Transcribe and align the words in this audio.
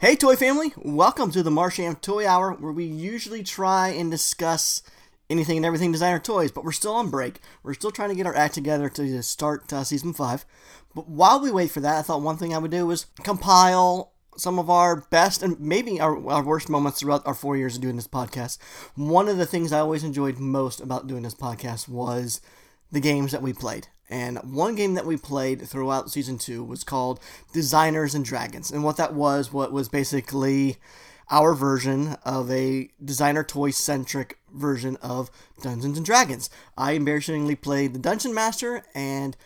Hey, 0.00 0.14
Toy 0.14 0.36
Family! 0.36 0.72
Welcome 0.76 1.32
to 1.32 1.42
the 1.42 1.50
Martian 1.50 1.96
Toy 1.96 2.24
Hour, 2.24 2.52
where 2.52 2.70
we 2.70 2.84
usually 2.84 3.42
try 3.42 3.88
and 3.88 4.12
discuss 4.12 4.80
anything 5.28 5.56
and 5.56 5.66
everything 5.66 5.90
designer 5.90 6.20
toys, 6.20 6.52
but 6.52 6.62
we're 6.62 6.70
still 6.70 6.94
on 6.94 7.10
break. 7.10 7.40
We're 7.64 7.74
still 7.74 7.90
trying 7.90 8.10
to 8.10 8.14
get 8.14 8.24
our 8.24 8.34
act 8.36 8.54
together 8.54 8.88
to 8.90 9.22
start 9.24 9.72
uh, 9.72 9.82
season 9.82 10.12
five. 10.12 10.44
But 10.94 11.08
while 11.08 11.40
we 11.40 11.50
wait 11.50 11.72
for 11.72 11.80
that, 11.80 11.98
I 11.98 12.02
thought 12.02 12.22
one 12.22 12.36
thing 12.36 12.54
I 12.54 12.58
would 12.58 12.70
do 12.70 12.86
was 12.86 13.06
compile 13.24 14.12
some 14.36 14.60
of 14.60 14.70
our 14.70 15.00
best 15.10 15.42
and 15.42 15.58
maybe 15.58 16.00
our, 16.00 16.24
our 16.30 16.44
worst 16.44 16.68
moments 16.68 17.00
throughout 17.00 17.26
our 17.26 17.34
four 17.34 17.56
years 17.56 17.74
of 17.74 17.82
doing 17.82 17.96
this 17.96 18.06
podcast. 18.06 18.58
One 18.94 19.26
of 19.26 19.36
the 19.36 19.46
things 19.46 19.72
I 19.72 19.80
always 19.80 20.04
enjoyed 20.04 20.38
most 20.38 20.80
about 20.80 21.08
doing 21.08 21.24
this 21.24 21.34
podcast 21.34 21.88
was 21.88 22.40
the 22.92 23.00
games 23.00 23.32
that 23.32 23.42
we 23.42 23.52
played. 23.52 23.88
And 24.10 24.38
one 24.38 24.74
game 24.74 24.94
that 24.94 25.06
we 25.06 25.16
played 25.16 25.68
throughout 25.68 26.10
season 26.10 26.38
two 26.38 26.64
was 26.64 26.84
called 26.84 27.20
Designers 27.52 28.14
and 28.14 28.24
Dragons. 28.24 28.70
And 28.70 28.82
what 28.82 28.96
that 28.96 29.14
was, 29.14 29.52
what 29.52 29.72
was 29.72 29.88
basically 29.88 30.78
our 31.30 31.54
version 31.54 32.16
of 32.24 32.50
a 32.50 32.88
designer 33.04 33.44
toy 33.44 33.70
centric 33.70 34.38
version 34.52 34.96
of 35.02 35.30
Dungeons 35.62 35.98
and 35.98 36.06
Dragons. 36.06 36.48
I 36.76 36.92
embarrassingly 36.92 37.54
played 37.54 37.92
the 37.92 37.98
Dungeon 37.98 38.32
Master 38.32 38.82
and 38.94 39.36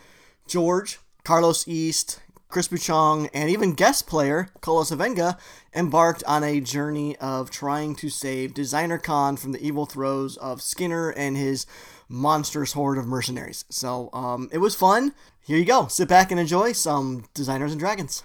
George, 0.47 1.01
Carlos 1.25 1.67
East, 1.67 2.21
Chris 2.49 2.69
Buchong, 2.69 3.31
and 3.33 3.49
even 3.49 3.73
guest 3.73 4.07
player 4.07 4.51
Cullis 4.61 4.95
Havenga 4.95 5.39
embarked 5.75 6.23
on 6.25 6.45
a 6.45 6.61
journey 6.61 7.17
of 7.17 7.51
trying 7.51 7.97
to 7.97 8.11
save 8.11 8.53
Designer 8.53 8.99
Con 8.99 9.37
from 9.37 9.53
the 9.53 9.67
evil 9.67 9.87
throes 9.87 10.37
of 10.37 10.61
Skinner 10.61 11.09
and 11.11 11.37
his 11.37 11.67
monstrous 12.13 12.73
horde 12.73 12.99
of 12.99 13.07
mercenaries. 13.07 13.65
So 13.71 14.11
um, 14.13 14.49
it 14.53 14.59
was 14.59 14.75
fun. 14.75 15.15
Here 15.41 15.57
you 15.59 15.65
go. 15.65 15.89
Sit 15.89 16.09
back 16.09 16.31
and 16.31 16.39
enjoy 16.39 16.73
some 16.73 17.25
Designers 17.35 17.73
and 17.73 17.81
Dragons. 17.81 18.23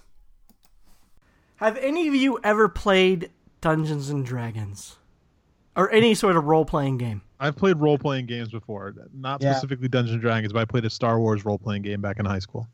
Have 1.55 1.77
any 1.77 2.07
of 2.07 2.13
you 2.13 2.39
ever 2.43 2.69
played 2.69 3.31
Dungeons 3.61 4.09
and 4.09 4.25
Dragons? 4.25 4.97
Or 5.75 5.91
any 5.91 6.13
sort 6.13 6.35
of 6.35 6.45
role 6.45 6.65
playing 6.65 6.97
game? 6.97 7.21
I've 7.39 7.55
played 7.55 7.77
role 7.77 7.97
playing 7.97 8.25
games 8.25 8.49
before. 8.49 8.93
Not 9.13 9.41
Yeah. 9.41 9.53
specifically 9.53 9.87
Dungeons 9.87 10.13
and 10.13 10.21
Dragons, 10.21 10.53
but 10.53 10.59
I 10.59 10.65
played 10.65 10.85
a 10.85 10.89
Star 10.89 11.19
Wars 11.19 11.45
role 11.45 11.57
playing 11.57 11.83
game 11.83 12.01
back 12.01 12.19
in 12.19 12.25
high 12.25 12.39
school. 12.39 12.67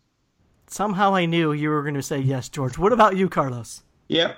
Somehow 0.68 1.14
I 1.14 1.26
knew 1.26 1.52
you 1.54 1.70
were 1.70 1.82
going 1.84 1.96
to 1.96 2.02
say 2.02 2.20
yes, 2.20 2.50
George. 2.50 2.78
What 2.78 2.94
about 2.94 3.16
you, 3.18 3.30
Carlos? 3.30 3.84
Yep. 4.08 4.38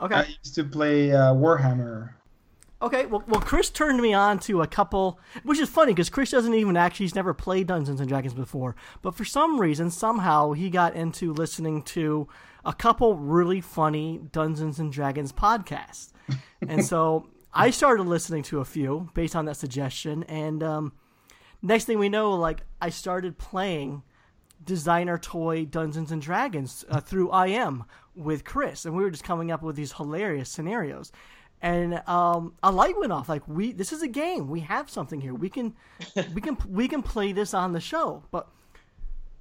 Okay. 0.00 0.14
I 0.14 0.24
used 0.42 0.54
to 0.56 0.64
play 0.64 1.12
uh, 1.12 1.32
Warhammer. 1.34 2.10
Okay, 2.80 3.06
well, 3.06 3.24
well, 3.26 3.40
Chris 3.40 3.70
turned 3.70 4.00
me 4.00 4.14
on 4.14 4.38
to 4.40 4.62
a 4.62 4.66
couple, 4.66 5.18
which 5.42 5.58
is 5.58 5.68
funny 5.68 5.92
because 5.92 6.10
Chris 6.10 6.30
doesn't 6.30 6.54
even 6.54 6.76
actually, 6.76 7.04
he's 7.04 7.14
never 7.14 7.34
played 7.34 7.66
Dungeons 7.66 7.98
and 7.98 8.08
Dragons 8.08 8.34
before. 8.34 8.76
But 9.02 9.16
for 9.16 9.24
some 9.24 9.60
reason, 9.60 9.90
somehow, 9.90 10.52
he 10.52 10.70
got 10.70 10.94
into 10.94 11.32
listening 11.32 11.82
to 11.82 12.28
a 12.64 12.72
couple 12.72 13.16
really 13.16 13.60
funny 13.60 14.20
Dungeons 14.30 14.78
and 14.78 14.92
Dragons 14.92 15.32
podcasts. 15.32 16.12
and 16.68 16.84
so 16.84 17.26
I 17.52 17.70
started 17.70 18.04
listening 18.04 18.44
to 18.44 18.60
a 18.60 18.64
few 18.64 19.08
based 19.12 19.34
on 19.34 19.46
that 19.46 19.56
suggestion. 19.56 20.22
And 20.24 20.62
um, 20.62 20.92
next 21.62 21.86
thing 21.86 21.98
we 21.98 22.08
know, 22.08 22.32
like, 22.32 22.62
I 22.80 22.90
started 22.90 23.38
playing 23.38 24.04
designer 24.64 25.18
toy 25.18 25.64
Dungeons 25.64 26.12
and 26.12 26.22
Dragons 26.22 26.84
uh, 26.88 27.00
through 27.00 27.34
IM 27.34 27.84
with 28.14 28.44
Chris, 28.44 28.84
and 28.84 28.94
we 28.94 29.02
were 29.02 29.10
just 29.10 29.24
coming 29.24 29.50
up 29.50 29.62
with 29.62 29.74
these 29.74 29.92
hilarious 29.92 30.48
scenarios. 30.48 31.10
And 31.60 32.02
um, 32.08 32.54
a 32.62 32.70
light 32.70 32.98
went 32.98 33.12
off. 33.12 33.28
Like 33.28 33.46
we, 33.48 33.72
this 33.72 33.92
is 33.92 34.02
a 34.02 34.08
game. 34.08 34.48
We 34.48 34.60
have 34.60 34.88
something 34.88 35.20
here. 35.20 35.34
We 35.34 35.48
can, 35.48 35.74
we 36.34 36.40
can, 36.40 36.56
we 36.68 36.88
can 36.88 37.02
play 37.02 37.32
this 37.32 37.54
on 37.54 37.72
the 37.72 37.80
show. 37.80 38.22
But 38.30 38.48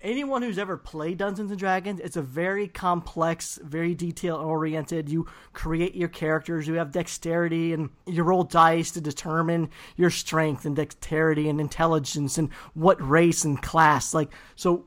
anyone 0.01 0.41
who's 0.41 0.57
ever 0.57 0.77
played 0.77 1.17
Dungeons 1.17 1.51
and 1.51 1.59
Dragons, 1.59 2.00
it's 2.00 2.17
a 2.17 2.22
very 2.22 2.67
complex, 2.67 3.59
very 3.63 3.94
detail 3.94 4.35
oriented. 4.35 5.09
You 5.09 5.27
create 5.53 5.95
your 5.95 6.09
characters, 6.09 6.67
you 6.67 6.75
have 6.75 6.91
dexterity, 6.91 7.73
and 7.73 7.89
you 8.06 8.23
roll 8.23 8.44
dice 8.44 8.91
to 8.91 9.01
determine 9.01 9.69
your 9.95 10.09
strength 10.09 10.66
and 10.66 10.75
dexterity 10.75 11.50
and 11.50 11.59
intelligence 11.59 12.38
and 12.38 12.51
what 12.73 13.01
race 13.07 13.44
and 13.44 13.61
class. 13.61 14.13
Like, 14.13 14.29
so 14.56 14.85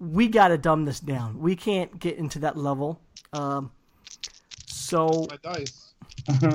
we 0.00 0.28
got 0.28 0.48
to 0.48 0.58
dumb 0.58 0.84
this 0.84 1.00
down. 1.00 1.38
We 1.38 1.56
can't 1.56 1.98
get 1.98 2.18
into 2.18 2.38
that 2.40 2.56
level. 2.56 3.00
Um, 3.32 3.72
so, 4.66 5.26
My 5.30 5.36
dice. 5.42 5.87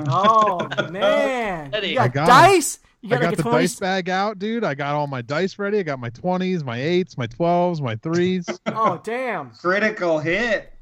Oh 0.08 0.68
man, 0.90 1.74
Eddie. 1.74 1.88
you 1.90 1.98
I 2.00 2.08
got, 2.08 2.26
got 2.26 2.44
'em. 2.44 2.52
dice. 2.52 2.78
You 3.02 3.08
I 3.08 3.18
got, 3.18 3.20
got 3.20 3.26
like 3.28 3.36
the 3.36 3.42
a 3.42 3.50
20 3.50 3.58
dice 3.64 3.78
bag 3.80 4.08
out, 4.08 4.38
dude. 4.38 4.64
I 4.64 4.74
got 4.74 4.94
all 4.94 5.06
my 5.06 5.20
dice 5.20 5.58
ready. 5.58 5.78
I 5.78 5.82
got 5.82 5.98
my 5.98 6.08
20s, 6.10 6.64
my 6.64 6.78
8s, 6.78 7.18
my 7.18 7.26
12s, 7.26 7.80
my 7.82 7.96
3s. 7.96 8.58
Oh 8.68 8.98
damn. 9.04 9.50
Critical 9.50 10.18
hit. 10.20 10.72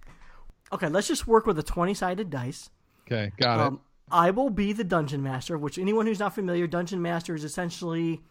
Okay, 0.72 0.88
let's 0.88 1.08
just 1.08 1.26
work 1.26 1.46
with 1.46 1.58
a 1.58 1.62
twenty-sided 1.62 2.30
dice. 2.30 2.70
Okay, 3.06 3.32
got 3.36 3.58
it. 3.60 3.66
Um, 3.66 3.80
I 4.10 4.30
will 4.30 4.50
be 4.50 4.72
the 4.72 4.84
dungeon 4.84 5.22
master, 5.22 5.58
which 5.58 5.78
anyone 5.78 6.06
who's 6.06 6.20
not 6.20 6.34
familiar, 6.34 6.66
dungeon 6.66 7.02
master 7.02 7.34
is 7.34 7.44
essentially 7.44 8.22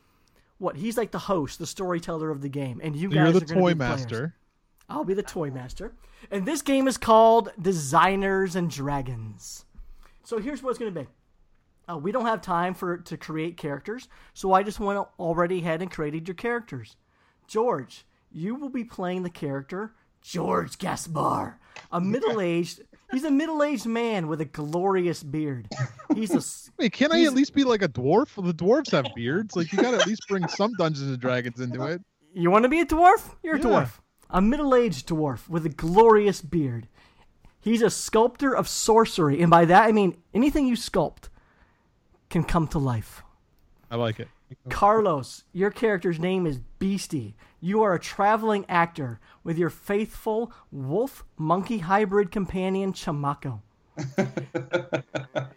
what 0.58 0.76
he's 0.78 0.98
like 0.98 1.12
the 1.12 1.20
host, 1.20 1.60
the 1.60 1.68
storyteller 1.68 2.30
of 2.32 2.42
the 2.42 2.50
game, 2.50 2.80
and 2.84 2.96
you 2.96 3.10
So 3.10 3.16
guys 3.16 3.32
You're 3.32 3.40
the 3.42 3.54
are 3.54 3.56
toy 3.60 3.74
be 3.74 3.78
players. 3.80 4.00
master. 4.02 4.36
I'll 4.90 5.04
be 5.04 5.14
the 5.14 5.22
toy 5.24 5.52
master, 5.52 5.94
and 6.32 6.46
this 6.46 6.62
game 6.62 6.88
is 6.88 6.98
called 6.98 7.52
Designers 7.62 8.56
and 8.56 8.70
Dragons. 8.72 9.66
So 10.24 10.40
here's 10.40 10.62
what 10.64 10.72
it's 10.72 10.80
going 10.80 10.94
to 10.94 11.00
be. 11.02 11.08
Uh, 11.92 11.98
we 11.98 12.12
don't 12.12 12.26
have 12.26 12.42
time 12.42 12.74
for 12.74 12.98
to 12.98 13.18
create 13.18 13.58
characters, 13.58 14.08
so 14.34 14.54
I 14.54 14.64
just 14.64 14.80
went 14.80 15.00
already 15.20 15.60
ahead 15.60 15.82
and 15.82 15.90
created 15.92 16.28
your 16.28 16.36
characters. 16.36 16.96
George, 17.48 18.06
you 18.32 18.56
will 18.56 18.70
be 18.70 18.84
playing 18.84 19.24
the 19.24 19.30
character 19.30 19.94
George 20.22 20.78
Gaspar, 20.78 21.58
a 21.92 22.00
middle-aged. 22.02 22.82
He's 23.12 23.24
a 23.26 23.32
middle-aged 23.32 23.88
man 23.88 24.28
with 24.28 24.40
a 24.40 24.46
glorious 24.46 25.22
beard. 25.24 25.68
He's 26.16 26.34
a. 26.34 26.72
Wait, 26.80 26.94
can 26.94 27.12
I 27.12 27.24
at 27.26 27.34
least 27.34 27.54
be 27.54 27.64
like 27.64 27.82
a 27.82 27.90
dwarf? 27.90 28.36
The 28.36 28.54
dwarves 28.54 28.92
have 28.92 29.08
beards. 29.16 29.56
Like 29.56 29.74
you 29.74 29.80
got 29.82 29.92
to 29.92 29.98
at 29.98 30.08
least 30.08 30.22
bring 30.30 30.48
some 30.48 30.72
Dungeons 30.78 31.10
and 31.10 31.20
Dragons 31.20 31.60
into 31.60 31.84
it. 31.88 32.02
You 32.34 32.52
want 32.52 32.64
to 32.64 32.70
be 32.70 32.80
a 32.80 32.86
dwarf? 32.86 33.36
You're 33.44 33.56
a 33.56 33.60
Yeah. 33.60 33.66
dwarf. 33.66 34.00
A 34.30 34.42
middle 34.42 34.74
aged 34.76 35.10
dwarf 35.10 35.50
with 35.50 35.66
a 35.66 35.70
glorious 35.70 36.42
beard. 36.42 36.88
He's 37.62 37.82
a 37.82 37.90
sculptor 37.90 38.56
of 38.56 38.68
sorcery, 38.68 39.42
and 39.42 39.50
by 39.50 39.66
that 39.66 39.84
I 39.84 39.92
mean 39.92 40.18
anything 40.34 40.68
you 40.68 40.76
sculpt 40.76 41.30
can 42.30 42.44
come 42.44 42.68
to 42.70 42.80
life. 42.80 43.24
I 43.90 43.96
like 43.96 44.20
it. 44.20 44.28
Carlos, 44.70 45.44
your 45.54 45.72
character's 45.72 46.20
name 46.20 46.46
is 46.46 46.60
Beastie. 46.80 47.36
You 47.60 47.84
are 47.84 47.94
a 47.94 48.00
traveling 48.00 48.66
actor 48.68 49.20
with 49.44 49.58
your 49.58 49.70
faithful 49.70 50.52
wolf 50.72 51.24
monkey 51.38 51.80
hybrid 51.80 52.32
companion 52.32 52.92
Chamaco. 52.92 53.62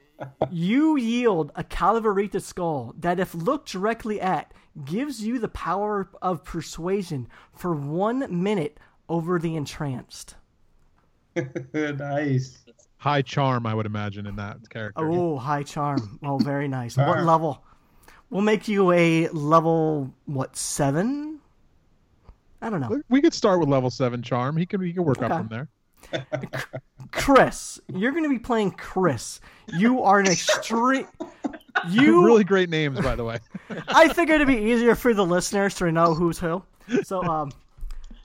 you 0.50 0.96
yield 0.96 1.50
a 1.54 1.64
Calaverita 1.64 2.40
skull 2.40 2.94
that, 2.98 3.18
if 3.18 3.34
looked 3.34 3.70
directly 3.70 4.20
at, 4.20 4.52
gives 4.84 5.24
you 5.24 5.38
the 5.38 5.48
power 5.48 6.08
of 6.20 6.44
persuasion 6.44 7.28
for 7.52 7.74
one 7.74 8.42
minute 8.42 8.78
over 9.08 9.38
the 9.38 9.56
entranced. 9.56 10.36
nice. 11.74 12.58
High 12.98 13.22
charm, 13.22 13.66
I 13.66 13.74
would 13.74 13.86
imagine, 13.86 14.26
in 14.26 14.36
that 14.36 14.56
character. 14.70 15.10
Oh, 15.10 15.36
high 15.36 15.62
charm. 15.62 16.18
Oh, 16.22 16.38
very 16.38 16.68
nice. 16.68 16.96
What 16.96 17.04
Charm. 17.04 17.26
level? 17.26 17.62
We'll 18.30 18.42
make 18.42 18.66
you 18.66 18.90
a 18.92 19.28
level, 19.28 20.12
what, 20.24 20.56
seven? 20.56 21.40
I 22.62 22.70
don't 22.70 22.80
know. 22.80 23.02
We 23.10 23.20
could 23.20 23.34
start 23.34 23.60
with 23.60 23.68
level 23.68 23.90
seven 23.90 24.22
charm. 24.22 24.56
He 24.56 24.64
can 24.64 24.80
he 24.80 24.92
can 24.94 25.04
work 25.04 25.18
Okay. 25.18 25.26
up 25.26 25.38
from 25.38 25.48
there. 25.48 25.68
Chris, 27.12 27.78
you're 27.92 28.12
going 28.12 28.24
to 28.24 28.30
be 28.30 28.38
playing 28.38 28.70
Chris. 28.72 29.40
You 29.76 30.02
are 30.02 30.18
an 30.20 30.26
extreme. 30.26 31.06
You 31.88 32.24
really 32.24 32.44
great 32.44 32.70
names, 32.70 33.00
by 33.00 33.16
the 33.16 33.24
way. 33.24 33.40
I 33.88 34.08
figured 34.08 34.36
it'd 34.40 34.46
be 34.46 34.70
easier 34.72 34.94
for 34.94 35.12
the 35.12 35.26
listeners 35.26 35.74
to 35.74 35.90
know 35.90 36.14
who's 36.14 36.38
who. 36.38 36.62
So, 37.02 37.20
um, 37.24 37.50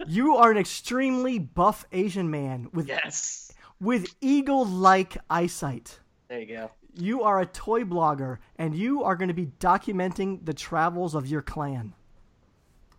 you 0.07 0.35
are 0.35 0.51
an 0.51 0.57
extremely 0.57 1.39
buff 1.39 1.85
Asian 1.91 2.29
man 2.29 2.69
with 2.73 2.87
Yes. 2.87 3.51
with 3.79 4.13
eagle-like 4.21 5.17
eyesight. 5.29 5.99
There 6.27 6.39
you 6.39 6.45
go. 6.45 6.71
You 6.95 7.23
are 7.23 7.39
a 7.39 7.45
toy 7.45 7.83
blogger, 7.83 8.39
and 8.57 8.75
you 8.75 9.03
are 9.03 9.15
going 9.15 9.29
to 9.29 9.33
be 9.33 9.47
documenting 9.59 10.45
the 10.45 10.53
travels 10.53 11.15
of 11.15 11.27
your 11.27 11.41
clan. 11.41 11.93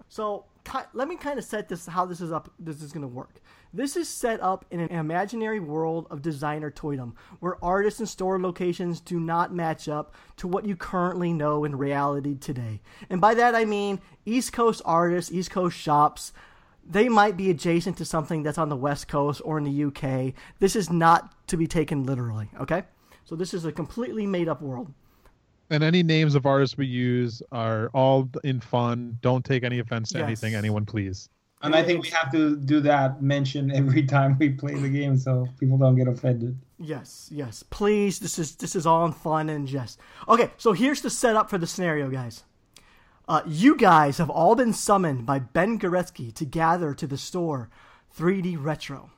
So, 0.09 0.47
let 0.93 1.09
me 1.09 1.17
kind 1.17 1.39
of 1.39 1.45
set 1.45 1.69
this 1.69 1.87
how 1.87 2.07
this 2.07 2.21
is 2.21 2.33
up. 2.33 2.53
This 2.59 2.83
is 2.83 2.93
going 2.93 3.03
to 3.03 3.09
work. 3.09 3.41
This 3.73 3.97
is 3.97 4.09
set 4.09 4.41
up 4.41 4.65
in 4.71 4.81
an 4.81 4.91
imaginary 4.91 5.61
world 5.61 6.07
of 6.11 6.23
designer 6.23 6.71
toydom, 6.71 7.15
where 7.41 7.63
artists 7.65 8.01
and 8.01 8.09
store 8.09 8.41
locations 8.41 9.01
do 9.01 9.19
not 9.21 9.55
match 9.55 9.89
up 9.89 10.15
to 10.37 10.49
what 10.49 10.65
you 10.67 10.77
currently 10.77 11.33
know 11.33 11.65
in 11.65 11.77
reality 11.77 12.37
today. 12.37 12.81
And 13.09 13.21
by 13.21 13.35
that 13.35 13.55
I 13.55 13.65
mean 13.65 14.01
East 14.25 14.53
Coast 14.53 14.83
artists, 14.85 15.33
East 15.33 15.51
Coast 15.51 15.77
shops. 15.79 16.33
They 16.89 17.09
might 17.09 17.37
be 17.37 17.51
adjacent 17.51 17.97
to 17.99 18.05
something 18.05 18.43
that's 18.43 18.59
on 18.59 18.69
the 18.69 18.77
West 18.77 19.09
Coast 19.09 19.41
or 19.45 19.59
in 19.59 19.65
the 19.65 19.85
UK. 19.85 20.35
This 20.59 20.75
is 20.75 20.91
not 20.91 21.47
to 21.49 21.57
be 21.57 21.67
taken 21.67 22.05
literally. 22.05 22.49
Okay. 22.61 22.83
So 23.25 23.37
this 23.37 23.55
is 23.55 23.65
a 23.65 23.73
completely 23.73 24.27
made 24.27 24.49
up 24.49 24.61
world. 24.61 24.93
And 25.71 25.85
any 25.85 26.03
names 26.03 26.35
of 26.35 26.47
artists 26.47 26.77
we 26.77 26.87
use 26.87 27.43
are 27.53 27.91
all 27.95 28.29
in 28.43 28.61
fun. 28.61 29.19
Don't 29.23 29.45
take 29.45 29.63
any 29.63 29.79
offense 29.79 30.11
to 30.11 30.19
Yes. 30.19 30.27
anything, 30.27 30.55
anyone, 30.57 30.85
please. 30.85 31.29
And 31.63 31.75
I 31.77 31.83
think 31.83 32.03
we 32.03 32.09
have 32.09 32.33
to 32.33 32.57
do 32.57 32.81
that 32.81 33.23
mention 33.23 33.71
every 33.71 34.03
time 34.05 34.37
we 34.41 34.49
play 34.49 34.75
the 34.75 34.89
game 34.89 35.17
so 35.19 35.47
people 35.61 35.77
don't 35.79 35.95
get 35.95 36.09
offended. 36.09 36.59
Yes, 36.79 37.29
yes. 37.31 37.63
Please, 37.69 38.19
this 38.19 38.39
is 38.39 38.57
this 38.57 38.75
is 38.75 38.87
all 38.87 39.05
in 39.05 39.13
fun 39.13 39.51
and 39.51 39.69
jest. 39.69 40.01
Okay, 40.27 40.51
so 40.57 40.73
here's 40.73 41.03
the 41.03 41.11
setup 41.11 41.51
for 41.51 41.59
the 41.59 41.67
scenario, 41.67 42.09
guys. 42.09 42.45
Uh, 43.31 43.43
you 43.47 43.77
guys 43.77 44.19
have 44.19 44.29
all 44.29 44.57
been 44.57 44.73
summoned 44.73 45.25
by 45.25 45.39
Ben 45.39 45.79
Goretzky 45.79 46.35
to 46.35 46.45
gather 46.45 46.93
to 46.95 47.07
the 47.07 47.17
store 47.17 47.71
3D 48.19 48.57
Retro. 48.59 49.13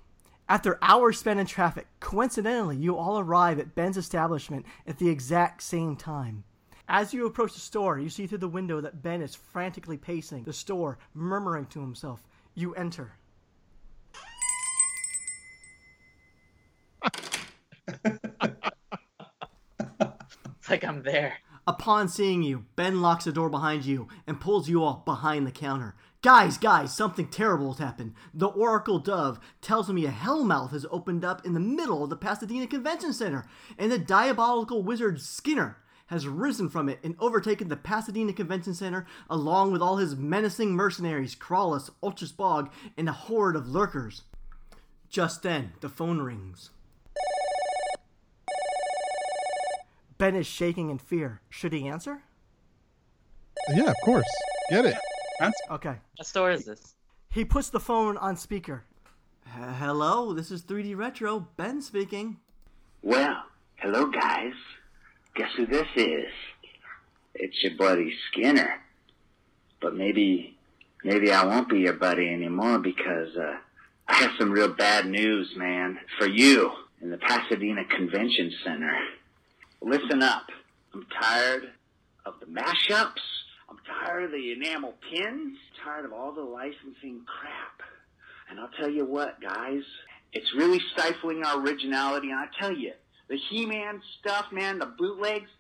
After 0.51 0.79
hours 0.83 1.19
spent 1.19 1.41
in 1.41 1.47
traffic, 1.47 1.87
coincidentally, 1.99 2.77
you 2.77 2.95
all 2.95 3.19
arrive 3.19 3.59
at 3.59 3.75
Ben's 3.75 3.97
establishment 3.97 4.67
at 4.87 4.99
the 4.99 5.09
exact 5.09 5.63
same 5.63 5.97
time. 5.97 6.45
As 6.87 7.15
you 7.15 7.25
approach 7.25 7.55
the 7.55 7.61
store, 7.61 7.99
you 7.99 8.11
see 8.11 8.27
through 8.27 8.37
the 8.37 8.49
window 8.49 8.83
that 8.83 9.03
Ben 9.03 9.23
is 9.23 9.35
frantically 9.35 9.97
pacing 9.97 10.45
the 10.45 10.53
store, 10.53 10.99
murmuring 11.15 11.65
to 11.69 11.81
himself. 11.81 12.21
You 12.55 12.75
enter. 12.75 13.13
It's 20.59 20.71
like 20.71 20.85
I'm 20.85 21.03
there. 21.03 21.39
Upon 21.67 22.09
seeing 22.09 22.43
you, 22.43 22.65
Ben 22.75 23.01
locks 23.01 23.25
the 23.25 23.33
door 23.33 23.49
behind 23.49 23.85
you 23.85 24.09
and 24.27 24.41
pulls 24.41 24.69
you 24.69 24.83
all 24.83 25.03
behind 25.05 25.47
the 25.47 25.53
counter. 25.53 25.95
Guys, 26.21 26.59
guys, 26.59 26.95
something 26.95 27.29
terrible 27.29 27.73
has 27.73 27.79
happened. 27.79 28.15
The 28.35 28.49
Oracle 28.49 28.99
Dove 28.99 29.39
tells 29.61 29.89
me 29.89 30.05
a 30.05 30.11
hellmouth 30.11 30.71
has 30.71 30.87
opened 30.91 31.25
up 31.25 31.47
in 31.47 31.53
the 31.53 31.61
middle 31.61 32.03
of 32.03 32.11
the 32.11 32.17
Pasadena 32.17 32.67
Convention 32.67 33.13
Center, 33.13 33.47
and 33.79 33.93
the 33.93 33.99
diabolical 33.99 34.83
wizard 34.83 35.21
Skinner 35.21 35.79
has 36.07 36.27
risen 36.27 36.69
from 36.69 36.89
it 36.89 36.99
and 37.03 37.15
overtaken 37.21 37.69
the 37.69 37.77
Pasadena 37.77 38.33
Convention 38.33 38.75
Center 38.75 39.07
along 39.31 39.73
with 39.73 39.81
all 39.81 39.97
his 39.97 40.17
menacing 40.17 40.73
mercenaries, 40.73 41.37
Crawlus, 41.37 41.91
Ultra 42.03 42.27
Spog, 42.27 42.71
and 42.97 43.09
a 43.09 43.13
horde 43.13 43.57
of 43.57 43.69
lurkers. 43.69 44.23
Just 45.09 45.43
then, 45.43 45.73
the 45.81 45.89
phone 45.89 46.21
rings. 46.21 46.71
Ben 50.23 50.37
is 50.37 50.47
shaking 50.47 50.89
in 50.89 50.99
fear. 50.99 51.41
Should 51.51 51.73
he 51.73 51.89
answer? 51.89 52.23
Yeah, 53.75 53.91
of 53.91 53.97
course. 54.05 54.25
Get 54.71 54.85
it. 54.85 54.95
That's 55.41 55.61
Okay. 55.69 55.97
What 56.17 56.27
store 56.29 56.53
is 56.53 56.65
this? 56.65 56.95
He 57.29 57.45
puts 57.45 57.71
the 57.71 57.81
phone 57.81 58.17
on 58.19 58.37
speaker. 58.37 58.85
"H- 59.49 59.75
Hello, 59.81 60.33
this 60.33 60.53
is 60.53 60.63
3D 60.63 60.95
Retro. 60.95 61.49
Ben 61.57 61.83
speaking. 61.83 62.39
Well, 63.03 63.43
hello 63.79 64.07
guys. 64.07 64.55
Guess 65.35 65.55
who 65.57 65.67
this 65.67 65.89
is? 65.97 66.31
It's 67.35 67.61
your 67.65 67.75
buddy 67.77 68.15
Skinner. 68.31 68.81
But 69.81 69.97
maybe, 69.97 70.57
maybe 71.03 71.33
I 71.33 71.45
won't 71.45 71.69
be 71.69 71.81
your 71.81 71.95
buddy 71.95 72.29
anymore 72.29 72.79
because, 72.79 73.37
uh, 73.37 73.57
I 74.07 74.15
have 74.23 74.31
some 74.39 74.53
real 74.53 74.69
bad 74.73 75.07
news, 75.09 75.57
man, 75.57 75.99
for 76.17 76.29
you 76.29 76.71
in 77.01 77.11
the 77.11 77.19
Pasadena 77.19 77.85
Convention 77.87 78.53
Center. 78.63 78.97
Listen 79.85 80.23
up. 80.23 80.47
I'm 80.95 81.07
tired 81.21 81.71
of 82.25 82.35
the 82.39 82.47
mashups. 82.47 83.21
I'm 83.69 83.79
tired 84.01 84.25
of 84.25 84.31
the 84.31 84.53
enamel 84.53 84.95
pins. 85.11 85.59
Tired 85.85 86.05
of 86.05 86.13
all 86.13 86.33
the 86.33 86.43
licensing 86.43 87.23
crap. 87.27 87.83
And 88.49 88.61
I'll 88.61 88.71
tell 88.79 88.91
you 88.91 89.05
what, 89.05 89.41
guys, 89.41 89.83
it's 90.33 90.55
really 90.57 90.81
stifling 90.93 91.43
our 91.45 91.61
originality. 91.61 92.31
And 92.31 92.39
I 92.39 92.47
tell 92.61 92.73
you, 92.73 92.93
the 93.29 93.39
He-Man 93.51 94.01
stuff, 94.21 94.47
man, 94.53 94.79
the 94.79 94.87
bootlegs, 94.87 95.51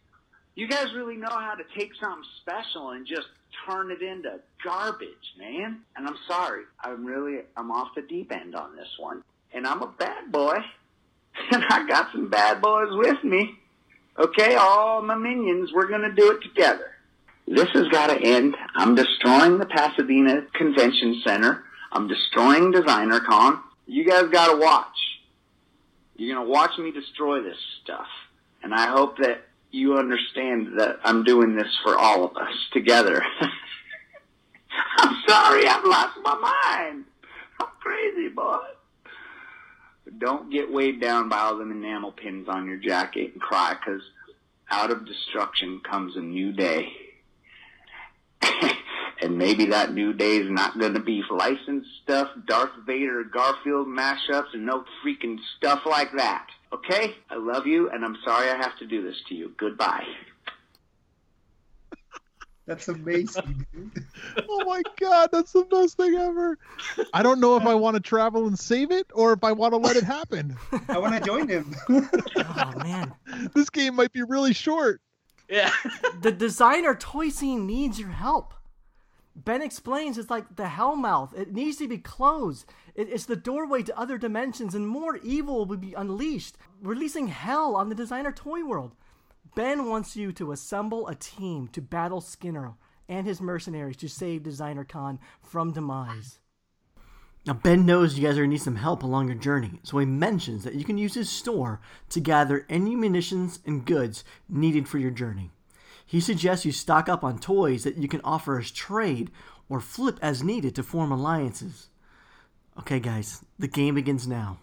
you 0.54 0.68
guys 0.68 0.86
really 0.94 1.16
know 1.16 1.30
how 1.30 1.54
to 1.54 1.64
take 1.76 1.90
something 2.00 2.24
special 2.42 2.90
and 2.90 3.06
just 3.06 3.26
turn 3.66 3.90
it 3.90 4.02
into 4.02 4.38
garbage, 4.62 5.08
man. 5.38 5.80
And 5.96 6.06
I'm 6.06 6.18
sorry, 6.28 6.64
I'm 6.80 7.04
really, 7.04 7.40
I'm 7.56 7.70
off 7.72 7.88
the 7.96 8.02
deep 8.02 8.30
end 8.30 8.54
on 8.54 8.76
this 8.76 8.88
one. 8.98 9.24
And 9.52 9.66
I'm 9.66 9.82
a 9.82 9.88
bad 9.88 10.30
boy. 10.30 10.58
And 11.50 11.64
I 11.70 11.86
got 11.88 12.12
some 12.12 12.28
bad 12.28 12.60
boys 12.60 12.88
with 12.90 13.24
me. 13.24 13.58
Okay, 14.18 14.56
all 14.56 15.00
my 15.00 15.14
minions, 15.14 15.70
we're 15.72 15.88
gonna 15.88 16.12
do 16.12 16.32
it 16.32 16.42
together. 16.42 16.90
This 17.46 17.68
has 17.72 17.88
gotta 17.88 18.20
end. 18.20 18.54
I'm 18.76 18.94
destroying 18.94 19.58
the 19.58 19.66
Pasadena 19.66 20.42
Convention 20.54 21.22
Center. 21.24 21.64
I'm 21.92 22.08
destroying 22.08 22.72
DesignerCon. 22.72 23.60
You 23.86 24.08
guys 24.08 24.24
gotta 24.30 24.56
watch. 24.58 24.96
You're 26.16 26.36
gonna 26.36 26.48
watch 26.48 26.78
me 26.78 26.92
destroy 26.92 27.42
this 27.42 27.56
stuff. 27.82 28.06
And 28.62 28.74
I 28.74 28.88
hope 28.88 29.16
that 29.18 29.42
you 29.70 29.96
understand 29.96 30.78
that 30.78 30.98
I'm 31.04 31.24
doing 31.24 31.56
this 31.56 31.78
for 31.82 31.96
all 31.96 32.24
of 32.24 32.36
us 32.36 32.54
together. 32.72 33.24
I'm 34.98 35.22
sorry, 35.26 35.66
I've 35.66 35.84
lost 35.84 36.18
my 36.22 36.34
mind. 36.34 37.04
I'm 37.60 37.68
crazy, 37.80 38.28
boy. 38.28 38.58
Don't 40.18 40.50
get 40.50 40.72
weighed 40.72 41.00
down 41.00 41.28
by 41.28 41.38
all 41.38 41.58
them 41.58 41.70
enamel 41.70 42.12
pins 42.12 42.48
on 42.48 42.66
your 42.66 42.78
jacket 42.78 43.32
and 43.32 43.40
cry, 43.40 43.76
cause 43.84 44.02
out 44.70 44.90
of 44.90 45.06
destruction 45.06 45.80
comes 45.88 46.16
a 46.16 46.20
new 46.20 46.52
day. 46.52 46.88
and 49.22 49.38
maybe 49.38 49.66
that 49.66 49.92
new 49.92 50.12
day 50.12 50.38
is 50.38 50.50
not 50.50 50.78
going 50.78 50.94
to 50.94 51.00
be 51.00 51.22
licensed 51.30 51.88
stuff, 52.02 52.28
Darth 52.46 52.70
Vader, 52.86 53.22
Garfield 53.24 53.86
mashups, 53.86 54.54
and 54.54 54.66
no 54.66 54.84
freaking 55.04 55.36
stuff 55.56 55.82
like 55.86 56.10
that. 56.16 56.46
Okay? 56.72 57.14
I 57.30 57.36
love 57.36 57.66
you, 57.66 57.90
and 57.90 58.04
I'm 58.04 58.16
sorry 58.24 58.48
I 58.50 58.56
have 58.56 58.76
to 58.78 58.86
do 58.86 59.02
this 59.02 59.16
to 59.28 59.34
you. 59.34 59.52
Goodbye. 59.58 60.04
That's 62.66 62.88
amazing, 62.88 63.66
dude. 63.72 64.04
Oh 64.48 64.64
my 64.64 64.82
god, 65.00 65.30
that's 65.32 65.52
the 65.52 65.64
best 65.64 65.96
thing 65.96 66.14
ever. 66.14 66.58
I 67.12 67.22
don't 67.22 67.40
know 67.40 67.56
if 67.56 67.64
I 67.64 67.74
want 67.74 67.94
to 67.96 68.00
travel 68.00 68.46
and 68.46 68.58
save 68.58 68.90
it 68.90 69.06
or 69.12 69.32
if 69.32 69.42
I 69.44 69.52
want 69.52 69.72
to 69.72 69.78
let 69.78 69.96
it 69.96 70.04
happen. 70.04 70.56
I 70.88 70.98
want 70.98 71.14
to 71.14 71.20
join 71.20 71.48
him. 71.48 71.74
Oh 72.36 72.72
man, 72.78 73.12
This 73.54 73.70
game 73.70 73.94
might 73.96 74.12
be 74.12 74.22
really 74.22 74.52
short. 74.52 75.00
Yeah. 75.48 75.72
the 76.20 76.32
designer 76.32 76.94
toy 76.94 77.28
scene 77.30 77.66
needs 77.66 77.98
your 77.98 78.10
help. 78.10 78.54
Ben 79.34 79.62
explains 79.62 80.18
it's 80.18 80.30
like 80.30 80.56
the 80.56 80.64
Hellmouth. 80.64 81.36
It 81.36 81.52
needs 81.52 81.76
to 81.78 81.88
be 81.88 81.98
closed. 81.98 82.66
It's 82.94 83.24
the 83.24 83.36
doorway 83.36 83.82
to 83.84 83.98
other 83.98 84.18
dimensions, 84.18 84.74
and 84.74 84.86
more 84.86 85.16
evil 85.16 85.64
will 85.64 85.76
be 85.78 85.94
unleashed, 85.94 86.56
releasing 86.82 87.28
hell 87.28 87.74
on 87.74 87.88
the 87.88 87.94
designer 87.94 88.32
toy 88.32 88.62
world. 88.64 88.94
Ben 89.54 89.88
wants 89.88 90.16
you 90.16 90.32
to 90.32 90.52
assemble 90.52 91.08
a 91.08 91.14
team 91.14 91.68
to 91.68 91.82
battle 91.82 92.20
Skinner 92.20 92.74
and 93.08 93.26
his 93.26 93.40
mercenaries 93.40 93.98
to 93.98 94.08
save 94.08 94.42
Designer 94.42 94.84
Con 94.84 95.18
from 95.42 95.72
demise. 95.72 96.38
Now, 97.44 97.54
Ben 97.54 97.84
knows 97.84 98.16
you 98.16 98.24
guys 98.24 98.38
are 98.38 98.42
going 98.42 98.50
to 98.50 98.54
need 98.54 98.62
some 98.62 98.76
help 98.76 99.02
along 99.02 99.26
your 99.26 99.36
journey, 99.36 99.80
so 99.82 99.98
he 99.98 100.06
mentions 100.06 100.62
that 100.64 100.74
you 100.74 100.84
can 100.84 100.96
use 100.96 101.14
his 101.14 101.28
store 101.28 101.80
to 102.10 102.20
gather 102.20 102.64
any 102.68 102.94
munitions 102.94 103.58
and 103.66 103.84
goods 103.84 104.22
needed 104.48 104.88
for 104.88 104.98
your 104.98 105.10
journey. 105.10 105.50
He 106.06 106.20
suggests 106.20 106.64
you 106.64 106.72
stock 106.72 107.08
up 107.08 107.24
on 107.24 107.38
toys 107.38 107.84
that 107.84 107.96
you 107.96 108.06
can 108.06 108.20
offer 108.22 108.58
as 108.58 108.70
trade 108.70 109.30
or 109.68 109.80
flip 109.80 110.18
as 110.22 110.42
needed 110.42 110.74
to 110.76 110.82
form 110.82 111.10
alliances. 111.10 111.88
Okay, 112.78 113.00
guys, 113.00 113.44
the 113.58 113.68
game 113.68 113.96
begins 113.96 114.26
now. 114.26 114.58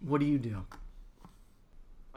What 0.00 0.20
do 0.20 0.26
you 0.26 0.38
do? 0.38 0.64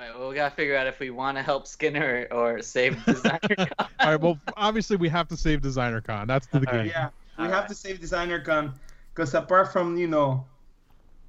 Wait, 0.03 0.19
well, 0.19 0.29
we 0.29 0.35
gotta 0.35 0.53
figure 0.53 0.75
out 0.75 0.85
if 0.85 0.99
we 0.99 1.11
want 1.11 1.37
to 1.37 1.43
help 1.43 1.65
Skinner 1.65 2.27
or 2.31 2.61
save 2.61 3.03
Designer 3.05 3.39
Con. 3.39 3.67
All 3.79 3.87
right, 4.11 4.19
well, 4.19 4.37
obviously 4.57 4.97
we 4.97 5.07
have 5.07 5.29
to 5.29 5.37
save 5.37 5.61
Designer 5.61 6.01
Con. 6.01 6.27
That's 6.27 6.47
the 6.47 6.59
game. 6.59 6.87
yeah, 6.87 7.09
we 7.37 7.45
All 7.45 7.49
have 7.49 7.61
right. 7.61 7.69
to 7.69 7.75
save 7.75 8.01
Designer 8.01 8.41
Con 8.41 8.73
because 9.13 9.33
apart 9.33 9.71
from 9.71 9.95
you 9.97 10.07
know 10.07 10.45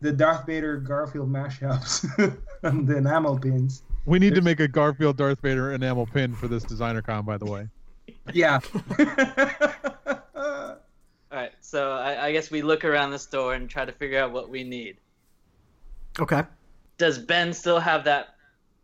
the 0.00 0.10
Darth 0.10 0.46
Vader 0.46 0.78
Garfield 0.78 1.30
mashups 1.30 2.04
and 2.62 2.88
the 2.88 2.96
enamel 2.96 3.38
pins, 3.38 3.82
We 4.06 4.18
need 4.18 4.34
to 4.34 4.42
make 4.42 4.58
a 4.58 4.66
Garfield 4.66 5.18
Darth 5.18 5.40
Vader 5.40 5.72
enamel 5.72 6.06
pin 6.06 6.34
for 6.34 6.48
this 6.48 6.64
Designer 6.64 7.00
Con, 7.00 7.24
by 7.24 7.38
the 7.38 7.46
way. 7.46 7.68
yeah. 8.32 8.58
All 10.36 11.40
right, 11.40 11.52
so 11.60 11.92
I, 11.92 12.26
I 12.26 12.32
guess 12.32 12.50
we 12.50 12.62
look 12.62 12.84
around 12.84 13.12
the 13.12 13.18
store 13.20 13.54
and 13.54 13.70
try 13.70 13.84
to 13.84 13.92
figure 13.92 14.18
out 14.18 14.32
what 14.32 14.50
we 14.50 14.64
need. 14.64 14.96
Okay. 16.18 16.42
Does 16.98 17.18
Ben 17.18 17.52
still 17.52 17.80
have 17.80 18.04
that 18.04 18.33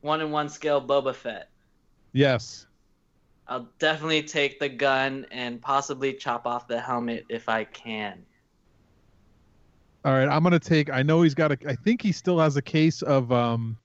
one 0.00 0.20
in 0.20 0.30
one 0.30 0.48
scale 0.48 0.80
Boba 0.80 1.14
Fett? 1.14 1.48
Yes. 2.12 2.66
I'll 3.46 3.68
definitely 3.78 4.22
take 4.22 4.60
the 4.60 4.68
gun 4.68 5.26
and 5.30 5.60
possibly 5.60 6.12
chop 6.12 6.46
off 6.46 6.68
the 6.68 6.80
helmet 6.80 7.26
if 7.28 7.48
I 7.48 7.64
can. 7.64 8.24
All 10.04 10.12
right, 10.12 10.28
I'm 10.28 10.42
gonna 10.42 10.58
take. 10.58 10.88
I 10.88 11.02
know 11.02 11.22
he's 11.22 11.34
got 11.34 11.52
a. 11.52 11.58
I 11.68 11.74
think 11.74 12.00
he 12.00 12.12
still 12.12 12.38
has 12.38 12.56
a 12.56 12.62
case 12.62 13.02
of 13.02 13.30
um, 13.32 13.76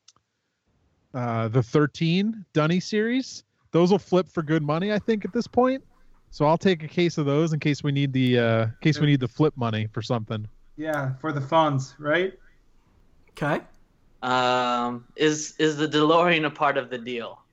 uh, 1.14 1.50
the 1.50 1.62
13 1.62 2.46
Dunny 2.54 2.80
series. 2.80 3.44
Those 3.72 3.92
will 3.92 4.00
flip 4.00 4.30
for 4.30 4.42
good 4.42 4.64
money, 4.64 4.94
I 4.94 5.00
think, 5.00 5.26
at 5.26 5.34
this 5.34 5.48
point. 5.48 5.84
So 6.30 6.46
I'll 6.46 6.58
take 6.58 6.84
a 6.84 6.88
case 6.88 7.18
of 7.18 7.26
those 7.26 7.52
in 7.52 7.60
case 7.60 7.84
we 7.84 7.92
need 7.92 8.14
the 8.14 8.40
uh, 8.40 8.64
in 8.64 8.74
case 8.82 9.00
we 9.00 9.08
need 9.08 9.20
the 9.20 9.28
flip 9.28 9.54
money 9.58 9.88
for 9.92 10.02
something. 10.02 10.48
yeah, 10.78 11.16
for 11.16 11.34
the 11.34 11.42
funds, 11.42 11.96
right? 11.98 12.34
Okay. 13.32 13.62
Um, 14.26 15.06
is 15.16 15.54
is 15.60 15.78
the 15.78 15.88
DeLorean 15.88 16.48
a 16.48 16.50
part 16.50 16.78
of 16.78 16.90
the 16.90 16.98
deal? 16.98 17.44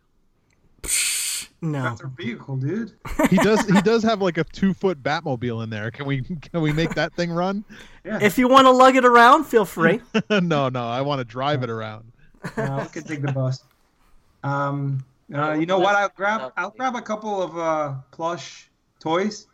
No. 1.61 1.83
That's 1.83 2.01
our 2.01 2.09
vehicle, 2.09 2.57
dude. 2.57 2.93
He 3.29 3.37
does. 3.37 3.65
he 3.69 3.81
does 3.83 4.03
have 4.03 4.23
like 4.23 4.39
a 4.39 4.45
two 4.45 4.73
foot 4.73 5.03
Batmobile 5.03 5.63
in 5.63 5.71
there. 5.71 5.91
Can 5.91 6.07
we 6.07 6.23
can 6.23 6.63
we 6.63 6.73
make 6.73 6.95
that 6.95 7.13
thing 7.13 7.31
run? 7.31 7.63
Yeah. 8.05 8.19
If 8.23 8.39
you 8.39 8.49
want 8.49 8.67
to 8.67 8.71
lug 8.71 8.97
it 8.97 9.05
around, 9.05 9.45
feel 9.45 9.67
free. 9.67 10.01
no, 10.31 10.71
no. 10.71 10.89
I 10.89 11.03
want 11.03 11.21
to 11.21 11.25
drive 11.25 11.63
it 11.63 11.69
around. 11.69 12.11
Uh, 12.57 12.81
we 12.83 12.89
can 12.89 13.05
take 13.05 13.21
the 13.21 13.33
bus. 13.33 13.63
Um, 14.43 15.05
uh, 15.33 15.53
you 15.53 15.67
know 15.67 15.79
what? 15.79 15.95
I'll 15.95 16.09
grab. 16.09 16.53
I'll 16.57 16.71
grab 16.71 16.97
a 16.97 17.03
couple 17.03 17.43
of 17.43 17.57
uh, 17.59 17.95
plush 18.13 18.71
toys, 18.99 19.47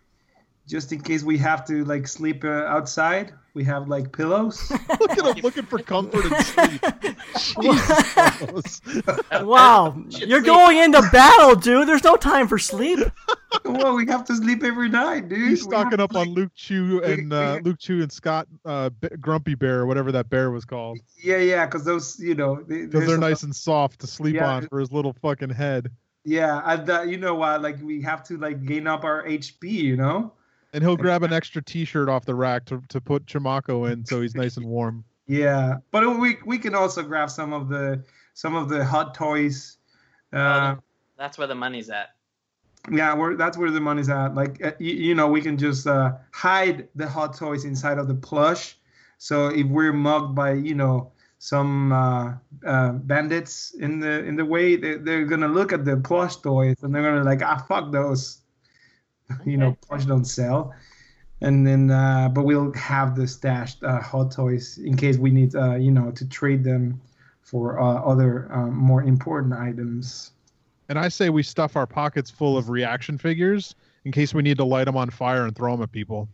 just 0.69 0.93
in 0.93 1.01
case 1.01 1.23
we 1.25 1.39
have 1.39 1.65
to 1.67 1.85
like 1.87 2.07
sleep 2.07 2.45
uh, 2.45 2.65
outside. 2.67 3.33
We 3.55 3.65
have 3.65 3.89
like 3.89 4.13
pillows. 4.13 4.71
Look 5.01 5.11
at 5.19 5.19
him 5.37 5.37
looking 5.43 5.65
for 5.65 5.81
comfort 5.81 6.27
and 6.27 6.45
sleep. 6.45 6.85
Wow, 9.43 9.97
you're 10.11 10.43
going 10.43 10.79
into 10.79 11.01
battle, 11.13 11.55
dude. 11.57 11.89
There's 11.89 12.05
no 12.05 12.17
time 12.17 12.47
for 12.49 12.59
sleep. 12.59 12.99
well, 13.65 13.97
we 13.97 14.07
have 14.07 14.25
to 14.27 14.37
sleep 14.37 14.63
every 14.63 14.89
night, 14.89 15.29
dude. 15.29 15.39
He's 15.39 15.67
We 15.67 15.75
have 15.75 15.81
stocking 15.89 15.99
to, 15.99 16.05
up 16.05 16.15
on 16.17 16.29
Luke 16.29 16.53
Chueh 16.57 17.03
and 17.05 17.33
uh, 17.33 17.61
Luke 17.63 17.79
Chueh 17.79 18.03
and 18.03 18.13
Scott 18.13 18.47
uh, 18.65 18.91
B- 18.91 19.09
Grumpy 19.21 19.55
Bear, 19.55 19.81
or 19.81 19.87
whatever 19.87 20.13
that 20.13 20.29
bear 20.31 20.51
was 20.51 20.65
called, 20.65 20.99
Yeah, 21.23 21.39
yeah, 21.39 21.67
because 21.67 21.85
those, 21.85 22.19
you 22.21 22.35
know, 22.35 22.57
they, 22.57 22.83
because 22.83 22.91
there's 22.93 23.07
they're 23.07 23.17
a- 23.17 23.21
nice 23.21 23.43
and 23.43 23.55
soft 23.57 24.01
to 24.01 24.07
sleep 24.07 24.37
Yeah. 24.37 24.49
on 24.49 24.69
for 24.69 24.79
his 24.81 24.93
little 24.93 25.15
fucking 25.15 25.51
head. 25.51 25.91
Yeah, 26.25 26.61
and 26.65 26.89
uh, 26.91 27.03
you 27.03 27.17
know 27.17 27.35
what? 27.35 27.63
Like 27.63 27.81
we 27.83 28.03
have 28.03 28.23
to 28.25 28.37
like 28.37 28.65
gain 28.65 28.87
up 28.87 29.05
our 29.05 29.25
HP, 29.27 29.63
you 29.71 29.97
know. 29.97 30.33
And 30.73 30.85
he'll 30.85 30.97
grab 30.97 31.23
an 31.23 31.33
extra 31.33 31.63
T-shirt 31.63 32.09
off 32.09 32.25
the 32.27 32.35
rack 32.35 32.65
to, 32.67 32.83
to 32.89 33.01
put 33.01 33.25
Chamaco 33.27 33.91
in, 33.91 34.05
so 34.05 34.21
he's 34.21 34.35
nice 34.35 34.57
and 34.59 34.67
warm. 34.67 35.05
Yeah, 35.27 35.77
but 35.91 36.19
we 36.19 36.39
we 36.47 36.59
can 36.59 36.75
also 36.75 37.03
grab 37.03 37.31
some 37.31 37.53
of 37.53 37.69
the 37.69 38.03
some 38.35 38.55
of 38.55 38.69
the 38.69 38.85
hot 38.85 39.15
toys. 39.15 39.79
Uh, 40.33 40.77
That's 41.17 41.39
where 41.39 41.47
the 41.47 41.55
money's 41.55 41.91
at. 41.91 42.11
yeah, 42.91 43.15
we're, 43.15 43.35
that's 43.37 43.57
where 43.59 43.71
the 43.71 43.81
money's 43.81 44.09
at. 44.09 44.35
Like 44.35 44.65
uh, 44.65 44.73
you, 44.79 44.95
you 44.95 45.15
know, 45.15 45.27
we 45.29 45.41
can 45.41 45.57
just 45.59 45.87
uh, 45.87 46.13
hide 46.33 46.89
the 46.95 47.09
hot 47.09 47.35
toys 47.37 47.65
inside 47.65 47.99
of 47.99 48.09
the 48.09 48.15
plush. 48.15 48.77
So 49.19 49.49
if 49.49 49.67
we're 49.67 49.93
mugged 49.93 50.35
by 50.35 50.53
you 50.53 50.75
know 50.75 51.13
some 51.39 51.93
uh, 51.93 52.35
uh, 52.67 52.93
bandits 52.93 53.75
in 53.75 54.01
the 54.01 54.25
in 54.25 54.37
the 54.37 54.45
way, 54.45 54.77
they, 54.77 54.95
they're 54.97 55.25
gonna 55.25 55.49
look 55.49 55.73
at 55.73 55.85
the 55.85 55.97
plush 55.97 56.37
toys 56.37 56.77
and 56.83 56.95
they're 56.95 57.03
gonna 57.03 57.25
like 57.25 57.43
ah 57.43 57.65
fuck 57.69 57.91
those. 57.93 58.43
you 59.45 59.57
know, 59.57 59.69
Okay. 59.69 59.79
plush 59.89 60.05
don't 60.05 60.25
sell. 60.25 60.75
And 61.41 61.65
then, 61.67 61.91
uh, 61.91 62.29
but 62.31 62.45
we'll 62.45 62.73
have 62.73 63.15
the 63.15 63.27
stashed 63.29 63.85
uh, 63.85 64.01
hot 64.01 64.33
toys 64.33 64.79
in 64.79 64.97
case 64.97 65.19
we 65.19 65.31
need, 65.31 65.55
uh, 65.55 65.77
you 65.77 65.91
know, 65.93 66.11
to 66.11 66.27
trade 66.29 66.65
them 66.65 67.01
for 67.43 67.79
uh, 67.81 68.03
other 68.03 68.49
um, 68.53 68.75
more 68.75 69.03
important 69.05 69.55
items. 69.55 70.33
And 70.89 70.99
I 70.99 71.09
say 71.09 71.31
we 71.31 71.43
stuff 71.43 71.77
our 71.77 71.87
pockets 71.87 72.31
full 72.31 72.57
of 72.57 72.71
reaction 72.71 73.19
figures 73.19 73.75
in 74.05 74.11
case 74.13 74.35
we 74.35 74.43
need 74.43 74.57
to 74.57 74.65
light 74.65 74.85
them 74.85 74.97
on 74.97 75.11
fire 75.11 75.47
and 75.47 75.55
throw 75.55 75.73
them 75.73 75.83
at 75.83 75.93
people. 75.93 76.29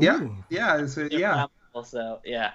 Yeah. 0.00 0.28
Yeah, 0.48 0.78
it's 0.80 0.96
a, 0.96 1.08
yeah, 1.10 1.46
Also, 1.74 2.20
yeah. 2.24 2.52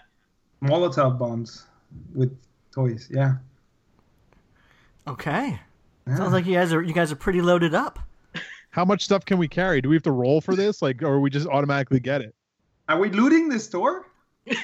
Molotov 0.63 1.17
bombs 1.19 1.65
with 2.13 2.37
toys. 2.73 3.09
Yeah. 3.11 3.35
Okay. 5.07 5.59
Yeah. 6.07 6.15
Sounds 6.15 6.33
like 6.33 6.45
you 6.45 6.53
guys 6.53 6.73
are 6.73 6.81
you 6.81 6.93
guys 6.93 7.11
are 7.11 7.15
pretty 7.15 7.41
loaded 7.41 7.73
up. 7.73 7.99
How 8.71 8.85
much 8.85 9.03
stuff 9.03 9.25
can 9.25 9.37
we 9.37 9.47
carry? 9.47 9.81
Do 9.81 9.89
we 9.89 9.95
have 9.95 10.03
to 10.03 10.11
roll 10.11 10.41
for 10.41 10.55
this, 10.55 10.81
like, 10.81 11.03
or 11.03 11.19
we 11.19 11.29
just 11.29 11.47
automatically 11.47 11.99
get 11.99 12.21
it? 12.21 12.33
Are 12.89 12.97
we 12.99 13.09
looting 13.09 13.49
the 13.49 13.59
store? 13.59 14.07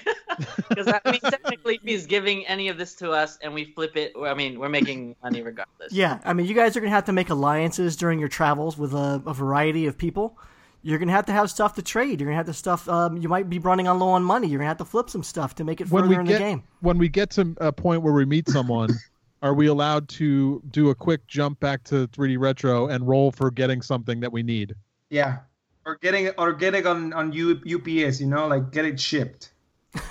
Because 0.69 0.87
I 0.87 1.11
mean, 1.11 1.19
technically, 1.21 1.79
he's 1.83 2.05
giving 2.05 2.45
any 2.45 2.67
of 2.67 2.77
this 2.77 2.93
to 2.95 3.09
us, 3.11 3.39
and 3.41 3.55
we 3.55 3.65
flip 3.73 3.97
it. 3.97 4.13
I 4.23 4.35
mean, 4.35 4.59
we're 4.59 4.69
making 4.69 5.15
money 5.23 5.41
regardless. 5.41 5.91
Yeah, 5.91 6.19
I 6.25 6.33
mean, 6.33 6.45
you 6.45 6.53
guys 6.53 6.77
are 6.77 6.79
gonna 6.79 6.91
have 6.91 7.05
to 7.05 7.13
make 7.13 7.31
alliances 7.31 7.95
during 7.95 8.19
your 8.19 8.27
travels 8.27 8.77
with 8.77 8.93
a, 8.93 9.21
a 9.25 9.33
variety 9.33 9.87
of 9.87 9.97
people. 9.97 10.37
You're 10.83 10.99
gonna 10.99 11.13
have 11.13 11.25
to 11.27 11.31
have 11.31 11.49
stuff 11.49 11.73
to 11.75 11.81
trade. 11.81 12.19
You're 12.21 12.27
gonna 12.27 12.37
have 12.37 12.45
to 12.45 12.53
stuff. 12.53 12.87
Um, 12.87 13.17
you 13.17 13.27
might 13.29 13.49
be 13.49 13.57
running 13.57 13.87
on 13.87 13.97
low 13.97 14.09
on 14.09 14.23
money. 14.23 14.47
You're 14.47 14.59
gonna 14.59 14.67
have 14.67 14.77
to 14.77 14.85
flip 14.85 15.09
some 15.09 15.23
stuff 15.23 15.55
to 15.55 15.63
make 15.63 15.81
it 15.81 15.89
When 15.89 16.03
further 16.03 16.09
we 16.15 16.19
in 16.19 16.25
get 16.25 16.33
the 16.33 16.39
game. 16.39 16.63
when 16.81 16.99
we 16.99 17.09
get 17.09 17.31
to 17.31 17.55
a 17.57 17.71
point 17.71 18.03
where 18.03 18.13
we 18.13 18.25
meet 18.25 18.47
someone, 18.47 18.89
are 19.41 19.53
we 19.53 19.67
allowed 19.67 20.07
to 20.09 20.61
do 20.71 20.89
a 20.89 20.95
quick 20.95 21.25
jump 21.27 21.59
back 21.59 21.83
to 21.85 22.07
3D 22.07 22.37
retro 22.39 22.87
and 22.87 23.07
roll 23.07 23.31
for 23.31 23.51
getting 23.51 23.81
something 23.81 24.19
that 24.21 24.31
we 24.31 24.43
need? 24.43 24.75
Yeah. 25.09 25.39
Or 25.85 25.97
getting 26.01 26.29
or 26.37 26.51
getting 26.53 26.85
on 26.85 27.13
on 27.13 27.31
U, 27.31 27.51
UPS, 27.65 28.19
you 28.19 28.27
know, 28.27 28.47
like 28.47 28.71
get 28.71 28.83
it 28.85 28.99
shipped. 28.99 29.53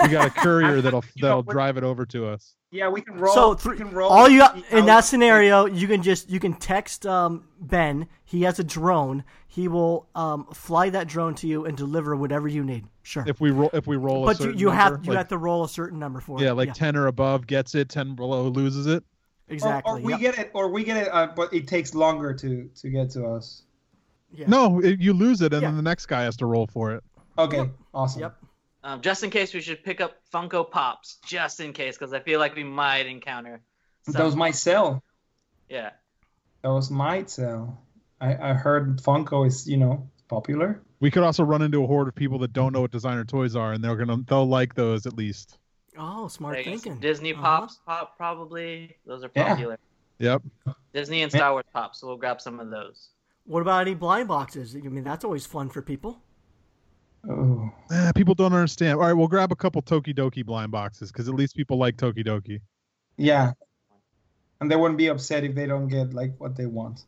We 0.01 0.09
got 0.09 0.27
a 0.27 0.31
courier 0.31 0.81
that'll 0.83 1.05
that'll 1.21 1.43
what- 1.43 1.53
drive 1.53 1.77
it 1.77 1.85
over 1.85 2.07
to 2.07 2.27
us. 2.27 2.55
Yeah, 2.73 2.89
we 2.89 3.01
can 3.01 3.15
roll. 3.17 3.57
so 3.57 3.71
we 3.71 3.77
can 3.77 3.91
roll 3.91 4.11
all 4.11 4.29
you 4.29 4.41
the- 4.41 4.79
in 4.79 4.87
that 4.87 5.01
scenario, 5.03 5.67
you 5.67 5.87
can 5.87 6.03
just 6.03 6.29
you 6.31 6.41
can 6.41 6.55
text 6.55 7.07
um, 7.07 7.45
Ben. 7.61 8.09
He 8.25 8.43
has 8.43 8.59
a 8.59 8.65
drone. 8.65 9.23
He 9.47 9.69
will 9.69 10.09
um, 10.15 10.47
fly 10.53 10.91
that 10.91 11.07
drone 11.09 11.35
to 11.37 11.47
you 11.47 11.65
and 11.65 11.77
deliver 11.77 12.17
whatever 12.17 12.49
you 12.49 12.65
need. 12.65 12.87
Sure, 13.03 13.25
If 13.27 13.41
we 13.41 13.51
roll, 13.53 13.71
if 13.73 13.87
we 13.87 13.97
roll, 13.97 14.25
but 14.25 14.39
you, 14.41 14.47
certain 14.47 14.59
you 14.59 14.71
have 14.71 14.93
number, 14.95 15.05
you 15.07 15.11
like- 15.13 15.19
have 15.19 15.29
to 15.29 15.39
roll 15.39 15.65
a 15.65 15.69
certain 15.69 15.99
number 15.99 16.21
for 16.21 16.41
yeah, 16.43 16.51
it. 16.51 16.55
like 16.55 16.75
ten 16.75 16.97
or 16.97 17.07
above 17.07 17.47
gets 17.47 17.75
it, 17.75 17.89
ten 17.89 18.15
below 18.15 18.49
loses 18.49 18.87
it. 18.87 19.05
Exactly. 19.49 19.93
Or, 19.93 19.99
or 19.99 20.01
we 20.01 20.13
yep. 20.13 20.21
get 20.21 20.39
it, 20.39 20.51
or 20.55 20.69
we 20.69 20.85
get 20.85 20.97
it, 20.97 21.09
uh, 21.13 21.29
but 21.35 21.53
it 21.53 21.67
takes 21.69 21.95
longer 21.95 22.35
to 22.35 22.69
to 22.81 22.89
get 22.91 23.11
to 23.11 23.27
us. 23.27 23.63
Yeah. 24.33 24.47
No, 24.49 24.81
it, 24.81 25.01
you 25.01 25.13
lose 25.13 25.41
it, 25.41 25.53
and 25.53 25.63
Yeah. 25.63 25.69
then 25.69 25.77
the 25.77 25.83
next 25.83 26.07
guy 26.07 26.23
has 26.23 26.37
to 26.39 26.47
roll 26.47 26.67
for 26.67 26.93
it. 26.93 27.05
Okay, 27.39 27.71
awesome. 27.95 28.23
Yep. 28.23 28.37
Um, 28.85 29.01
just 29.01 29.25
in 29.25 29.31
case, 29.31 29.53
we 29.53 29.61
should 29.61 29.83
pick 29.83 30.01
up 30.01 30.17
Funko 30.33 30.71
Pops, 30.71 31.19
just 31.27 31.61
in 31.61 31.73
case, 31.73 31.99
because 31.99 32.13
I 32.13 32.21
feel 32.21 32.39
like 32.39 32.55
we 32.55 32.65
might 32.65 33.07
encounter. 33.07 33.61
Some, 34.03 34.15
Those 34.15 34.37
might 34.37 34.55
sell. 34.55 35.03
Yeah. 35.69 35.91
Those 36.63 36.91
might 36.91 37.29
sell. 37.29 37.83
I, 38.21 38.51
I 38.51 38.53
heard 38.55 38.99
Funko 39.03 39.47
is 39.47 39.69
you 39.69 39.77
know 39.77 40.09
popular. 40.29 40.81
We 41.01 41.11
could 41.11 41.23
also 41.23 41.45
run 41.45 41.63
into 41.63 41.83
a 41.85 41.87
horde 41.87 42.09
of 42.09 42.15
people 42.15 42.39
that 42.39 42.53
don't 42.53 42.73
know 42.73 42.81
what 42.81 42.91
designer 42.91 43.25
toys 43.25 43.57
are, 43.57 43.73
and 43.73 43.83
they're 43.83 43.97
gonna 43.97 44.19
they'll 44.27 44.47
like 44.47 44.75
those 44.75 45.07
at 45.07 45.15
least. 45.15 45.59
Oh, 45.99 46.29
smart 46.29 46.55
There 46.57 46.65
thinking. 46.65 46.99
Disney 46.99 47.33
Uh-huh. 47.33 47.43
Pops, 47.43 47.81
pop 47.87 48.17
probably. 48.17 48.97
Those 49.07 49.25
are 49.25 49.29
popular. 49.29 49.79
Yeah. 50.19 50.37
popular. 50.37 50.43
Yep. 50.67 50.77
Disney 50.95 51.23
and 51.23 51.31
Star 51.33 51.53
Wars 51.53 51.65
Pops. 51.73 52.01
So 52.01 52.07
we'll 52.07 52.17
grab 52.17 52.41
some 52.41 52.59
of 52.61 52.71
those. 52.71 53.11
What 53.45 53.61
about 53.61 53.83
any 53.83 53.95
blind 53.95 54.29
boxes? 54.29 54.75
I 54.75 54.81
mean, 54.81 55.05
that's 55.05 55.25
always 55.25 55.47
fun 55.47 55.69
for 55.69 55.83
people. 55.83 56.23
Oh, 57.29 57.71
Eh, 57.91 58.13
people 58.13 58.35
don't 58.35 58.53
understand. 58.53 58.95
All 58.95 59.07
right, 59.07 59.13
we'll 59.13 59.29
grab 59.29 59.53
a 59.53 59.57
couple 59.57 59.83
Tokidoki 59.83 60.45
blind 60.45 60.71
boxes 60.73 61.11
because 61.13 61.29
at 61.29 61.35
least 61.35 61.57
people 61.57 61.77
like 61.79 61.97
Tokidoki. 61.97 62.61
yeah. 63.17 63.53
And 64.61 64.71
they 64.71 64.77
wouldn't 64.77 64.97
be 64.97 65.09
upset 65.09 65.45
if 65.45 65.55
they 65.55 65.67
don't 65.67 65.87
get 65.89 66.15
like 66.15 66.33
what 66.39 66.57
they 66.57 66.65
want. 66.67 67.05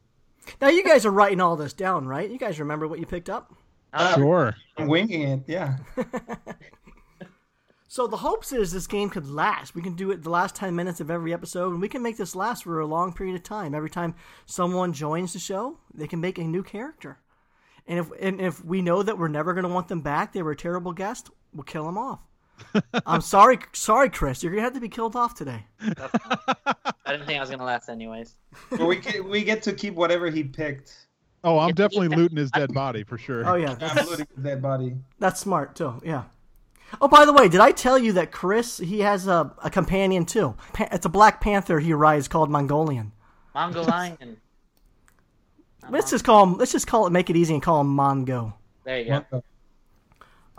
Now 0.60 0.68
you 0.68 0.84
guys 0.84 1.06
are 1.06 1.10
writing 1.10 1.40
all 1.40 1.56
this 1.56 1.72
down, 1.72 2.06
right? 2.06 2.28
You 2.30 2.36
guys 2.38 2.60
remember 2.60 2.86
what 2.86 2.98
you 2.98 3.06
picked 3.06 3.30
up? 3.30 3.54
Uh, 3.94 4.14
Sure. 4.16 4.54
I'm 4.76 4.86
winging 4.86 5.22
it. 5.22 5.40
Yeah. 5.46 5.78
So 7.98 8.06
the 8.06 8.18
hopes 8.18 8.52
is 8.52 8.70
this 8.70 8.86
game 8.86 9.10
could 9.10 9.28
last. 9.28 9.74
We 9.74 9.82
can 9.82 9.94
do 9.94 10.12
it 10.12 10.22
the 10.22 10.30
last 10.30 10.54
ten 10.54 10.76
minutes 10.76 11.00
of 11.00 11.10
every 11.10 11.32
episode, 11.32 11.72
and 11.72 11.80
we 11.80 11.88
can 11.88 12.00
make 12.00 12.16
this 12.16 12.36
last 12.36 12.62
for 12.62 12.78
a 12.78 12.86
long 12.86 13.12
period 13.12 13.34
of 13.34 13.42
time. 13.42 13.74
Every 13.74 13.90
time 13.90 14.14
someone 14.46 14.92
joins 14.92 15.32
the 15.32 15.40
show, 15.40 15.78
they 15.92 16.06
can 16.06 16.20
make 16.20 16.38
a 16.38 16.44
new 16.44 16.62
character. 16.62 17.18
And 17.88 17.98
if 17.98 18.12
and 18.20 18.40
if 18.40 18.64
we 18.64 18.82
know 18.82 19.02
that 19.02 19.18
we're 19.18 19.26
never 19.26 19.52
going 19.52 19.66
to 19.66 19.68
want 19.68 19.88
them 19.88 20.00
back, 20.00 20.32
they 20.32 20.42
were 20.42 20.52
a 20.52 20.56
terrible 20.56 20.92
guest, 20.92 21.28
we'll 21.52 21.64
kill 21.64 21.86
them 21.86 21.98
off. 21.98 22.20
I'm 23.04 23.20
sorry, 23.20 23.58
sorry, 23.72 24.10
Chris. 24.10 24.44
You're 24.44 24.52
gonna 24.52 24.62
have 24.62 24.74
to 24.74 24.80
be 24.80 24.88
killed 24.88 25.16
off 25.16 25.34
today. 25.34 25.66
I 25.80 26.84
didn't 27.08 27.26
think 27.26 27.38
I 27.38 27.40
was 27.40 27.50
gonna 27.50 27.64
last 27.64 27.88
anyways. 27.88 28.36
but 28.70 28.86
we 28.86 28.94
get, 28.94 29.24
we 29.24 29.42
get 29.42 29.60
to 29.64 29.72
keep 29.72 29.94
whatever 29.94 30.30
he 30.30 30.44
picked. 30.44 31.08
Oh, 31.42 31.58
I'm 31.58 31.74
definitely 31.74 32.16
looting 32.16 32.36
his 32.38 32.52
dead 32.52 32.72
body 32.72 33.02
for 33.02 33.18
sure. 33.18 33.44
Oh 33.44 33.56
yeah, 33.56 33.74
I'm 33.80 34.06
looting 34.06 34.28
his 34.36 34.44
dead 34.44 34.62
body. 34.62 34.94
that's 35.18 35.40
smart 35.40 35.74
too. 35.74 36.00
Yeah. 36.04 36.22
Oh, 37.00 37.08
by 37.08 37.24
the 37.24 37.32
way, 37.32 37.48
did 37.48 37.60
I 37.60 37.72
tell 37.72 37.98
you 37.98 38.12
that 38.14 38.32
Chris 38.32 38.78
he 38.78 39.00
has 39.00 39.26
a, 39.26 39.52
a 39.62 39.70
companion 39.70 40.24
too? 40.24 40.54
Pa- 40.72 40.88
it's 40.90 41.06
a 41.06 41.08
Black 41.08 41.40
Panther 41.40 41.78
he 41.80 41.92
rides 41.92 42.28
called 42.28 42.50
Mongolian. 42.50 43.12
Mongolian. 43.54 44.38
Let's 45.90 46.10
just 46.10 46.24
call 46.24 46.44
him. 46.44 46.58
Let's 46.58 46.72
just 46.72 46.86
call 46.86 47.06
it. 47.06 47.10
Make 47.10 47.30
it 47.30 47.36
easy 47.36 47.54
and 47.54 47.62
call 47.62 47.80
him 47.80 47.94
Mongo. 47.96 48.54
There 48.84 48.98
you 49.00 49.06
go. 49.06 49.24
All 49.32 49.42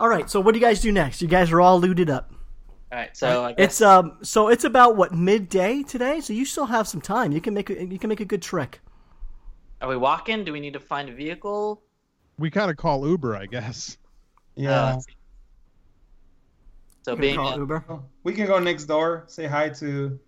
All 0.00 0.08
right. 0.08 0.28
So 0.28 0.40
what 0.40 0.54
do 0.54 0.60
you 0.60 0.64
guys 0.64 0.80
do 0.80 0.90
next? 0.92 1.22
You 1.22 1.28
guys 1.28 1.52
are 1.52 1.60
all 1.60 1.80
looted 1.80 2.10
up. 2.10 2.32
All 2.90 2.98
right. 2.98 3.16
So 3.16 3.44
I 3.44 3.52
guess 3.52 3.66
It's 3.66 3.80
um. 3.80 4.18
So 4.22 4.48
it's 4.48 4.64
about 4.64 4.96
what 4.96 5.14
midday 5.14 5.82
today. 5.82 6.20
So 6.20 6.32
you 6.32 6.44
still 6.44 6.66
have 6.66 6.88
some 6.88 7.00
time. 7.00 7.32
You 7.32 7.40
can 7.40 7.54
make 7.54 7.70
a, 7.70 7.84
you 7.84 7.98
can 7.98 8.08
make 8.08 8.20
a 8.20 8.24
good 8.24 8.42
trick. 8.42 8.80
are 9.80 9.88
we 9.88 9.96
walking? 9.96 10.44
Do 10.44 10.52
we 10.52 10.60
need 10.60 10.72
to 10.72 10.80
find 10.80 11.08
a 11.08 11.12
vehicle? 11.12 11.82
We 12.38 12.50
kind 12.50 12.70
of 12.70 12.76
call 12.76 13.06
Uber, 13.06 13.36
I 13.36 13.46
guess. 13.46 13.98
Yeah. 14.56 14.70
Uh, 14.70 15.00
so 17.02 17.12
You 17.12 17.16
can 17.16 17.20
being 17.22 17.36
call 17.36 17.54
a- 17.54 17.58
Uber. 17.58 17.84
we 18.24 18.32
can 18.34 18.46
go 18.46 18.58
next 18.58 18.84
door, 18.84 19.24
say 19.26 19.46
hi 19.46 19.68
to. 19.70 20.18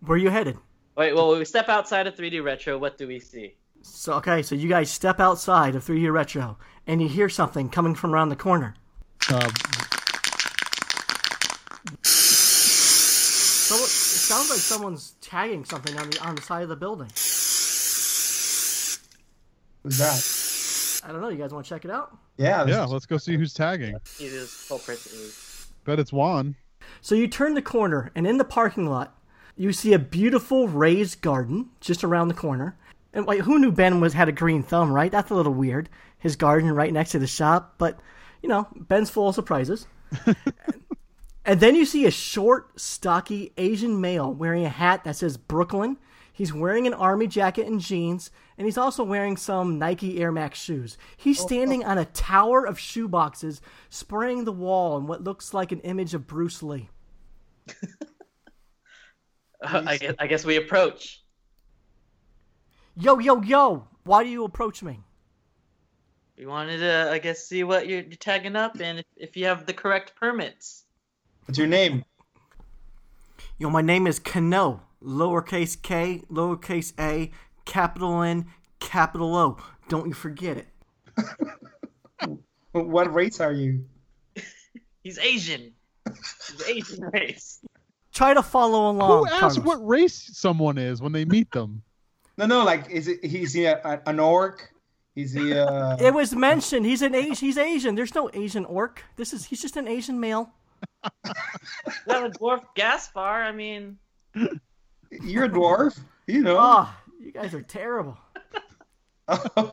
Where 0.00 0.16
are 0.16 0.18
you 0.18 0.30
headed? 0.30 0.56
wait, 0.96 1.14
well, 1.14 1.36
we 1.36 1.44
step 1.44 1.68
outside 1.68 2.06
of 2.06 2.14
3D 2.16 2.42
Retro. 2.44 2.76
What 2.78 2.98
do 2.98 3.06
we 3.08 3.18
see? 3.18 3.54
So 3.82 4.12
okay. 4.14 4.42
So 4.42 4.54
you 4.54 4.68
guys 4.68 4.90
step 4.90 5.18
outside 5.20 5.74
of 5.74 5.84
3D 5.84 6.12
Retro 6.12 6.58
and 6.86 7.00
you 7.02 7.08
hear 7.08 7.28
something 7.28 7.68
coming 7.68 7.94
from 7.94 8.12
around 8.14 8.28
the 8.28 8.36
corner. 8.36 8.74
Uh, 9.30 9.48
So 12.04 13.74
it 13.76 13.88
sounds 13.88 14.50
like 14.50 14.58
someone's 14.58 15.12
tagging 15.22 15.64
something 15.64 15.96
on 15.98 16.10
the 16.10 16.20
on 16.26 16.34
the 16.34 16.42
side 16.42 16.62
of 16.62 16.68
the 16.68 16.76
building. 16.76 17.08
Who's 19.82 19.98
that? 19.98 21.08
I 21.08 21.12
don't 21.12 21.20
know. 21.22 21.28
You 21.28 21.38
guys 21.38 21.52
want 21.52 21.64
to 21.64 21.68
check 21.70 21.84
it 21.84 21.90
out? 21.90 22.16
Yeah. 22.36 22.64
this 22.64 22.74
yeah, 22.74 22.84
let's 22.84 23.06
go 23.06 23.18
see 23.18 23.36
who's 23.36 23.54
tagging. 23.54 23.96
See 24.04 24.28
this 24.28 24.68
culprit 24.68 25.04
is. 25.06 25.72
Bet 25.84 25.98
it's 25.98 26.12
Juan. 26.12 26.56
So 27.00 27.14
you 27.14 27.28
turn 27.28 27.54
the 27.54 27.62
corner, 27.62 28.10
and 28.14 28.26
in 28.26 28.38
the 28.38 28.44
parking 28.44 28.88
lot, 28.88 29.16
You 29.56 29.72
see 29.72 29.92
a 29.92 29.98
beautiful 29.98 30.66
raised 30.66 31.20
garden 31.20 31.70
just 31.80 32.02
around 32.02 32.28
the 32.28 32.34
corner. 32.34 32.76
And 33.12 33.26
wait, 33.26 33.42
who 33.42 33.58
knew 33.58 33.70
Ben 33.70 34.00
was 34.00 34.14
had 34.14 34.28
a 34.28 34.32
green 34.32 34.62
thumb, 34.62 34.90
right? 34.90 35.12
That's 35.12 35.30
a 35.30 35.34
little 35.34 35.52
weird. 35.52 35.90
His 36.18 36.36
garden 36.36 36.72
right 36.72 36.92
next 36.92 37.10
to 37.12 37.18
the 37.18 37.26
shop, 37.26 37.74
but 37.76 37.98
you 38.42 38.48
know, 38.48 38.66
Ben's 38.74 39.10
full 39.10 39.28
of 39.28 39.34
surprises. 39.34 39.86
and 41.44 41.60
then 41.60 41.74
you 41.74 41.84
see 41.84 42.06
a 42.06 42.10
short, 42.10 42.80
stocky 42.80 43.52
Asian 43.58 44.00
male 44.00 44.32
wearing 44.32 44.64
a 44.64 44.70
hat 44.70 45.04
that 45.04 45.16
says 45.16 45.36
Brooklyn. 45.36 45.98
He's 46.32 46.52
wearing 46.52 46.86
an 46.86 46.94
army 46.94 47.26
jacket 47.26 47.66
and 47.66 47.80
jeans, 47.80 48.30
and 48.58 48.66
he's 48.66 48.78
also 48.78 49.02
wearing 49.02 49.36
some 49.36 49.78
Nike 49.78 50.20
Air 50.20 50.32
Max 50.32 50.60
shoes. 50.60 50.98
He's 51.16 51.40
oh, 51.40 51.46
standing 51.46 51.84
oh. 51.84 51.88
on 51.88 51.98
a 51.98 52.04
tower 52.04 52.66
of 52.66 52.78
shoe 52.78 53.08
boxes, 53.08 53.60
spraying 53.88 54.44
the 54.44 54.52
wall 54.52 54.96
in 54.98 55.06
what 55.06 55.24
looks 55.24 55.54
like 55.54 55.72
an 55.72 55.80
image 55.80 56.14
of 56.14 56.26
Bruce 56.26 56.62
Lee. 56.62 56.88
I 59.64 59.96
guess, 59.96 60.14
I 60.18 60.26
guess 60.26 60.44
we 60.44 60.56
approach. 60.56 61.22
Yo, 62.96 63.18
yo, 63.18 63.40
yo! 63.42 63.88
Why 64.04 64.24
do 64.24 64.28
you 64.28 64.44
approach 64.44 64.82
me? 64.82 65.00
We 66.36 66.46
wanted 66.46 66.78
to, 66.78 67.10
I 67.10 67.18
guess, 67.18 67.46
see 67.46 67.62
what 67.62 67.86
you're, 67.86 68.00
you're 68.00 68.16
tagging 68.16 68.56
up 68.56 68.80
and 68.80 68.98
if, 68.98 69.06
if 69.16 69.36
you 69.36 69.46
have 69.46 69.64
the 69.64 69.72
correct 69.72 70.14
permits. 70.16 70.84
What's 71.44 71.58
your 71.58 71.68
name? 71.68 72.04
Yo, 73.58 73.70
my 73.70 73.82
name 73.82 74.06
is 74.06 74.18
Kano. 74.18 74.82
Lowercase 75.02 75.80
k, 75.80 76.22
lowercase 76.30 76.92
a, 76.98 77.30
capital 77.64 78.22
N, 78.22 78.46
capital 78.80 79.34
O. 79.36 79.56
Don't 79.88 80.06
you 80.06 80.14
forget 80.14 80.56
it. 80.56 80.68
What 82.72 83.12
race 83.12 83.40
are 83.40 83.52
you? 83.52 83.84
He's 85.02 85.18
Asian. 85.18 85.72
He's 86.06 86.62
Asian 86.66 87.04
race. 87.12 87.60
Try 88.12 88.34
to 88.34 88.42
follow 88.42 88.90
along. 88.90 89.26
Who 89.26 89.26
asks 89.26 89.58
Carlos. 89.58 89.64
what 89.64 89.86
race 89.86 90.30
someone 90.34 90.78
is 90.78 91.00
when 91.00 91.12
they 91.12 91.24
meet 91.24 91.50
them? 91.50 91.82
No, 92.36 92.46
no. 92.46 92.64
Like, 92.64 92.90
is 92.90 93.08
it? 93.08 93.24
He's 93.24 93.52
he 93.52 93.64
a, 93.66 94.00
an 94.06 94.20
orc? 94.20 94.70
Is 95.16 95.32
he? 95.32 95.52
Uh... 95.54 95.96
It 96.00 96.12
was 96.12 96.34
mentioned. 96.34 96.86
He's 96.86 97.02
an 97.02 97.14
Asian. 97.14 97.34
He's 97.46 97.58
Asian. 97.58 97.94
There's 97.94 98.14
no 98.14 98.30
Asian 98.34 98.64
orc. 98.64 99.02
This 99.16 99.32
is. 99.32 99.46
He's 99.46 99.60
just 99.60 99.76
an 99.76 99.88
Asian 99.88 100.20
male. 100.20 100.50
Well, 102.06 102.26
a 102.26 102.30
dwarf 102.30 102.62
Gaspar. 102.74 103.20
I 103.20 103.52
mean, 103.52 103.98
You're 105.10 105.44
a 105.44 105.48
dwarf. 105.48 105.98
You 106.26 106.42
know. 106.42 106.56
Ah, 106.58 106.96
you 107.22 107.32
guys 107.32 107.54
are 107.54 107.62
terrible. 107.62 108.18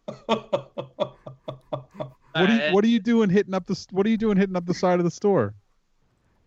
What 2.35 2.49
are 2.49 2.67
you, 2.67 2.73
what 2.73 2.83
are 2.85 2.87
you 2.87 2.99
doing 2.99 3.29
hitting 3.29 3.53
up 3.53 3.65
the 3.65 3.85
What 3.91 4.05
are 4.05 4.09
you 4.09 4.15
doing 4.17 4.37
hitting 4.37 4.55
up 4.55 4.65
the 4.65 4.73
side 4.73 4.99
of 4.99 5.03
the 5.05 5.11
store? 5.11 5.55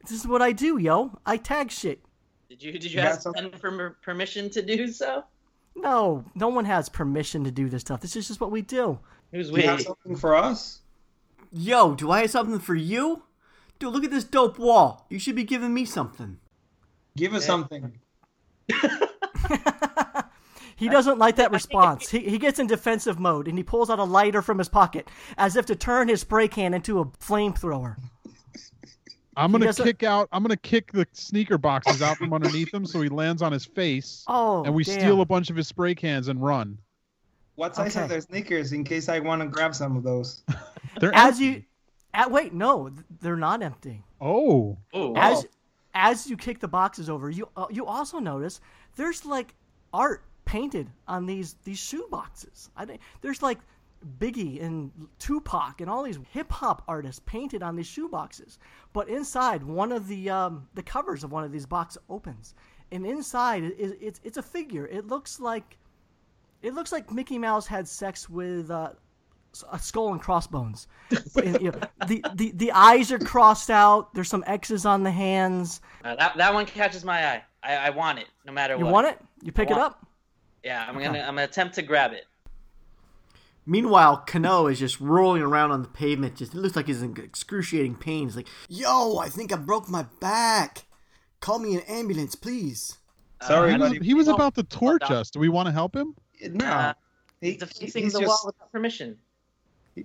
This 0.01 0.13
is 0.13 0.27
what 0.27 0.41
I 0.41 0.53
do, 0.53 0.79
yo. 0.79 1.19
I 1.27 1.37
tag 1.37 1.71
shit. 1.71 2.01
did 2.49 2.63
you 2.63 2.73
did 2.73 2.85
you 2.85 3.01
Yeah, 3.01 3.09
ask 3.11 3.23
so- 3.23 3.33
Ben 3.33 3.51
for 3.51 3.99
permission 4.03 4.49
to 4.51 4.63
do 4.63 4.87
so? 4.89 5.25
No, 5.75 6.25
no 6.35 6.49
one 6.49 6.65
has 6.67 6.89
permission 6.89 7.45
to 7.45 7.51
do 7.51 7.69
this 7.69 7.81
stuff. 7.83 8.01
This 8.01 8.15
is 8.17 8.29
just 8.29 8.41
what 8.41 8.51
we 8.51 8.63
do. 8.63 8.99
Who's 9.33 9.49
Do 9.49 9.55
we? 9.55 9.63
you 9.65 9.69
have 9.69 9.81
something 9.83 10.17
for 10.17 10.35
us? 10.37 10.81
Yo, 11.51 11.95
do 11.95 12.11
I 12.11 12.21
have 12.23 12.31
something 12.31 12.59
for 12.59 12.75
you? 12.75 13.25
Dude, 13.79 13.93
look 13.93 14.05
at 14.05 14.11
this 14.11 14.25
dope 14.25 14.59
wall. 14.59 15.07
You 15.11 15.19
should 15.19 15.35
be 15.37 15.45
giving 15.45 15.75
me 15.75 15.85
something. 15.85 16.39
Give 17.17 17.35
us 17.35 17.43
Yeah. 17.43 17.47
something. 17.49 17.99
He 20.83 20.89
doesn't 20.89 21.19
like 21.19 21.37
that 21.37 21.53
response. 21.53 22.09
He, 22.11 22.19
he 22.29 22.39
gets 22.39 22.59
in 22.59 22.67
defensive 22.67 23.21
mode 23.21 23.47
and 23.47 23.57
he 23.57 23.63
pulls 23.63 23.89
out 23.89 24.01
a 24.01 24.05
lighter 24.05 24.43
from 24.43 24.59
his 24.59 24.69
pocket 24.69 25.09
as 25.39 25.55
if 25.55 25.65
to 25.67 25.77
turn 25.77 26.09
his 26.09 26.23
spray 26.23 26.49
can 26.49 26.75
into 26.75 26.99
a 26.99 27.05
flamethrower. 27.05 27.97
I'm 29.37 29.53
gonna 29.53 29.73
kick 29.73 30.03
out. 30.03 30.29
I'm 30.33 30.43
gonna 30.43 30.57
kick 30.57 30.91
the 30.93 31.07
sneaker 31.13 31.57
boxes 31.57 32.03
out 32.03 32.19
from 32.19 32.33
underneath 32.35 32.75
him, 32.75 32.85
so 32.85 33.01
he 33.01 33.09
lands 33.09 33.43
on 33.43 33.53
his 33.53 33.65
face, 33.65 34.25
Oh, 34.27 34.65
and 34.65 34.75
we 34.75 34.83
damn. 34.83 34.99
steal 34.99 35.21
a 35.21 35.25
bunch 35.25 35.49
of 35.51 35.57
his 35.57 35.69
spray 35.69 35.95
cans 35.95 36.27
and 36.29 36.43
run. 36.43 36.77
What 37.55 37.77
size 37.77 37.97
Okay. 37.97 38.05
are 38.05 38.09
their 38.09 38.21
sneakers 38.21 38.73
in 38.73 38.83
case 38.83 39.09
I 39.09 39.21
want 39.21 39.41
to 39.41 39.47
grab 39.49 39.75
some 39.75 39.97
of 39.97 40.03
those? 40.03 40.43
They're 41.01 41.15
As 41.15 41.35
empty. 41.41 41.45
you, 41.45 41.63
at, 42.13 42.31
wait, 42.31 42.53
no, 42.53 42.91
they're 43.21 43.37
not 43.37 43.63
empty. 43.63 44.03
Oh, 44.21 44.77
Ooh. 44.97 45.15
As 45.17 45.47
as 45.95 46.29
you 46.29 46.37
kick 46.37 46.59
the 46.59 46.69
boxes 46.69 47.09
over, 47.09 47.31
you 47.31 47.49
uh, 47.57 47.67
you 47.71 47.87
also 47.87 48.19
notice 48.19 48.61
there's 48.97 49.25
like 49.25 49.55
art 49.95 50.25
painted 50.45 50.91
on 51.09 51.27
these 51.27 51.55
these 51.65 51.79
shoe 51.79 52.07
boxes. 52.11 52.71
I 52.77 52.85
think 52.85 53.01
there's 53.21 53.43
like 53.43 53.59
Biggie 54.19 54.63
and 54.63 54.91
Tupac 55.19 55.81
and 55.81 55.89
all 55.89 56.03
these 56.03 56.19
hip 56.31 56.51
hop 56.51 56.83
artists 56.89 57.21
painted 57.25 57.63
on 57.63 57.77
these 57.77 57.87
shoe 57.87 58.09
boxes. 58.09 58.59
But 58.93 59.09
inside, 59.09 59.63
one 59.63 59.93
of 59.93 60.09
the 60.09 60.31
um, 60.31 60.67
the 60.75 60.83
covers 60.83 61.25
of 61.25 61.31
one 61.33 61.45
of 61.45 61.53
these 61.53 61.67
boxes 61.67 62.03
opens, 62.09 62.55
and 62.91 63.07
inside 63.07 63.63
is 63.65 63.95
it's 64.01 64.21
it's 64.25 64.39
a 64.39 64.43
figure. 64.43 64.87
It 64.87 65.07
looks 65.07 65.39
like 65.41 65.79
it 66.63 66.75
looks 66.75 66.93
like 66.93 67.11
Mickey 67.13 67.39
Mouse 67.39 67.67
had 67.67 67.87
sex 67.89 68.29
with 68.29 68.71
uh, 68.71 68.91
a 69.71 69.79
skull 69.79 70.13
and 70.13 70.21
crossbones. 70.21 70.89
And, 71.37 71.61
you 71.61 71.71
know, 71.73 71.81
the, 72.07 72.25
the 72.35 72.53
the 72.53 72.73
eyes 72.73 73.13
are 73.13 73.19
crossed 73.19 73.71
out. 73.71 74.13
There's 74.15 74.29
some 74.29 74.43
X's 74.47 74.85
on 74.85 75.03
the 75.05 75.11
hands. 75.11 75.81
Uh, 76.05 76.15
that 76.17 76.37
that 76.37 76.53
one 76.55 76.67
catches 76.67 77.05
my 77.05 77.25
eye. 77.27 77.45
I, 77.63 77.77
I 77.77 77.91
want 77.91 78.19
it, 78.19 78.27
no 78.45 78.53
matter 78.53 78.75
You 78.75 78.81
what. 78.85 78.89
You 78.89 78.93
want 78.93 79.07
it? 79.07 79.19
You 79.43 79.53
pick 79.53 79.71
it 79.71 79.77
want- 79.77 79.83
up. 79.85 80.07
Yeah, 80.65 80.85
I'm 80.89 80.95
gonna 80.95 81.19
I'm 81.21 81.35
gonna 81.35 81.45
attempt 81.45 81.75
to 81.77 81.83
grab 81.83 82.13
it. 82.13 82.25
Meanwhile, 83.65 84.25
Kano 84.27 84.67
is 84.67 84.79
just 84.81 85.01
rolling 85.01 85.43
around 85.43 85.71
on 85.71 85.83
the 85.83 85.89
pavement. 85.89 86.37
Just 86.37 86.55
it 86.55 86.59
looks 86.59 86.75
like 86.75 86.87
he's 86.89 87.03
in 87.03 87.17
excruciating 87.17 87.95
pain. 87.97 88.25
He's 88.25 88.37
like, 88.37 88.49
"Yo, 88.69 89.19
I 89.19 89.29
think 89.29 89.53
I 89.53 89.57
broke 89.57 89.89
my 89.89 90.05
back. 90.21 90.85
Call 91.41 91.59
me 91.59 91.77
an 91.77 91.83
ambulance, 91.83 92.35
please." 92.35 92.99
Sorry, 93.43 93.71
he 93.71 93.75
Uh, 93.77 93.79
was, 93.79 93.93
buddy. 93.93 94.05
he 94.05 94.15
was 94.15 94.29
about 94.29 94.55
to 94.57 94.63
torch 94.63 95.03
us. 95.11 95.31
Do 95.31 95.41
we 95.41 95.49
want 95.49 95.67
to 95.67 95.73
help 95.73 95.95
him? 95.97 96.15
No, 96.43 96.65
Uh, 96.65 96.95
he, 97.41 97.53
He's 97.53 97.59
defacing 97.61 98.03
he's 98.05 98.13
the 98.13 98.21
just 98.21 98.29
wall 98.29 98.39
without 98.47 98.71
permission. 98.71 99.17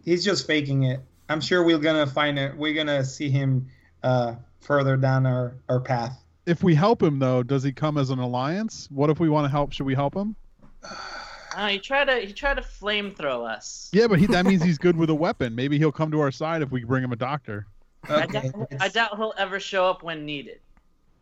he's 0.06 0.24
just 0.26 0.48
faking 0.48 0.84
it. 0.84 1.02
I'm 1.30 1.41
sure 1.41 1.63
we're 1.63 1.78
gonna 1.80 2.08
find 2.08 2.38
it. 2.39 2.56
We're 2.58 2.74
gonna 2.74 3.04
see 3.04 3.30
him 3.30 3.67
uh, 4.04 4.36
further 4.62 4.98
down 4.98 5.26
our, 5.26 5.56
our 5.70 5.80
path. 5.80 6.24
If 6.46 6.63
we 6.63 6.74
help 6.76 7.02
him, 7.04 7.20
though, 7.20 7.43
does 7.43 7.63
he 7.63 7.72
come 7.74 7.98
as 7.98 8.10
an 8.12 8.20
alliance? 8.20 8.88
What 8.91 9.10
if 9.10 9.20
we 9.20 9.30
want 9.30 9.46
to 9.46 9.50
help? 9.50 9.74
Should 9.74 9.86
we 9.86 9.96
help 9.96 10.15
him? 10.15 10.36
Uh, 10.84 11.68
he 11.70 11.80
tried 11.80 12.06
to 12.06 12.16
he 12.20 12.34
tried 12.34 12.56
to 12.56 12.62
flamethrow 12.62 13.48
us. 13.48 13.90
Yeah, 13.92 14.08
but 14.08 14.20
he, 14.20 14.28
that 14.28 14.46
means 14.46 14.62
he's 14.63 14.78
good 14.78 14.96
with 14.96 15.10
a 15.10 15.16
weapon. 15.16 15.56
Maybe 15.56 15.78
he'll 15.78 15.92
come 15.92 16.12
to 16.12 16.20
our 16.20 16.32
side 16.32 16.62
if 16.62 16.72
we 16.72 16.84
bring 16.84 17.04
him 17.04 17.12
a 17.12 17.16
doctor. 17.16 17.66
I, 18.08 18.26
doubt, 18.28 18.46
I 18.80 18.88
doubt 18.90 19.18
he'll 19.18 19.34
ever 19.38 19.60
show 19.60 19.90
up 19.90 20.04
when 20.04 20.26
needed. 20.26 20.60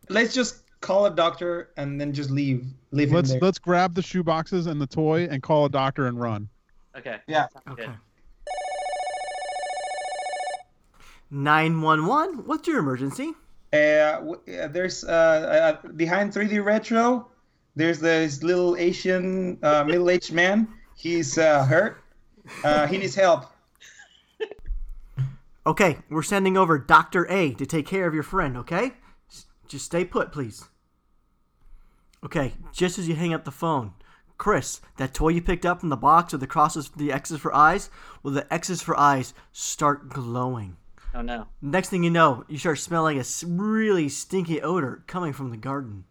let's 0.08 0.34
just 0.34 0.62
call 0.82 1.06
a 1.06 1.10
doctor 1.10 1.70
and 1.76 2.00
then 2.00 2.12
just 2.12 2.30
leave. 2.30 2.66
Leave 2.92 3.12
Let's 3.12 3.30
him 3.30 3.40
there. 3.40 3.46
let's 3.48 3.58
grab 3.58 3.94
the 3.94 4.02
shoe 4.02 4.22
boxes 4.22 4.66
and 4.66 4.80
the 4.80 4.86
toy 4.86 5.24
and 5.30 5.42
call 5.42 5.64
a 5.64 5.70
doctor 5.70 6.06
and 6.06 6.20
run. 6.20 6.48
Okay. 6.96 7.16
Yeah. 7.26 7.46
Okay. 7.70 7.88
Nine 11.30 11.80
one 11.82 12.06
one. 12.06 12.46
What's 12.46 12.68
your 12.68 12.78
emergency? 12.78 13.32
Uh, 13.72 14.12
w- 14.20 14.40
uh, 14.60 14.68
there's 14.68 15.02
uh, 15.02 15.78
uh, 15.84 15.88
behind 15.88 16.32
3D 16.32 16.64
Retro. 16.64 17.28
There's 17.76 18.00
this 18.00 18.42
little 18.42 18.74
Asian 18.76 19.58
uh, 19.62 19.84
middle-aged 19.84 20.32
man. 20.32 20.66
He's 20.96 21.36
uh, 21.36 21.64
hurt. 21.64 22.02
Uh, 22.64 22.86
he 22.86 22.96
needs 22.96 23.14
help. 23.14 23.44
Okay, 25.66 25.98
we're 26.08 26.22
sending 26.22 26.56
over 26.56 26.78
Doctor 26.78 27.30
A 27.30 27.52
to 27.54 27.66
take 27.66 27.86
care 27.86 28.06
of 28.06 28.14
your 28.14 28.22
friend. 28.22 28.56
Okay, 28.56 28.92
just 29.68 29.84
stay 29.84 30.04
put, 30.04 30.32
please. 30.32 30.64
Okay, 32.24 32.54
just 32.72 32.98
as 32.98 33.08
you 33.08 33.14
hang 33.16 33.34
up 33.34 33.44
the 33.44 33.50
phone, 33.50 33.92
Chris, 34.38 34.80
that 34.96 35.12
toy 35.12 35.30
you 35.30 35.42
picked 35.42 35.66
up 35.66 35.80
from 35.80 35.88
the 35.88 35.96
box 35.96 36.32
with 36.32 36.40
the 36.40 36.46
crosses, 36.46 36.90
the 36.96 37.12
X's 37.12 37.40
for 37.40 37.54
eyes, 37.54 37.90
well, 38.22 38.32
the 38.32 38.52
X's 38.52 38.80
for 38.80 38.98
eyes 38.98 39.34
start 39.52 40.08
glowing. 40.08 40.76
Oh 41.14 41.22
no. 41.22 41.46
Next 41.60 41.88
thing 41.88 42.04
you 42.04 42.10
know, 42.10 42.44
you 42.48 42.58
start 42.58 42.78
smelling 42.78 43.18
a 43.18 43.24
really 43.46 44.08
stinky 44.08 44.62
odor 44.62 45.02
coming 45.06 45.32
from 45.32 45.50
the 45.50 45.56
garden. 45.56 46.04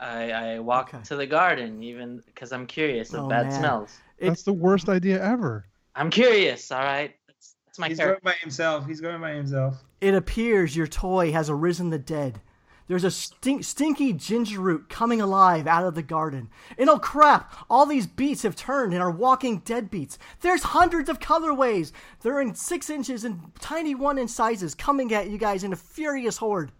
I 0.00 0.30
I 0.30 0.58
walk 0.58 0.94
Okay. 0.94 1.02
to 1.04 1.16
the 1.16 1.26
garden 1.26 1.82
even 1.82 2.22
because 2.26 2.52
I'm 2.52 2.66
curious 2.66 3.12
of 3.12 3.24
Oh, 3.24 3.28
bad 3.28 3.46
man. 3.46 3.58
smells. 3.60 3.98
That's 4.20 4.42
the 4.42 4.52
worst 4.52 4.88
idea 4.88 5.22
ever. 5.22 5.66
I'm 5.94 6.10
curious. 6.10 6.70
All 6.72 6.80
right. 6.82 7.14
That's, 7.26 7.56
that's 7.66 7.78
my 7.78 7.88
He's 7.88 7.98
going 7.98 8.16
by 8.22 8.32
himself. 8.40 8.86
He's 8.86 9.00
going 9.00 9.20
by 9.20 9.32
himself. 9.32 9.82
It 10.00 10.14
appears 10.14 10.76
your 10.76 10.86
toy 10.86 11.32
has 11.32 11.50
arisen 11.50 11.90
the 11.90 11.98
dead. 11.98 12.40
There's 12.86 13.04
a 13.04 13.10
stink, 13.10 13.62
stinky 13.62 14.12
ginger 14.12 14.60
root 14.60 14.88
coming 14.88 15.20
alive 15.20 15.68
out 15.68 15.84
of 15.84 15.94
the 15.94 16.02
garden. 16.02 16.48
And 16.76 16.90
oh 16.90 16.98
crap, 16.98 17.54
all 17.70 17.86
these 17.86 18.06
beets 18.08 18.42
have 18.42 18.56
turned 18.56 18.92
and 18.94 19.00
are 19.02 19.12
walking 19.12 19.58
dead 19.58 19.90
beets. 19.90 20.18
There's 20.40 20.64
hundreds 20.64 21.08
of 21.08 21.20
colorways. 21.20 21.92
They're 22.22 22.40
in 22.40 22.54
six 22.56 22.90
inches 22.90 23.24
and 23.24 23.52
tiny 23.60 23.94
one 23.94 24.18
inch 24.18 24.30
sizes 24.30 24.74
coming 24.74 25.12
at 25.14 25.30
you 25.30 25.38
guys 25.38 25.62
in 25.62 25.72
a 25.72 25.76
furious 25.76 26.38
horde. 26.38 26.72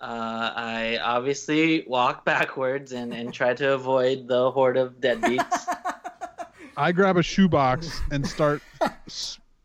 Uh, 0.00 0.52
I 0.56 0.98
obviously 1.02 1.84
walk 1.86 2.24
backwards 2.24 2.92
and, 2.92 3.12
and 3.12 3.34
try 3.34 3.52
to 3.52 3.74
avoid 3.74 4.28
the 4.28 4.50
horde 4.50 4.78
of 4.78 4.94
deadbeats. 5.00 5.66
I 6.76 6.92
grab 6.92 7.18
a 7.18 7.22
shoebox 7.22 8.00
and 8.10 8.26
start 8.26 8.62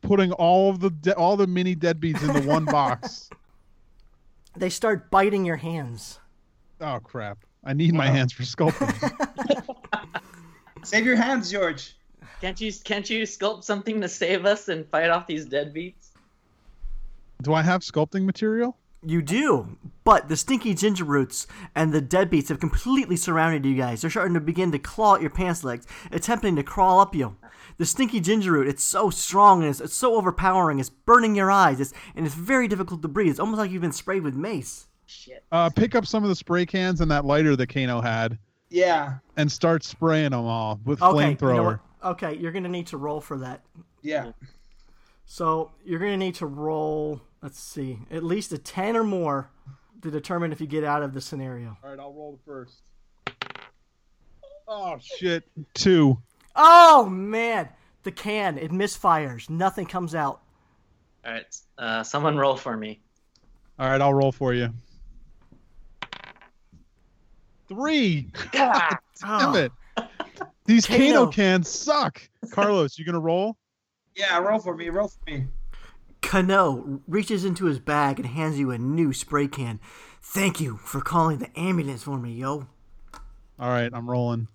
putting 0.01 0.33
all 0.33 0.69
of 0.69 0.81
the 0.81 0.89
de- 0.89 1.15
all 1.15 1.37
the 1.37 1.47
mini 1.47 1.73
deadbeats 1.73 2.21
into 2.21 2.45
one 2.45 2.65
box. 2.65 3.29
they 4.57 4.69
start 4.69 5.09
biting 5.09 5.45
your 5.45 5.55
hands. 5.55 6.19
Oh 6.81 6.99
crap! 7.01 7.37
I 7.63 7.71
need 7.71 7.93
my 7.93 8.07
hands 8.07 8.33
for 8.33 8.43
sculpting. 8.43 8.93
Save 10.83 11.05
your 11.05 11.15
hands, 11.15 11.49
George. 11.49 11.95
Can't 12.41 12.59
you 12.59 12.73
can't 12.83 13.09
you 13.09 13.23
sculpt 13.23 13.63
something 13.63 14.01
to 14.01 14.09
save 14.09 14.45
us 14.45 14.67
and 14.67 14.85
fight 14.89 15.09
off 15.09 15.27
these 15.27 15.47
deadbeats? 15.47 16.09
Do 17.41 17.53
I 17.53 17.61
have 17.61 17.81
sculpting 17.81 18.25
material? 18.25 18.77
You 19.07 19.21
do, 19.21 19.77
but 20.03 20.29
the 20.29 20.35
stinky 20.37 20.73
ginger 20.73 21.03
roots 21.03 21.45
and 21.75 21.93
the 21.93 22.01
deadbeats 22.01 22.49
have 22.49 22.59
completely 22.59 23.15
surrounded 23.15 23.65
you 23.65 23.75
guys. 23.75 24.01
They're 24.01 24.09
starting 24.09 24.33
to 24.33 24.39
begin 24.39 24.71
to 24.71 24.79
claw 24.79 25.15
at 25.15 25.21
your 25.21 25.29
pants 25.29 25.63
legs, 25.63 25.85
attempting 26.11 26.55
to 26.55 26.63
crawl 26.63 26.99
up 26.99 27.13
you. 27.13 27.35
The 27.77 27.85
stinky 27.85 28.19
ginger 28.19 28.53
root, 28.53 28.67
it's 28.67 28.83
so 28.83 29.09
strong 29.09 29.61
and 29.61 29.69
it's, 29.69 29.81
it's 29.81 29.93
so 29.95 30.15
overpowering. 30.15 30.79
It's 30.79 30.89
burning 30.89 31.35
your 31.35 31.51
eyes, 31.51 31.79
it's, 31.79 31.93
and 32.15 32.25
it's 32.25 32.35
very 32.35 32.67
difficult 32.67 33.01
to 33.03 33.07
breathe. 33.07 33.31
It's 33.31 33.39
almost 33.39 33.59
like 33.59 33.69
you've 33.69 33.81
been 33.81 33.91
sprayed 33.91 34.23
with 34.23 34.33
mace. 34.35 34.87
Shit. 35.05 35.43
Uh, 35.51 35.69
pick 35.69 35.93
up 35.93 36.05
some 36.07 36.23
of 36.23 36.29
the 36.29 36.35
spray 36.35 36.65
cans 36.65 37.01
and 37.01 37.11
that 37.11 37.25
lighter 37.25 37.55
that 37.55 37.67
Kano 37.67 38.01
had, 38.01 38.39
Yeah, 38.69 39.15
and 39.37 39.51
start 39.51 39.83
spraying 39.83 40.31
them 40.31 40.45
all 40.45 40.79
with 40.85 41.01
Okay, 41.01 41.29
you 41.31 41.35
flamethrower. 41.35 41.79
know? 42.03 42.09
Okay, 42.11 42.35
you're 42.37 42.51
gonna 42.51 42.69
need 42.69 42.87
to 42.87 42.97
roll 42.97 43.21
for 43.21 43.37
that. 43.39 43.61
yeah. 44.01 44.31
So 45.25 45.71
you're 45.83 45.99
gonna 45.99 46.17
need 46.17 46.35
to 46.35 46.45
roll. 46.45 47.21
Let's 47.45 47.59
see, 47.59 47.99
at 48.09 48.23
least 48.23 48.53
a 48.53 48.57
ten 48.57 48.97
or 48.97 49.03
more 49.03 49.51
to 50.01 50.09
determine 50.09 50.51
if 50.51 50.59
you 50.59 50.65
get 50.65 50.83
out 50.83 51.03
of 51.03 51.13
the 51.13 51.21
scenario. 51.21 51.77
All 51.83 51.91
right, 51.91 51.99
I'll 51.99 52.11
roll 52.11 52.31
the 52.31 52.43
first. 52.43 52.81
Oh 54.67 54.97
shit! 54.99 55.43
Two. 55.75 56.17
Oh 56.55 57.05
man, 57.05 57.69
the 58.01 58.11
can 58.11 58.57
it 58.57 58.71
misfires. 58.71 59.47
Nothing 59.47 59.85
comes 59.85 60.15
out. 60.15 60.41
All 61.23 61.33
right. 61.33 61.57
Uh, 61.77 62.01
someone 62.01 62.35
roll 62.35 62.57
for 62.57 62.75
me. 62.75 62.99
All 63.77 63.89
right, 63.89 64.01
I'll 64.01 64.15
roll 64.15 64.31
for 64.31 64.55
you. 64.55 64.73
Three. 67.67 68.31
Oh, 68.55 68.89
Damn 69.21 69.55
it! 69.55 69.71
These 70.65 70.87
Kano. 70.87 70.97
Kano 70.97 71.27
cans 71.27 71.69
suck. 71.69 72.27
Carlos, 72.49 72.97
you 72.97 73.05
gonna 73.05 73.19
roll? 73.19 73.55
Yeah, 74.15 74.35
roll 74.39 74.57
for 74.57 74.75
me, 74.75 74.89
roll 74.89 75.09
for 75.09 75.31
me. 75.31 75.45
Kano 76.25 77.01
reaches 77.07 77.45
into 77.45 77.65
his 77.65 77.79
bag 77.79 78.19
and 78.19 78.27
hands 78.27 78.59
you 78.59 78.71
a 78.71 78.77
new 78.77 79.13
spray 79.13 79.47
can. 79.47 79.79
Thank 80.21 80.59
you 80.59 80.77
for 80.77 80.99
calling 80.99 81.37
the 81.37 81.57
ambulance 81.57 82.03
for 82.03 82.17
me, 82.17 82.33
yo. 82.33 82.67
All 83.59 83.69
right, 83.69 83.91
I'm 83.93 84.09
rolling. 84.09 84.47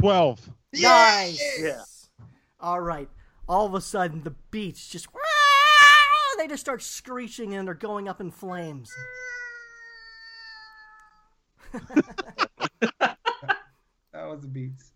Twelve. 0.00 0.50
Nice. 0.72 2.08
All 2.58 2.80
right. 2.80 3.08
All 3.48 3.66
of 3.66 3.74
a 3.74 3.80
sudden, 3.80 4.22
the 4.22 4.34
beats 4.50 4.88
just 4.88 5.06
they 6.38 6.48
just 6.48 6.60
start 6.60 6.82
screeching 6.82 7.54
and 7.54 7.66
they're 7.66 7.74
going 7.74 8.08
up 8.08 8.20
in 8.20 8.30
flames. 8.30 8.90
That 14.16 14.30
was 14.30 14.40
the 14.40 14.48
beats. 14.48 14.92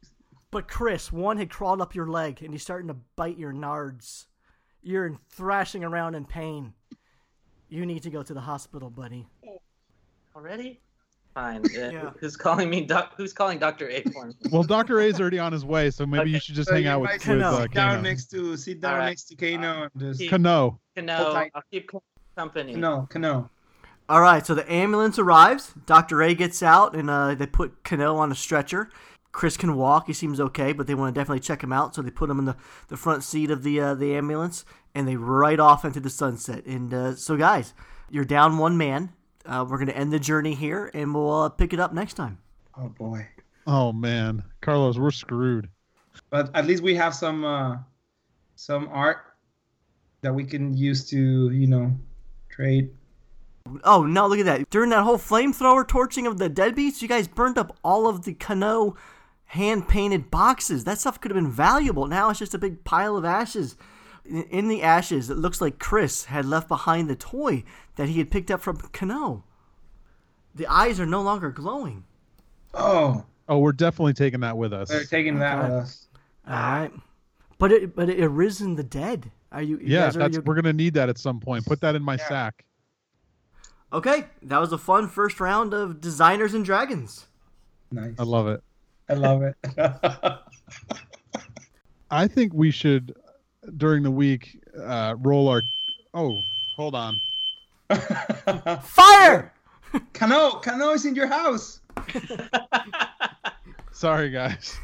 But 0.50 0.66
Chris, 0.68 1.12
one 1.12 1.36
had 1.36 1.48
crawled 1.50 1.80
up 1.80 1.94
your 1.94 2.08
leg 2.08 2.42
and 2.42 2.52
he's 2.52 2.62
starting 2.62 2.88
to 2.88 2.96
bite 3.16 3.38
your 3.38 3.52
nards. 3.52 4.26
You're 4.82 5.18
thrashing 5.30 5.84
around 5.84 6.14
in 6.16 6.24
pain. 6.24 6.72
You 7.68 7.86
need 7.86 8.02
to 8.02 8.10
go 8.10 8.22
to 8.22 8.34
the 8.34 8.40
hospital, 8.40 8.90
buddy. 8.90 9.28
Already? 10.34 10.80
Fine. 11.34 11.62
Uh, 11.76 11.78
Yeah. 11.90 12.10
Who's 12.18 12.36
calling 12.36 12.68
me? 12.68 12.80
Doc- 12.84 13.12
who's 13.16 13.32
calling 13.32 13.60
Doctor 13.60 13.88
A 13.88 14.02
for 14.02 14.26
me? 14.26 14.34
Well, 14.50 14.64
Doctor 14.64 14.98
A's 15.00 15.20
already 15.20 15.38
on 15.38 15.52
his 15.52 15.64
way, 15.64 15.90
so 15.92 16.04
maybe 16.04 16.30
you 16.30 16.40
should 16.40 16.56
just 16.56 16.68
So 16.68 16.74
hang 16.74 16.88
out 16.88 17.00
with, 17.00 17.10
might 17.10 17.14
with 17.14 17.22
Kano. 17.22 17.46
uh, 17.46 17.62
sit 17.62 17.72
down 17.72 17.90
Kano. 17.90 18.02
next 18.02 18.24
to 18.32 18.56
sit 18.56 18.80
down 18.80 18.92
Alright. 18.94 19.08
next 19.10 19.24
to 19.26 19.36
Kano 19.36 19.82
and 19.84 19.90
just 20.00 20.18
Keep- 20.20 20.30
Kano. 20.30 20.80
Kano, 20.96 21.14
I'll 21.54 21.62
keep 21.70 21.88
company. 22.36 22.74
no, 22.74 23.06
Kano. 23.08 23.48
All 24.08 24.20
right, 24.20 24.44
so 24.44 24.56
the 24.56 24.70
ambulance 24.70 25.20
arrives. 25.20 25.72
Dr. 25.86 26.20
A 26.22 26.34
gets 26.34 26.64
out 26.64 26.96
and 26.96 27.08
uh, 27.08 27.36
they 27.36 27.46
put 27.46 27.84
Kano 27.84 28.16
on 28.16 28.32
a 28.32 28.34
stretcher. 28.34 28.90
Chris 29.32 29.56
can 29.56 29.76
walk. 29.76 30.06
He 30.06 30.12
seems 30.12 30.40
okay, 30.40 30.72
but 30.72 30.86
they 30.86 30.94
want 30.94 31.14
to 31.14 31.20
definitely 31.20 31.40
check 31.40 31.62
him 31.62 31.72
out. 31.72 31.94
So 31.94 32.02
they 32.02 32.10
put 32.10 32.30
him 32.30 32.38
in 32.38 32.44
the, 32.46 32.56
the 32.88 32.96
front 32.96 33.22
seat 33.22 33.50
of 33.50 33.62
the 33.62 33.80
uh, 33.80 33.94
the 33.94 34.14
ambulance 34.14 34.64
and 34.94 35.06
they 35.06 35.16
ride 35.16 35.60
off 35.60 35.84
into 35.84 36.00
the 36.00 36.10
sunset. 36.10 36.66
And 36.66 36.92
uh, 36.92 37.14
so, 37.14 37.36
guys, 37.36 37.74
you're 38.10 38.24
down 38.24 38.58
one 38.58 38.76
man. 38.76 39.12
Uh, 39.46 39.64
we're 39.68 39.78
going 39.78 39.88
to 39.88 39.96
end 39.96 40.12
the 40.12 40.18
journey 40.18 40.54
here 40.54 40.90
and 40.92 41.14
we'll 41.14 41.42
uh, 41.42 41.48
pick 41.48 41.72
it 41.72 41.80
up 41.80 41.94
next 41.94 42.14
time. 42.14 42.38
Oh 42.76 42.88
boy. 42.88 43.26
Oh 43.66 43.92
man, 43.92 44.42
Carlos, 44.60 44.98
we're 44.98 45.10
screwed. 45.10 45.68
But 46.28 46.54
at 46.54 46.66
least 46.66 46.82
we 46.82 46.94
have 46.96 47.14
some 47.14 47.44
uh 47.44 47.78
some 48.56 48.88
art 48.88 49.18
that 50.22 50.34
we 50.34 50.44
can 50.44 50.76
use 50.76 51.08
to, 51.10 51.50
you 51.50 51.66
know, 51.66 51.92
trade. 52.50 52.90
Oh, 53.84 54.04
no, 54.04 54.26
look 54.26 54.38
at 54.38 54.44
that. 54.46 54.70
During 54.70 54.90
that 54.90 55.02
whole 55.02 55.18
flamethrower 55.18 55.86
torching 55.86 56.26
of 56.26 56.38
the 56.38 56.50
deadbeats, 56.50 57.00
you 57.00 57.08
guys 57.08 57.28
burned 57.28 57.56
up 57.56 57.76
all 57.84 58.06
of 58.06 58.24
the 58.24 58.34
Kano 58.34 58.96
hand 59.54 59.88
painted 59.88 60.30
boxes. 60.30 60.84
That 60.84 60.98
stuff 60.98 61.20
could 61.20 61.30
have 61.32 61.42
been 61.42 61.50
valuable. 61.50 62.06
Now 62.06 62.30
it's 62.30 62.38
just 62.38 62.54
a 62.54 62.58
big 62.58 62.84
pile 62.84 63.16
of 63.16 63.24
ashes. 63.24 63.76
In- 64.24 64.44
In 64.44 64.68
the 64.68 64.82
ashes, 64.82 65.28
it 65.28 65.38
looks 65.38 65.60
like 65.60 65.78
Chris 65.80 66.26
had 66.26 66.44
left 66.44 66.68
behind 66.68 67.10
the 67.10 67.16
toy 67.16 67.64
that 67.96 68.08
he 68.08 68.18
had 68.18 68.30
picked 68.30 68.50
up 68.50 68.60
from 68.60 68.76
Kano. 68.76 69.42
The 70.54 70.66
eyes 70.68 71.00
are 71.00 71.06
no 71.06 71.20
longer 71.22 71.50
glowing. 71.50 72.04
Oh, 72.74 73.24
Oh, 73.48 73.58
we're 73.58 73.72
definitely 73.72 74.12
taking 74.12 74.40
that 74.40 74.56
with 74.56 74.72
us. 74.72 74.88
they're 74.88 75.02
taking 75.04 75.40
that 75.40 75.58
Okay. 75.58 75.68
with 75.68 75.82
us. 75.82 76.06
All 76.46 76.52
right. 76.54 76.92
But 77.58 77.72
it 77.72 77.96
but 77.96 78.08
it 78.08 78.22
arisen 78.22 78.76
the 78.76 78.84
dead. 78.84 79.32
Are 79.50 79.60
you? 79.62 79.78
you 79.78 79.86
Yeah, 79.88 80.02
guys 80.06 80.16
are- 80.16 80.18
that's 80.20 80.36
you- 80.36 80.42
we're 80.42 80.54
gonna 80.54 80.72
need 80.72 80.94
that 80.94 81.08
at 81.08 81.18
some 81.18 81.40
point. 81.40 81.66
Put 81.66 81.80
that 81.80 81.96
in 81.96 82.02
my 82.04 82.14
Yeah. 82.14 82.28
sack. 82.28 82.64
okay. 83.92 84.26
That 84.42 84.58
was 84.60 84.72
a 84.72 84.78
fun 84.78 85.08
first 85.08 85.40
round 85.40 85.74
of 85.74 86.00
Designers 86.00 86.54
and 86.54 86.64
Dragons. 86.64 87.26
Nice. 87.90 88.14
I 88.18 88.22
love 88.22 88.46
it. 88.46 88.62
I 89.10 89.14
love 89.14 89.42
it. 89.42 89.56
I 92.10 92.26
think 92.28 92.52
we 92.54 92.70
should 92.70 93.14
during 93.76 94.02
the 94.02 94.10
week 94.10 94.58
uh, 94.80 95.14
roll 95.18 95.48
our. 95.48 95.62
Oh, 96.14 96.40
hold 96.76 96.94
on. 96.94 97.20
Fire! 98.82 99.52
Kano, 100.12 100.52
Kano 100.60 100.90
is 100.90 101.04
in 101.06 101.14
your 101.16 101.26
house. 101.26 101.80
Sorry, 103.92 104.30
guys. 104.30 104.78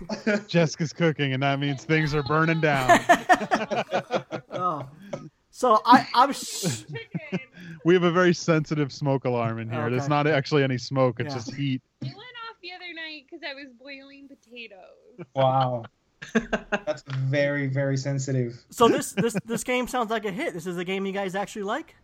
Jessica's 0.48 0.92
cooking, 0.92 1.32
and 1.32 1.42
that 1.42 1.58
means 1.60 1.84
things 1.84 2.14
are 2.14 2.22
burning 2.24 2.60
down. 2.60 3.00
Oh. 4.50 4.86
So 5.50 5.80
I 5.86 6.06
I'm. 6.14 6.32
Sh- 6.32 6.82
we 7.84 7.94
have 7.94 8.02
a 8.02 8.10
very 8.10 8.34
sensitive 8.34 8.92
smoke 8.92 9.24
alarm 9.24 9.58
in 9.60 9.70
here. 9.70 9.88
There's 9.88 10.02
Okay. 10.02 10.08
not 10.10 10.26
actually 10.26 10.64
any 10.64 10.76
smoke; 10.78 11.20
it's 11.20 11.32
Yeah. 11.32 11.38
just 11.38 11.54
heat. 11.54 11.82
It 12.66 12.72
went 12.72 12.80
off 12.80 12.80
the 12.80 12.84
other 12.84 12.94
night 12.94 13.26
because 13.30 13.42
I 13.48 13.54
was 13.54 13.72
boiling 13.80 14.28
potatoes. 14.28 15.26
Wow. 15.34 15.84
That's 16.34 17.02
very, 17.02 17.66
very 17.68 17.96
sensitive. 17.96 18.58
So 18.70 18.88
this 18.88 19.12
this 19.12 19.36
this 19.44 19.62
game 19.64 19.86
sounds 19.86 20.10
like 20.10 20.24
a 20.24 20.30
hit. 20.30 20.54
This 20.54 20.66
is 20.66 20.76
a 20.78 20.84
game 20.84 21.06
you 21.06 21.12
guys 21.12 21.34
actually 21.34 21.62
like. 21.64 21.94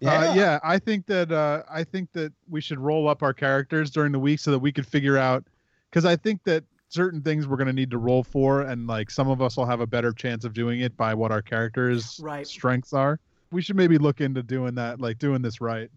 Yeah. 0.00 0.30
Uh, 0.30 0.34
yeah, 0.34 0.58
I 0.64 0.78
think 0.78 1.06
that 1.06 1.30
uh, 1.32 1.62
I 1.70 1.84
think 1.84 2.12
that 2.12 2.32
we 2.50 2.60
should 2.60 2.78
roll 2.80 3.08
up 3.08 3.22
our 3.22 3.32
characters 3.32 3.90
during 3.90 4.12
the 4.12 4.18
week 4.18 4.40
so 4.40 4.50
that 4.50 4.58
we 4.58 4.72
could 4.72 4.86
figure 4.86 5.16
out 5.16 5.44
because 5.90 6.04
I 6.04 6.16
think 6.16 6.42
that 6.44 6.64
certain 6.88 7.22
things 7.22 7.46
we're 7.46 7.56
going 7.56 7.68
to 7.68 7.72
need 7.72 7.90
to 7.92 7.98
roll 7.98 8.22
for, 8.24 8.62
and 8.62 8.86
like 8.86 9.10
some 9.10 9.28
of 9.30 9.40
us 9.40 9.56
will 9.56 9.66
have 9.66 9.80
a 9.80 9.86
better 9.86 10.12
chance 10.12 10.44
of 10.44 10.52
doing 10.52 10.80
it 10.80 10.94
by 10.96 11.14
what 11.14 11.30
our 11.30 11.40
characters' 11.42 12.20
Right. 12.22 12.46
strengths 12.46 12.92
are. 12.92 13.18
We 13.52 13.62
should 13.62 13.76
maybe 13.76 13.96
look 13.96 14.20
into 14.20 14.42
doing 14.42 14.74
that, 14.74 15.00
like 15.00 15.18
doing 15.18 15.40
this 15.40 15.60
right. 15.60 15.88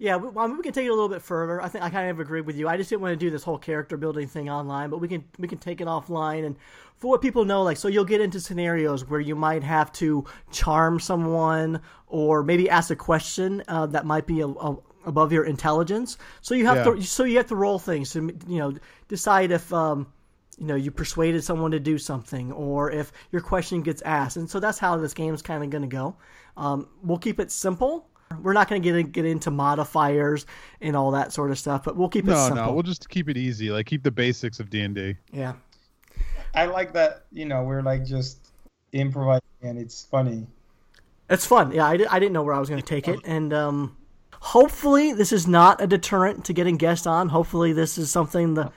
Yeah, 0.00 0.16
we, 0.16 0.28
well, 0.28 0.44
I 0.44 0.48
mean, 0.48 0.56
we 0.56 0.62
can 0.62 0.72
take 0.72 0.86
it 0.86 0.90
a 0.90 0.94
little 0.94 1.08
bit 1.08 1.22
further. 1.22 1.60
I 1.60 1.68
think 1.68 1.82
I 1.84 1.90
kind 1.90 2.08
of 2.08 2.20
agree 2.20 2.40
with 2.40 2.56
you. 2.56 2.68
I 2.68 2.76
just 2.76 2.88
didn't 2.88 3.02
want 3.02 3.12
to 3.12 3.16
do 3.16 3.30
this 3.30 3.42
whole 3.42 3.58
character 3.58 3.96
building 3.96 4.28
thing 4.28 4.48
online, 4.48 4.90
but 4.90 4.98
we 4.98 5.08
can 5.08 5.24
we 5.38 5.48
can 5.48 5.58
take 5.58 5.80
it 5.80 5.86
offline 5.88 6.46
and 6.46 6.56
for 6.96 7.10
what 7.10 7.22
people 7.22 7.44
know, 7.44 7.62
like 7.62 7.76
so 7.76 7.88
you'll 7.88 8.04
get 8.04 8.20
into 8.20 8.40
scenarios 8.40 9.08
where 9.08 9.20
you 9.20 9.34
might 9.36 9.62
have 9.64 9.92
to 9.92 10.24
charm 10.52 10.98
someone 11.00 11.80
or 12.06 12.42
maybe 12.42 12.70
ask 12.70 12.90
a 12.90 12.96
question 12.96 13.62
uh, 13.68 13.86
that 13.86 14.04
might 14.06 14.26
be 14.26 14.40
a, 14.40 14.48
a, 14.48 14.76
above 15.04 15.32
your 15.32 15.44
intelligence. 15.44 16.16
So 16.42 16.54
you 16.54 16.66
have 16.66 16.76
Yeah. 16.86 16.94
to 16.94 17.02
so 17.02 17.24
you 17.24 17.36
have 17.38 17.48
to 17.48 17.56
roll 17.56 17.78
things 17.78 18.12
to 18.12 18.20
you 18.46 18.58
know 18.58 18.74
decide 19.08 19.50
if 19.50 19.72
um, 19.72 20.06
you 20.58 20.66
know 20.66 20.76
you 20.76 20.90
persuaded 20.92 21.42
someone 21.42 21.72
to 21.72 21.80
do 21.80 21.98
something 21.98 22.52
or 22.52 22.90
if 22.90 23.12
your 23.32 23.42
question 23.42 23.82
gets 23.82 24.02
asked 24.02 24.36
and 24.36 24.48
so 24.50 24.60
that's 24.60 24.78
how 24.78 24.96
this 24.96 25.14
game's 25.14 25.42
kind 25.42 25.62
of 25.64 25.70
going 25.70 25.82
to 25.82 25.88
go 25.88 26.16
um, 26.56 26.88
we'll 27.02 27.18
keep 27.18 27.38
it 27.38 27.50
simple 27.52 28.08
we're 28.42 28.52
not 28.52 28.68
going 28.68 28.82
to 28.82 28.92
get 28.92 29.12
get 29.12 29.24
into 29.24 29.50
modifiers 29.50 30.46
and 30.80 30.94
all 30.96 31.10
that 31.12 31.32
sort 31.32 31.50
of 31.50 31.58
stuff 31.58 31.84
but 31.84 31.96
we'll 31.96 32.08
keep 32.08 32.24
it 32.24 32.30
No, 32.30 32.46
simple 32.46 32.64
no, 32.66 32.72
we'll 32.72 32.82
just 32.82 33.08
keep 33.08 33.28
it 33.28 33.36
easy. 33.36 33.70
Like 33.70 33.86
keep 33.86 34.02
the 34.02 34.10
basics 34.10 34.60
of 34.60 34.70
D 34.70 34.82
and 34.82 34.94
D. 34.94 35.16
yeah 35.32 35.54
I 36.54 36.64
like 36.64 36.92
that, 36.94 37.24
you 37.30 37.44
know, 37.44 37.62
we're 37.62 37.82
like 37.82 38.04
just 38.04 38.48
improvising 38.92 39.42
and 39.62 39.78
it's 39.78 40.04
funny. 40.04 40.46
it's 41.28 41.44
fun 41.44 41.72
yeah 41.72 41.86
I, 41.86 41.96
di- 41.98 42.06
I 42.06 42.18
didn't 42.18 42.32
know 42.32 42.42
where 42.42 42.54
i 42.54 42.58
was 42.58 42.70
going 42.70 42.80
to 42.80 42.86
take 42.86 43.06
it 43.06 43.20
and 43.24 43.52
um, 43.52 43.96
hopefully 44.40 45.12
this 45.12 45.30
is 45.32 45.46
not 45.46 45.80
a 45.82 45.86
deterrent 45.86 46.44
to 46.46 46.52
getting 46.54 46.76
guests 46.78 47.06
on 47.06 47.28
hopefully 47.28 47.72
this 47.74 47.98
is 47.98 48.10
something 48.10 48.54
the 48.54 48.70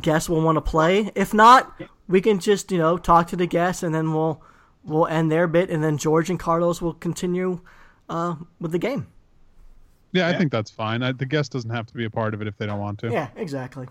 guests 0.00 0.28
will 0.28 0.40
want 0.40 0.56
to 0.56 0.62
play 0.62 1.10
if 1.14 1.34
not 1.34 1.78
we 2.08 2.20
can 2.22 2.38
just 2.38 2.72
you 2.72 2.78
know 2.78 2.96
talk 2.96 3.26
to 3.28 3.36
the 3.36 3.46
guests 3.46 3.82
and 3.82 3.94
then 3.94 4.14
we'll 4.14 4.42
we'll 4.84 5.06
end 5.08 5.30
their 5.30 5.46
bit 5.46 5.68
and 5.68 5.84
then 5.84 5.98
george 5.98 6.30
and 6.30 6.38
carlos 6.38 6.80
will 6.80 6.94
continue 6.94 7.60
uh, 8.10 8.34
with 8.60 8.72
the 8.72 8.78
game. 8.78 9.06
Yeah, 10.12 10.26
I 10.26 10.30
Yeah. 10.32 10.38
think 10.38 10.52
that's 10.52 10.70
fine. 10.70 11.02
I, 11.02 11.12
the 11.12 11.24
guest 11.24 11.52
doesn't 11.52 11.70
have 11.70 11.86
to 11.86 11.94
be 11.94 12.04
a 12.04 12.10
part 12.10 12.34
of 12.34 12.42
it 12.42 12.48
if 12.48 12.56
they 12.58 12.66
don't 12.66 12.80
want 12.80 12.98
to. 13.00 13.10
Yeah, 13.10 13.28
exactly. 13.36 13.86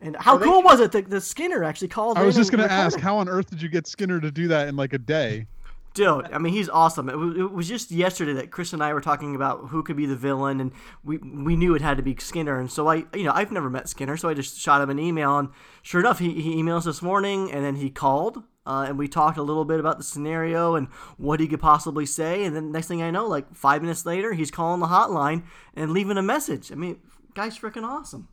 And 0.00 0.14
how 0.16 0.36
Well, 0.36 0.44
cool 0.44 0.54
should- 0.60 0.64
was 0.66 0.80
it 0.80 0.92
that 0.92 1.08
the 1.10 1.20
Skinner 1.20 1.64
actually 1.64 1.88
called? 1.88 2.18
I 2.18 2.22
was 2.24 2.36
in 2.36 2.40
just 2.42 2.50
gonna 2.50 2.64
ask, 2.64 2.98
how 3.00 3.16
on 3.18 3.28
earth 3.28 3.48
did 3.50 3.62
you 3.62 3.68
get 3.70 3.86
Skinner 3.86 4.20
to 4.20 4.30
do 4.30 4.46
that 4.48 4.68
in 4.68 4.76
like 4.76 4.92
a 4.92 4.98
day? 4.98 5.46
Dude, 5.94 6.26
I 6.32 6.38
mean, 6.38 6.52
he's 6.52 6.68
awesome. 6.68 7.08
It 7.08 7.16
was, 7.16 7.36
it 7.36 7.52
was 7.52 7.68
just 7.68 7.92
yesterday 7.92 8.32
that 8.32 8.50
Chris 8.50 8.72
and 8.72 8.82
I 8.82 8.92
were 8.92 9.00
talking 9.00 9.36
about 9.36 9.68
who 9.68 9.82
could 9.84 9.96
be 9.96 10.06
the 10.06 10.16
villain, 10.16 10.60
and 10.60 10.72
we 11.04 11.18
we 11.18 11.54
knew 11.56 11.74
it 11.76 11.82
had 11.82 11.96
to 11.98 12.02
be 12.02 12.16
Skinner. 12.18 12.58
And 12.58 12.70
so 12.70 12.88
I, 12.88 13.04
you 13.14 13.22
know, 13.22 13.30
I've 13.32 13.52
never 13.52 13.70
met 13.70 13.88
Skinner, 13.88 14.16
so 14.16 14.28
I 14.28 14.34
just 14.34 14.58
shot 14.58 14.82
him 14.82 14.90
an 14.90 14.98
email, 14.98 15.38
and 15.38 15.48
sure 15.82 16.00
enough, 16.00 16.18
he, 16.18 16.40
he 16.42 16.56
emailed 16.56 16.78
us 16.78 16.84
this 16.86 17.00
morning, 17.00 17.50
and 17.52 17.64
then 17.64 17.76
he 17.76 17.90
called, 17.90 18.42
uh, 18.66 18.86
and 18.88 18.98
we 18.98 19.08
talked 19.08 19.38
a 19.38 19.42
little 19.42 19.64
bit 19.64 19.80
about 19.80 19.98
the 19.98 20.04
scenario 20.04 20.74
and 20.74 20.88
what 21.16 21.40
he 21.40 21.46
could 21.46 21.60
possibly 21.60 22.06
say, 22.06 22.44
and 22.44 22.56
then 22.56 22.72
next 22.72 22.88
thing 22.88 23.02
I 23.02 23.10
know, 23.10 23.26
like 23.26 23.54
five 23.54 23.82
minutes 23.82 24.06
later, 24.06 24.32
he's 24.32 24.50
calling 24.50 24.80
the 24.80 24.86
hotline 24.86 25.44
and 25.74 25.92
leaving 25.92 26.16
a 26.16 26.22
message. 26.22 26.72
I 26.72 26.74
mean, 26.74 27.00
guy's 27.34 27.58
freaking 27.58 27.84
awesome. 27.84 28.28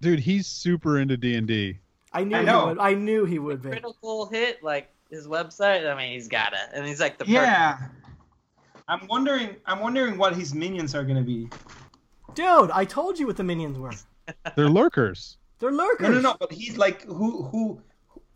Dude, 0.00 0.20
he's 0.20 0.46
super 0.46 0.98
into 0.98 1.16
D 1.16 1.34
and 1.34 1.46
D. 1.46 1.78
I 2.12 2.24
knew 2.24 2.36
I 2.36 2.40
he 2.40 2.66
would. 2.66 2.78
I 2.78 2.94
knew 2.94 3.24
he 3.24 3.38
would 3.38 3.62
be. 3.62 3.70
Critical 3.70 4.26
hit, 4.26 4.62
like 4.62 4.90
his 5.10 5.26
website. 5.26 5.90
I 5.90 5.96
mean, 5.96 6.12
he's 6.12 6.28
gotta, 6.28 6.58
and 6.72 6.86
he's 6.86 7.00
like 7.00 7.18
the 7.18 7.24
Yeah. 7.26 7.78
I'm 8.86 9.06
wondering. 9.08 9.56
I'm 9.66 9.80
wondering 9.80 10.18
what 10.18 10.36
his 10.36 10.54
minions 10.54 10.94
are 10.94 11.04
gonna 11.04 11.22
be. 11.22 11.48
Dude, 12.34 12.70
I 12.70 12.84
told 12.84 13.18
you 13.18 13.26
what 13.26 13.36
the 13.36 13.44
minions 13.44 13.78
were. 13.78 13.92
They're 14.56 14.68
lurkers. 14.68 15.38
They're 15.58 15.72
lurkers. 15.72 16.08
No, 16.08 16.14
no, 16.14 16.20
no. 16.20 16.36
But 16.38 16.52
he's 16.52 16.76
like 16.76 17.02
who, 17.04 17.44
who, 17.44 17.80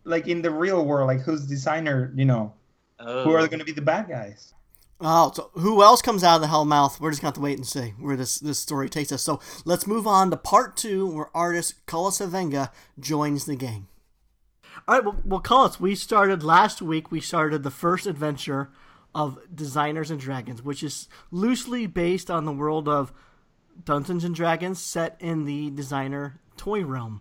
like 0.09 0.27
in 0.27 0.43
the 0.43 0.51
real 0.51 0.85
world, 0.85 1.07
like 1.09 1.21
who's 1.21 1.47
designer? 1.47 2.13
You 2.17 2.25
know, 2.25 2.55
Oh. 3.01 3.23
who 3.25 3.31
are 3.33 3.41
oh. 3.41 3.47
gonna 3.47 3.65
be 3.65 3.73
the 3.73 3.83
bad 3.83 4.09
guys? 4.09 4.55
Oh, 5.01 5.31
so 5.33 5.51
who 5.55 5.83
else 5.83 6.03
comes 6.03 6.25
out 6.25 6.37
of 6.37 6.41
the 6.41 6.49
Hellmouth? 6.49 6.99
We're 6.99 7.11
just 7.11 7.23
going 7.23 7.33
to 7.33 7.39
have 7.39 7.41
to 7.41 7.41
wait 7.41 7.57
and 7.57 7.67
see 7.67 7.95
where 8.01 8.17
this, 8.17 8.39
this 8.41 8.59
story 8.59 8.89
takes 8.89 9.13
us. 9.13 9.23
So 9.23 9.39
let's 9.65 9.87
move 9.87 10.09
on 10.09 10.31
to 10.33 10.37
part 10.37 10.77
two, 10.77 11.07
where 11.07 11.31
artist 11.33 11.87
Cullis 11.87 12.21
Havenga 12.21 12.71
joins 12.99 13.45
the 13.45 13.55
gang. 13.55 13.87
All 14.89 14.97
right, 14.97 15.05
well, 15.05 15.17
well, 15.25 15.41
Cullis, 15.41 15.79
we 15.79 15.95
started 15.95 16.43
last 16.43 16.83
week. 16.83 17.13
We 17.13 17.21
started 17.21 17.63
the 17.63 17.71
first 17.71 18.07
adventure 18.07 18.71
of 19.15 19.39
Designers 19.55 20.11
and 20.11 20.19
Dragons, 20.21 20.63
which 20.63 20.83
is 20.83 21.09
loosely 21.31 21.87
based 21.87 22.29
on 22.29 22.45
the 22.45 22.53
world 22.53 22.89
of 22.89 23.13
Dungeons 23.85 24.25
and 24.25 24.35
Dragons, 24.35 24.81
set 24.83 25.17
in 25.21 25.45
the 25.45 25.71
designer 25.71 26.41
toy 26.57 26.85
realm. 26.85 27.21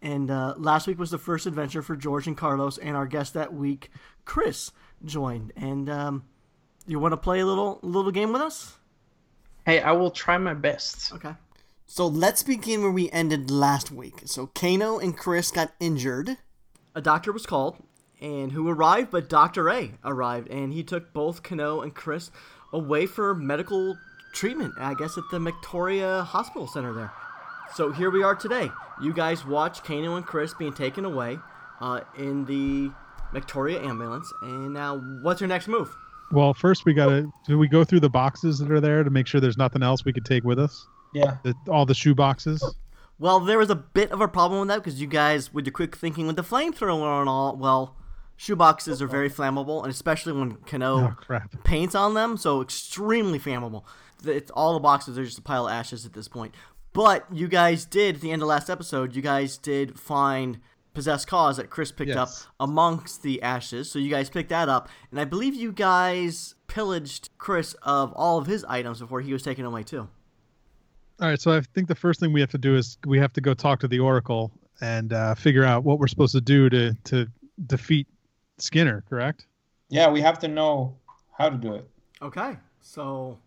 And 0.00 0.30
uh, 0.30 0.54
last 0.56 0.86
week 0.86 0.98
was 0.98 1.10
the 1.10 1.18
first 1.18 1.46
adventure 1.46 1.82
for 1.82 1.96
George 1.96 2.26
and 2.26 2.36
Carlos, 2.36 2.78
and 2.78 2.96
our 2.96 3.06
guest 3.06 3.34
that 3.34 3.52
week, 3.52 3.90
Chris, 4.24 4.70
joined. 5.04 5.52
And 5.56 5.90
um, 5.90 6.24
you 6.86 6.98
want 6.98 7.12
to 7.12 7.16
play 7.16 7.40
a 7.40 7.46
little 7.46 7.80
little 7.82 8.12
game 8.12 8.32
with 8.32 8.42
us? 8.42 8.76
Hey, 9.66 9.80
I 9.80 9.92
will 9.92 10.10
try 10.10 10.38
my 10.38 10.54
best. 10.54 11.12
Okay. 11.12 11.34
So 11.86 12.06
let's 12.06 12.42
begin 12.42 12.82
where 12.82 12.90
we 12.90 13.10
ended 13.10 13.50
last 13.50 13.90
week. 13.90 14.22
So 14.26 14.46
Kano 14.48 14.98
and 14.98 15.16
Chris 15.16 15.50
got 15.50 15.72
injured. 15.80 16.36
A 16.94 17.00
doctor 17.00 17.32
was 17.32 17.46
called, 17.46 17.76
and 18.20 18.52
who 18.52 18.68
arrived? 18.68 19.10
But 19.10 19.28
Doctor 19.28 19.68
A 19.70 19.92
arrived, 20.04 20.48
and 20.48 20.72
he 20.72 20.82
took 20.82 21.12
both 21.12 21.42
Kano 21.42 21.80
and 21.80 21.94
Chris 21.94 22.30
away 22.72 23.06
for 23.06 23.34
medical 23.34 23.96
treatment. 24.32 24.74
I 24.78 24.94
guess 24.94 25.16
at 25.18 25.24
the 25.30 25.38
Victoria 25.38 26.22
Hospital 26.22 26.66
Center 26.66 26.92
there. 26.92 27.12
So 27.74 27.92
here 27.92 28.10
we 28.10 28.22
are 28.22 28.34
today. 28.34 28.70
You 29.00 29.12
guys 29.12 29.44
watch 29.44 29.84
Kano 29.84 30.16
and 30.16 30.24
Chris 30.26 30.54
being 30.54 30.72
taken 30.72 31.04
away 31.04 31.38
uh, 31.80 32.00
in 32.16 32.44
the 32.46 32.90
Victoria 33.32 33.80
ambulance, 33.82 34.32
and 34.42 34.72
now 34.72 34.96
what's 35.22 35.40
your 35.40 35.48
next 35.48 35.68
move? 35.68 35.94
Well, 36.32 36.52
first 36.54 36.84
we 36.84 36.92
gotta 36.94 37.30
do 37.46 37.58
we 37.58 37.68
go 37.68 37.84
through 37.84 38.00
the 38.00 38.10
boxes 38.10 38.58
that 38.58 38.70
are 38.70 38.80
there 38.80 39.02
to 39.04 39.10
make 39.10 39.26
sure 39.26 39.40
there's 39.40 39.56
nothing 39.58 39.82
else 39.82 40.04
we 40.04 40.12
could 40.12 40.24
take 40.24 40.44
with 40.44 40.58
us? 40.58 40.86
Yeah. 41.14 41.36
The, 41.42 41.54
all 41.68 41.86
the 41.86 41.94
shoe 41.94 42.14
boxes. 42.14 42.62
Well, 43.18 43.40
there 43.40 43.58
was 43.58 43.70
a 43.70 43.74
bit 43.76 44.12
of 44.12 44.20
a 44.20 44.28
problem 44.28 44.60
with 44.60 44.68
that 44.68 44.76
because 44.76 45.00
you 45.00 45.06
guys, 45.06 45.52
with 45.52 45.66
your 45.66 45.72
quick 45.72 45.96
thinking 45.96 46.26
with 46.26 46.36
the 46.36 46.42
flamethrower 46.42 47.20
and 47.20 47.28
all, 47.28 47.56
well, 47.56 47.96
shoe 48.36 48.56
boxes 48.56 49.00
are 49.02 49.06
very 49.08 49.30
flammable, 49.30 49.82
and 49.82 49.90
especially 49.90 50.32
when 50.32 50.56
Kano 50.56 51.08
Oh 51.08 51.14
crap! 51.16 51.64
paints 51.64 51.94
on 51.94 52.14
them, 52.14 52.36
so 52.36 52.60
extremely 52.60 53.38
flammable. 53.38 53.84
It's, 54.24 54.50
all 54.50 54.74
the 54.74 54.80
boxes 54.80 55.18
are 55.18 55.24
just 55.24 55.38
a 55.38 55.42
pile 55.42 55.66
of 55.66 55.72
ashes 55.72 56.04
at 56.04 56.12
this 56.12 56.28
point. 56.28 56.54
But 56.92 57.26
you 57.32 57.48
guys 57.48 57.84
did, 57.84 58.16
at 58.16 58.20
the 58.20 58.30
end 58.32 58.42
of 58.42 58.48
last 58.48 58.68
episode, 58.70 59.14
you 59.14 59.22
guys 59.22 59.56
did 59.56 59.98
find 59.98 60.58
Possessed 60.94 61.28
KAWS 61.28 61.58
that 61.58 61.70
Chris 61.70 61.92
picked 61.92 62.10
up 62.16 62.28
amongst 62.58 63.22
the 63.22 63.40
ashes, 63.42 63.88
so 63.90 63.98
you 64.00 64.10
guys 64.10 64.28
picked 64.30 64.48
that 64.48 64.68
up, 64.68 64.88
and 65.12 65.20
I 65.20 65.24
believe 65.24 65.54
you 65.54 65.70
guys 65.70 66.56
pillaged 66.66 67.28
Chris 67.38 67.74
of 67.82 68.12
all 68.14 68.38
of 68.38 68.46
his 68.46 68.64
items 68.64 68.98
before 68.98 69.20
he 69.20 69.32
was 69.32 69.42
taken 69.42 69.64
away, 69.64 69.84
too. 69.84 70.08
All 71.20 71.28
right, 71.28 71.40
so 71.40 71.52
I 71.52 71.60
think 71.60 71.86
the 71.86 71.94
first 71.94 72.18
thing 72.20 72.32
we 72.32 72.40
have 72.40 72.50
to 72.50 72.58
do 72.58 72.74
is 72.74 72.98
we 73.06 73.18
have 73.18 73.32
to 73.34 73.40
go 73.40 73.54
talk 73.54 73.78
to 73.80 73.88
the 73.88 74.00
Oracle 74.00 74.50
and 74.80 75.12
uh, 75.12 75.34
figure 75.34 75.64
out 75.64 75.84
what 75.84 75.98
we're 76.00 76.06
supposed 76.08 76.32
to 76.32 76.40
do 76.40 76.68
to 76.70 76.94
to 77.04 77.26
defeat 77.66 78.06
Skinner. 78.58 79.04
Correct? 79.08 79.46
Yeah, 79.88 80.08
we 80.10 80.20
have 80.20 80.38
to 80.40 80.48
know 80.48 80.96
how 81.36 81.48
to 81.48 81.56
do 81.56 81.74
it. 81.74 81.88
Okay, 82.22 82.56
so 82.80 83.38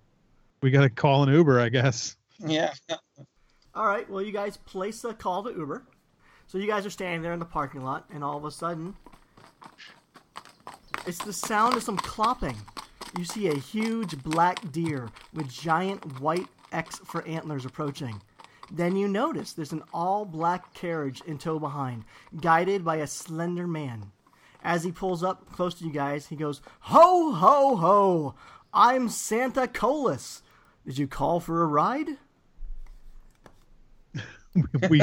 We 0.62 0.72
got 0.72 0.82
to 0.82 0.90
call 0.90 1.24
an 1.24 1.34
Uber, 1.34 1.60
I 1.60 1.70
guess. 1.70 2.16
Yeah. 2.40 2.74
All 3.74 3.86
right. 3.86 4.10
Well, 4.10 4.22
you 4.22 4.32
guys 4.32 4.58
place 4.58 5.04
a 5.04 5.14
call 5.14 5.44
to 5.44 5.52
Uber. 5.52 5.84
So 6.48 6.58
you 6.58 6.68
guys 6.68 6.86
are 6.86 6.90
standing 6.90 7.22
there 7.22 7.32
in 7.32 7.40
the 7.40 7.46
parking 7.46 7.82
lot, 7.82 8.06
and 8.14 8.26
all 8.26 8.38
of 8.38 8.44
a 8.44 8.52
sudden, 8.52 8.96
it's 11.08 11.24
the 11.24 11.32
sound 11.32 11.76
of 11.76 11.84
some 11.84 11.98
clopping. 11.98 12.58
You 13.18 13.24
see 13.24 13.48
a 13.48 13.56
huge 13.56 14.22
black 14.22 14.72
deer 14.72 15.10
with 15.34 15.50
giant 15.50 16.20
white 16.20 16.48
X 16.74 17.00
for 17.06 17.26
antlers 17.26 17.66
approaching. 17.66 18.22
Then 18.70 18.98
you 18.98 19.08
notice 19.08 19.54
there's 19.54 19.72
an 19.72 19.84
all 19.94 20.26
black 20.26 20.74
carriage 20.74 21.22
in 21.26 21.38
tow 21.38 21.60
behind, 21.60 22.04
guided 22.40 22.84
by 22.84 22.98
a 22.98 23.08
slender 23.08 23.68
man. 23.68 24.12
As 24.64 24.84
he 24.84 24.92
pulls 24.92 25.24
up 25.24 25.52
close 25.52 25.74
to 25.76 25.86
you 25.86 25.92
guys, 25.92 26.28
he 26.28 26.36
goes, 26.36 26.62
Ho, 26.82 27.32
ho, 27.32 27.76
ho! 27.78 28.36
I'm 28.74 29.10
Santa 29.10 29.68
Colas. 29.68 30.42
Did 30.86 30.98
you 30.98 31.08
call 31.08 31.40
for 31.40 31.62
a 31.62 31.66
ride? 31.66 32.18
we 34.90 35.02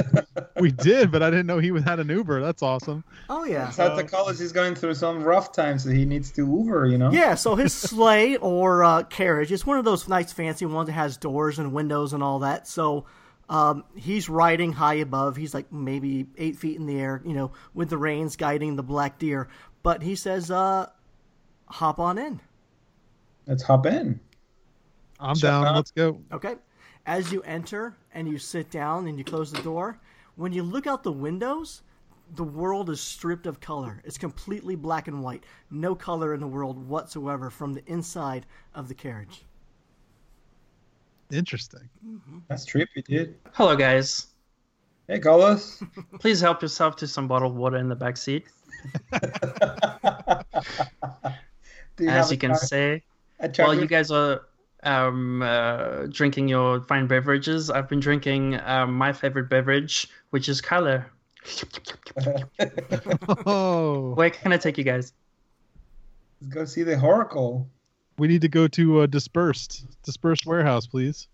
we 0.60 0.70
did, 0.70 1.10
but 1.10 1.22
I 1.22 1.30
didn't 1.30 1.46
know 1.46 1.58
he 1.58 1.68
had 1.80 2.00
an 2.00 2.08
Uber. 2.08 2.40
That's 2.40 2.62
awesome. 2.62 3.02
Oh, 3.30 3.44
yeah. 3.44 3.70
Santa 3.70 4.04
College 4.04 4.40
is 4.40 4.52
going 4.52 4.74
through 4.74 4.94
some 4.94 5.22
rough 5.22 5.52
times, 5.52 5.84
so 5.84 5.90
he 5.90 6.04
needs 6.04 6.30
to 6.32 6.46
Uber, 6.46 6.86
you 6.86 6.98
know? 6.98 7.10
Yeah, 7.10 7.34
so 7.34 7.54
his 7.54 7.72
sleigh 7.74 8.36
or 8.36 8.84
uh, 8.84 9.04
carriage 9.04 9.50
is 9.50 9.64
one 9.64 9.78
of 9.78 9.84
those 9.84 10.06
nice 10.06 10.32
fancy 10.32 10.66
ones 10.66 10.88
that 10.88 10.92
has 10.92 11.16
doors 11.16 11.58
and 11.58 11.72
windows 11.72 12.12
and 12.12 12.22
all 12.22 12.40
that. 12.40 12.68
So 12.68 13.06
um, 13.48 13.84
he's 13.96 14.28
riding 14.28 14.72
high 14.72 14.94
above. 14.96 15.36
He's 15.36 15.54
like 15.54 15.72
maybe 15.72 16.26
eight 16.36 16.56
feet 16.56 16.76
in 16.78 16.86
the 16.86 17.00
air, 17.00 17.22
you 17.24 17.32
know, 17.32 17.52
with 17.72 17.88
the 17.88 17.98
reins 17.98 18.36
guiding 18.36 18.76
the 18.76 18.82
black 18.82 19.18
deer. 19.18 19.48
But 19.82 20.02
he 20.02 20.14
says, 20.14 20.50
uh, 20.50 20.88
hop 21.66 21.98
on 21.98 22.18
in. 22.18 22.40
Let's 23.46 23.62
hop 23.62 23.86
in. 23.86 24.20
I'm 25.18 25.34
Shut 25.34 25.50
down. 25.50 25.64
up. 25.64 25.76
Let's 25.76 25.90
go. 25.90 26.20
Okay. 26.32 26.56
As 27.08 27.32
you 27.32 27.40
enter 27.44 27.96
and 28.12 28.28
you 28.28 28.36
sit 28.36 28.70
down 28.70 29.06
and 29.06 29.16
you 29.16 29.24
close 29.24 29.50
the 29.50 29.62
door, 29.62 29.98
when 30.36 30.52
you 30.52 30.62
look 30.62 30.86
out 30.86 31.02
the 31.02 31.10
windows, 31.10 31.80
the 32.34 32.44
world 32.44 32.90
is 32.90 33.00
stripped 33.00 33.46
of 33.46 33.60
color. 33.60 34.02
It's 34.04 34.18
completely 34.18 34.76
black 34.76 35.08
and 35.08 35.22
white. 35.22 35.44
No 35.70 35.94
color 35.94 36.34
in 36.34 36.40
the 36.40 36.46
world 36.46 36.86
whatsoever 36.86 37.48
from 37.48 37.72
the 37.72 37.82
inside 37.86 38.44
of 38.74 38.88
the 38.88 38.94
carriage. 38.94 39.46
Interesting. 41.32 41.88
Mm-hmm. 42.06 42.40
That's 42.46 42.66
trippy, 42.66 43.02
dude. 43.02 43.36
Hello, 43.54 43.74
guys. 43.74 44.26
Hey, 45.06 45.18
Carlos. 45.18 45.82
Please 46.20 46.42
help 46.42 46.60
yourself 46.60 46.96
to 46.96 47.06
some 47.06 47.26
bottled 47.26 47.56
water 47.56 47.78
in 47.78 47.88
the 47.88 47.96
back 47.96 48.18
seat. 48.18 48.44
You 52.00 52.08
As 52.10 52.30
you 52.30 52.38
can 52.38 52.50
char- 52.50 52.58
say, 52.58 53.02
a 53.40 53.50
while 53.56 53.74
you 53.74 53.86
guys 53.86 54.12
are 54.12 54.42
um, 54.82 55.42
uh, 55.42 56.06
drinking 56.10 56.48
your 56.48 56.80
fine 56.82 57.06
beverages, 57.06 57.70
I've 57.70 57.88
been 57.88 58.00
drinking 58.00 58.58
um, 58.64 58.94
my 58.94 59.12
favorite 59.12 59.48
beverage, 59.50 60.08
which 60.30 60.48
is 60.48 60.60
color. 60.60 61.06
Oh, 63.46 64.12
Where 64.16 64.30
can 64.30 64.52
I 64.52 64.56
take 64.56 64.76
you 64.78 64.84
guys? 64.84 65.12
Let's 66.40 66.54
go 66.54 66.64
see 66.64 66.82
the 66.82 67.00
Oracle. 67.00 67.68
we 68.18 68.28
need 68.28 68.40
to 68.42 68.48
go 68.48 68.68
to 68.68 69.00
uh, 69.02 69.06
dispersed 69.06 69.86
dispersed 70.04 70.46
warehouse, 70.46 70.86
please. 70.86 71.28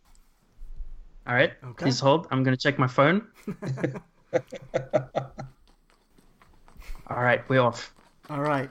All 1.27 1.35
right, 1.35 1.53
Okay. 1.65 1.85
please 1.87 2.01
hold. 2.01 2.27
I'm 2.31 2.43
gonna 2.43 2.57
check 2.57 2.79
my 2.79 2.87
phone. 2.87 3.27
All 7.09 7.23
right, 7.23 7.47
we're 7.49 7.61
off. 7.61 7.95
All 8.31 8.41
right. 8.41 8.71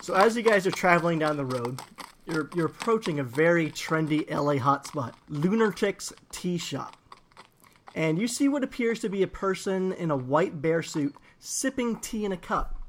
So 0.00 0.14
as 0.14 0.36
you 0.36 0.42
guys 0.42 0.66
are 0.66 0.70
traveling 0.70 1.18
down 1.18 1.36
the 1.36 1.44
road, 1.44 1.80
you're 2.26 2.50
you're 2.54 2.66
approaching 2.66 3.18
a 3.18 3.24
very 3.24 3.70
trendy 3.70 4.28
LA 4.30 4.54
hotspot, 4.54 5.14
Lunatics 5.28 6.12
Tea 6.30 6.58
Shop. 6.58 6.96
And 7.94 8.18
you 8.18 8.26
see 8.26 8.48
what 8.48 8.64
appears 8.64 9.00
to 9.00 9.08
be 9.08 9.22
a 9.22 9.28
person 9.28 9.92
in 9.92 10.10
a 10.10 10.16
white 10.16 10.60
bear 10.60 10.82
suit 10.82 11.14
sipping 11.38 11.96
tea 12.00 12.24
in 12.24 12.32
a 12.32 12.36
cup. 12.36 12.80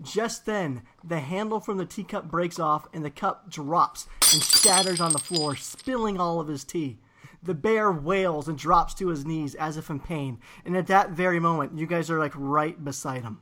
Just 0.00 0.46
then, 0.46 0.82
the 1.04 1.20
handle 1.20 1.60
from 1.60 1.76
the 1.76 1.84
teacup 1.84 2.30
breaks 2.30 2.58
off 2.58 2.86
and 2.92 3.04
the 3.04 3.10
cup 3.10 3.50
drops 3.50 4.08
and 4.32 4.42
shatters 4.42 5.00
on 5.00 5.12
the 5.12 5.18
floor, 5.18 5.54
spilling 5.54 6.18
all 6.18 6.40
of 6.40 6.48
his 6.48 6.64
tea. 6.64 6.98
The 7.42 7.54
bear 7.54 7.92
wails 7.92 8.48
and 8.48 8.56
drops 8.56 8.94
to 8.94 9.08
his 9.08 9.26
knees 9.26 9.54
as 9.56 9.76
if 9.76 9.90
in 9.90 10.00
pain, 10.00 10.38
and 10.64 10.76
at 10.76 10.86
that 10.86 11.10
very 11.10 11.40
moment, 11.40 11.76
you 11.76 11.86
guys 11.86 12.08
are 12.08 12.18
like 12.18 12.32
right 12.36 12.82
beside 12.82 13.22
him. 13.22 13.40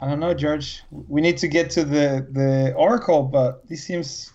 I 0.00 0.08
don't 0.08 0.20
know, 0.20 0.32
George. 0.34 0.82
We 0.90 1.20
need 1.20 1.38
to 1.38 1.48
get 1.48 1.70
to 1.70 1.84
the 1.84 2.26
the 2.30 2.72
oracle, 2.74 3.22
but 3.22 3.66
this 3.68 3.84
seems 3.84 4.32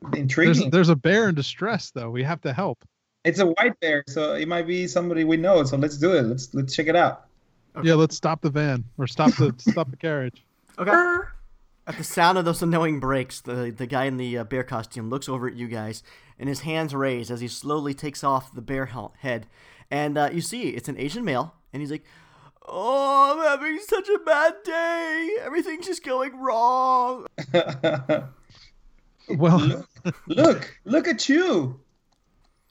There's, 0.00 0.20
intriguing. 0.20 0.70
there's 0.70 0.88
a 0.88 0.96
bear 0.96 1.28
in 1.28 1.34
distress, 1.34 1.90
though. 1.90 2.10
We 2.10 2.22
have 2.22 2.40
to 2.42 2.52
help. 2.52 2.84
It's 3.24 3.38
a 3.38 3.46
white 3.46 3.78
bear, 3.80 4.02
so 4.08 4.32
it 4.32 4.48
might 4.48 4.66
be 4.66 4.86
somebody 4.86 5.24
we 5.24 5.36
know. 5.36 5.62
So 5.64 5.76
let's 5.76 5.98
do 5.98 6.12
it. 6.16 6.22
Let's 6.22 6.54
let's 6.54 6.74
check 6.74 6.86
it 6.86 6.96
out. 6.96 7.26
Yeah, 7.82 7.94
let's 7.94 8.16
stop 8.16 8.40
the 8.40 8.50
van 8.50 8.84
or 8.98 9.06
stop 9.06 9.32
the 9.34 9.54
stop 9.58 9.90
the 9.90 9.96
carriage. 9.96 10.42
Okay. 10.78 11.16
At 11.86 11.96
the 11.98 12.04
sound 12.04 12.38
of 12.38 12.44
those 12.44 12.62
annoying 12.62 13.00
brakes, 13.00 13.40
the, 13.40 13.74
the 13.76 13.86
guy 13.86 14.04
in 14.04 14.16
the 14.16 14.38
uh, 14.38 14.44
bear 14.44 14.62
costume 14.62 15.10
looks 15.10 15.28
over 15.28 15.48
at 15.48 15.54
you 15.54 15.66
guys, 15.66 16.02
and 16.38 16.48
his 16.48 16.60
hands 16.60 16.94
raise 16.94 17.30
as 17.30 17.40
he 17.40 17.48
slowly 17.48 17.94
takes 17.94 18.22
off 18.22 18.54
the 18.54 18.60
bear 18.62 18.86
hel- 18.86 19.14
head. 19.18 19.46
And 19.90 20.16
uh, 20.16 20.30
you 20.32 20.40
see, 20.40 20.68
it's 20.68 20.88
an 20.88 20.96
Asian 20.98 21.24
male, 21.24 21.54
and 21.72 21.82
he's 21.82 21.90
like, 21.90 22.04
Oh, 22.66 23.32
I'm 23.32 23.58
having 23.60 23.78
such 23.80 24.08
a 24.08 24.18
bad 24.18 24.54
day. 24.64 25.36
Everything's 25.42 25.86
just 25.86 26.04
going 26.04 26.38
wrong. 26.38 27.26
Well, 29.28 29.84
look, 30.26 30.76
look 30.84 31.06
at 31.06 31.28
you. 31.28 31.78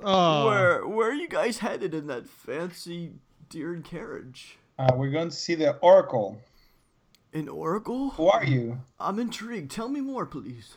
oh, 0.03 0.45
Where, 0.47 0.85
where 0.85 1.09
are 1.11 1.13
you 1.13 1.29
guys 1.29 1.59
headed 1.59 1.93
in 1.93 2.07
that 2.07 2.27
fancy 2.27 3.13
deer 3.49 3.73
and 3.73 3.83
carriage? 3.83 4.57
Uh, 4.77 4.89
we're 4.95 5.11
going 5.11 5.29
to 5.29 5.35
see 5.35 5.55
the 5.55 5.77
oracle. 5.77 6.41
An 7.33 7.47
oracle? 7.47 8.09
Who 8.11 8.27
are 8.27 8.43
you? 8.43 8.77
I'm 8.99 9.19
intrigued. 9.19 9.71
Tell 9.71 9.87
me 9.87 10.01
more, 10.01 10.25
please. 10.25 10.75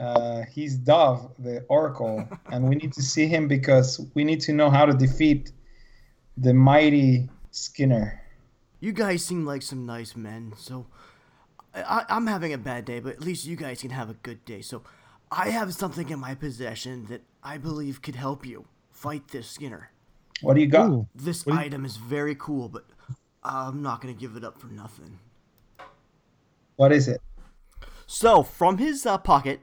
Uh, 0.00 0.42
he's 0.50 0.76
Dove, 0.76 1.30
the 1.38 1.60
oracle, 1.68 2.26
and 2.50 2.68
we 2.68 2.74
need 2.74 2.92
to 2.94 3.02
see 3.02 3.26
him 3.26 3.46
because 3.46 4.04
we 4.14 4.24
need 4.24 4.40
to 4.40 4.52
know 4.52 4.70
how 4.70 4.86
to 4.86 4.92
defeat 4.94 5.52
the 6.40 6.54
mighty 6.54 7.28
Skinner. 7.50 8.22
You 8.80 8.92
guys 8.92 9.24
seem 9.24 9.44
like 9.44 9.62
some 9.62 9.84
nice 9.84 10.16
men, 10.16 10.54
so 10.56 10.86
I, 11.74 12.04
I'm 12.08 12.26
having 12.26 12.52
a 12.52 12.58
bad 12.58 12.86
day, 12.86 12.98
but 12.98 13.12
at 13.12 13.20
least 13.20 13.46
you 13.46 13.56
guys 13.56 13.82
can 13.82 13.90
have 13.90 14.08
a 14.08 14.14
good 14.14 14.44
day. 14.44 14.62
So 14.62 14.82
I 15.30 15.50
have 15.50 15.74
something 15.74 16.08
in 16.08 16.18
my 16.18 16.34
possession 16.34 17.06
that 17.06 17.22
I 17.42 17.58
believe 17.58 18.00
could 18.00 18.14
help 18.14 18.46
you 18.46 18.64
fight 18.90 19.28
this 19.28 19.48
Skinner. 19.48 19.90
What 20.40 20.54
do 20.54 20.60
you 20.60 20.66
got? 20.66 20.90
Ooh. 20.90 21.06
This 21.14 21.46
you- 21.46 21.52
item 21.52 21.84
is 21.84 21.98
very 21.98 22.34
cool, 22.34 22.68
but 22.68 22.86
I'm 23.44 23.82
not 23.82 24.00
gonna 24.00 24.14
give 24.14 24.34
it 24.36 24.44
up 24.44 24.58
for 24.58 24.68
nothing. 24.68 25.18
What 26.76 26.92
is 26.92 27.06
it? 27.06 27.20
So 28.06 28.42
from 28.42 28.78
his 28.78 29.04
uh, 29.04 29.18
pocket, 29.18 29.60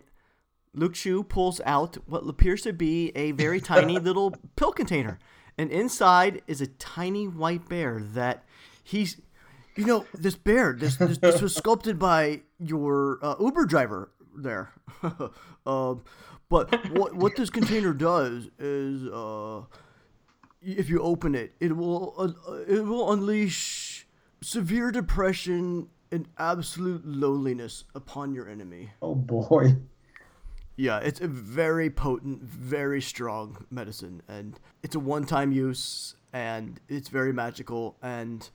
Luke 0.75 0.93
Chueh 0.93 1.27
pulls 1.27 1.59
out 1.65 1.97
what 2.05 2.27
appears 2.27 2.61
to 2.61 2.71
be 2.73 3.11
a 3.15 3.31
very 3.31 3.59
tiny 3.59 3.97
little 4.07 4.35
pill 4.55 4.71
container, 4.71 5.17
and 5.58 5.72
inside 5.72 6.41
is 6.48 6.62
a 6.62 6.67
tiny 6.67 7.28
white 7.28 7.67
bear 7.67 8.00
that 8.00 8.43
he's. 8.84 9.22
You 9.76 9.86
know, 9.86 10.06
this 10.12 10.36
bear, 10.36 10.74
this 10.74 10.96
this, 10.96 11.20
this 11.20 11.39
was 11.39 11.54
sculpted 11.62 12.00
by 12.00 12.41
your 12.60 13.20
uh, 13.22 13.36
Uber 13.39 13.65
driver 13.65 14.10
there. 14.36 14.72
um, 15.67 16.02
but 16.50 16.91
what 16.91 17.15
what 17.15 17.36
this 17.36 17.50
container 17.50 17.93
does 17.93 18.50
is, 18.58 19.08
uh, 19.08 19.62
if 20.63 20.89
you 20.89 21.00
open 21.02 21.36
it, 21.36 21.54
it 21.60 21.76
will 21.76 22.15
uh, 22.17 22.54
it 22.67 22.86
will 22.86 23.12
unleash 23.12 24.08
severe 24.41 24.91
depression 24.91 25.89
and 26.12 26.28
absolute 26.38 27.06
loneliness 27.06 27.84
upon 27.93 28.34
your 28.34 28.48
enemy. 28.48 28.91
Oh 29.02 29.15
boy. 29.15 29.76
Yeah, 30.77 30.99
it's 30.99 31.19
a 31.19 31.27
very 31.27 31.89
potent, 31.89 32.43
very 32.43 33.01
strong 33.01 33.65
medicine, 33.71 34.21
and 34.27 34.59
it's 34.83 34.95
a 34.95 34.99
one-time 34.99 35.51
use, 35.51 36.15
and 36.33 36.79
it's 36.87 37.09
very 37.09 37.33
magical, 37.33 37.97
and 38.03 38.47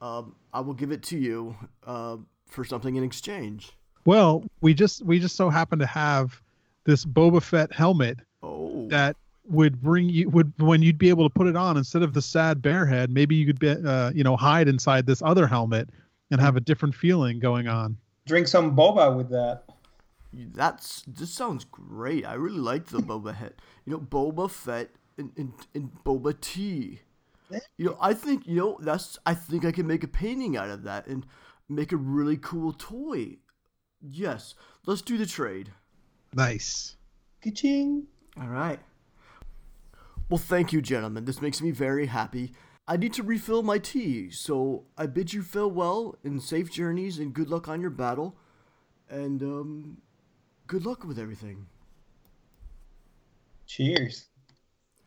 um, 0.00 0.34
I 0.52 0.60
will 0.60 0.74
give 0.74 0.90
it 0.90 1.02
to 1.04 1.18
you 1.18 1.54
uh, 1.86 2.16
for 2.46 2.64
something 2.64 2.96
in 2.96 3.04
exchange. 3.04 3.72
well, 4.06 4.44
we 4.62 4.72
just 4.72 5.04
we 5.04 5.20
just 5.20 5.36
so 5.36 5.50
happen 5.50 5.78
to 5.78 5.86
have 5.86 6.40
this 6.84 7.04
Boba 7.04 7.42
Fett 7.42 7.72
helmet 7.72 8.18
Oh, 8.42 8.88
that 8.88 9.16
would 9.44 9.80
bring 9.82 10.08
you 10.08 10.28
would 10.30 10.52
when 10.58 10.82
you'd 10.82 10.98
be 10.98 11.08
able 11.08 11.28
to 11.28 11.32
put 11.32 11.46
it 11.46 11.56
on 11.56 11.76
instead 11.76 12.02
of 12.02 12.14
the 12.14 12.22
sad 12.22 12.62
bear 12.62 12.86
head. 12.86 13.10
Maybe 13.10 13.34
you 13.34 13.46
could 13.46 13.58
be 13.58 13.70
uh, 13.70 14.10
you 14.14 14.24
know 14.24 14.36
hide 14.36 14.68
inside 14.68 15.06
this 15.06 15.22
other 15.22 15.46
helmet 15.46 15.90
and 16.30 16.40
have 16.40 16.56
a 16.56 16.60
different 16.60 16.94
feeling 16.94 17.38
going 17.38 17.68
on. 17.68 17.96
Drink 18.26 18.46
some 18.46 18.76
boba 18.76 19.16
with 19.16 19.30
that. 19.30 19.64
That's 20.32 21.02
this 21.06 21.32
sounds 21.32 21.64
great. 21.64 22.26
I 22.26 22.34
really 22.34 22.60
like 22.60 22.86
the 22.86 22.98
Boba 23.02 23.36
Fett. 23.38 23.60
You 23.84 23.92
know, 23.92 23.98
Boba 23.98 24.50
Fett 24.50 24.90
and, 25.16 25.32
and, 25.36 25.52
and 25.74 25.90
Boba 26.04 26.38
Tea. 26.40 27.00
You 27.78 27.86
know, 27.86 27.98
I 28.00 28.12
think 28.12 28.46
you 28.46 28.56
know 28.56 28.78
that's. 28.80 29.18
I 29.24 29.34
think 29.34 29.64
I 29.64 29.72
can 29.72 29.86
make 29.86 30.04
a 30.04 30.08
painting 30.08 30.56
out 30.56 30.68
of 30.68 30.82
that 30.82 31.06
and 31.06 31.26
make 31.68 31.92
a 31.92 31.96
really 31.96 32.36
cool 32.36 32.72
toy. 32.72 33.36
Yes, 34.00 34.54
let's 34.86 35.02
do 35.02 35.16
the 35.16 35.26
trade. 35.26 35.72
Nice. 36.34 36.96
Ka-ching. 37.42 38.06
All 38.40 38.48
right. 38.48 38.80
Well, 40.28 40.38
thank 40.38 40.72
you, 40.72 40.82
gentlemen. 40.82 41.24
This 41.24 41.40
makes 41.40 41.62
me 41.62 41.70
very 41.70 42.06
happy. 42.06 42.52
I 42.86 42.96
need 42.96 43.12
to 43.14 43.22
refill 43.22 43.62
my 43.62 43.78
tea, 43.78 44.30
so 44.30 44.84
I 44.96 45.06
bid 45.06 45.32
you 45.32 45.42
farewell 45.42 46.16
and 46.22 46.42
safe 46.42 46.70
journeys 46.70 47.18
and 47.18 47.34
good 47.34 47.48
luck 47.48 47.68
on 47.68 47.80
your 47.80 47.90
battle. 47.90 48.36
And, 49.08 49.42
um, 49.42 49.98
good 50.68 50.86
luck 50.86 51.04
with 51.04 51.18
everything. 51.18 51.66
Cheers. 53.66 54.26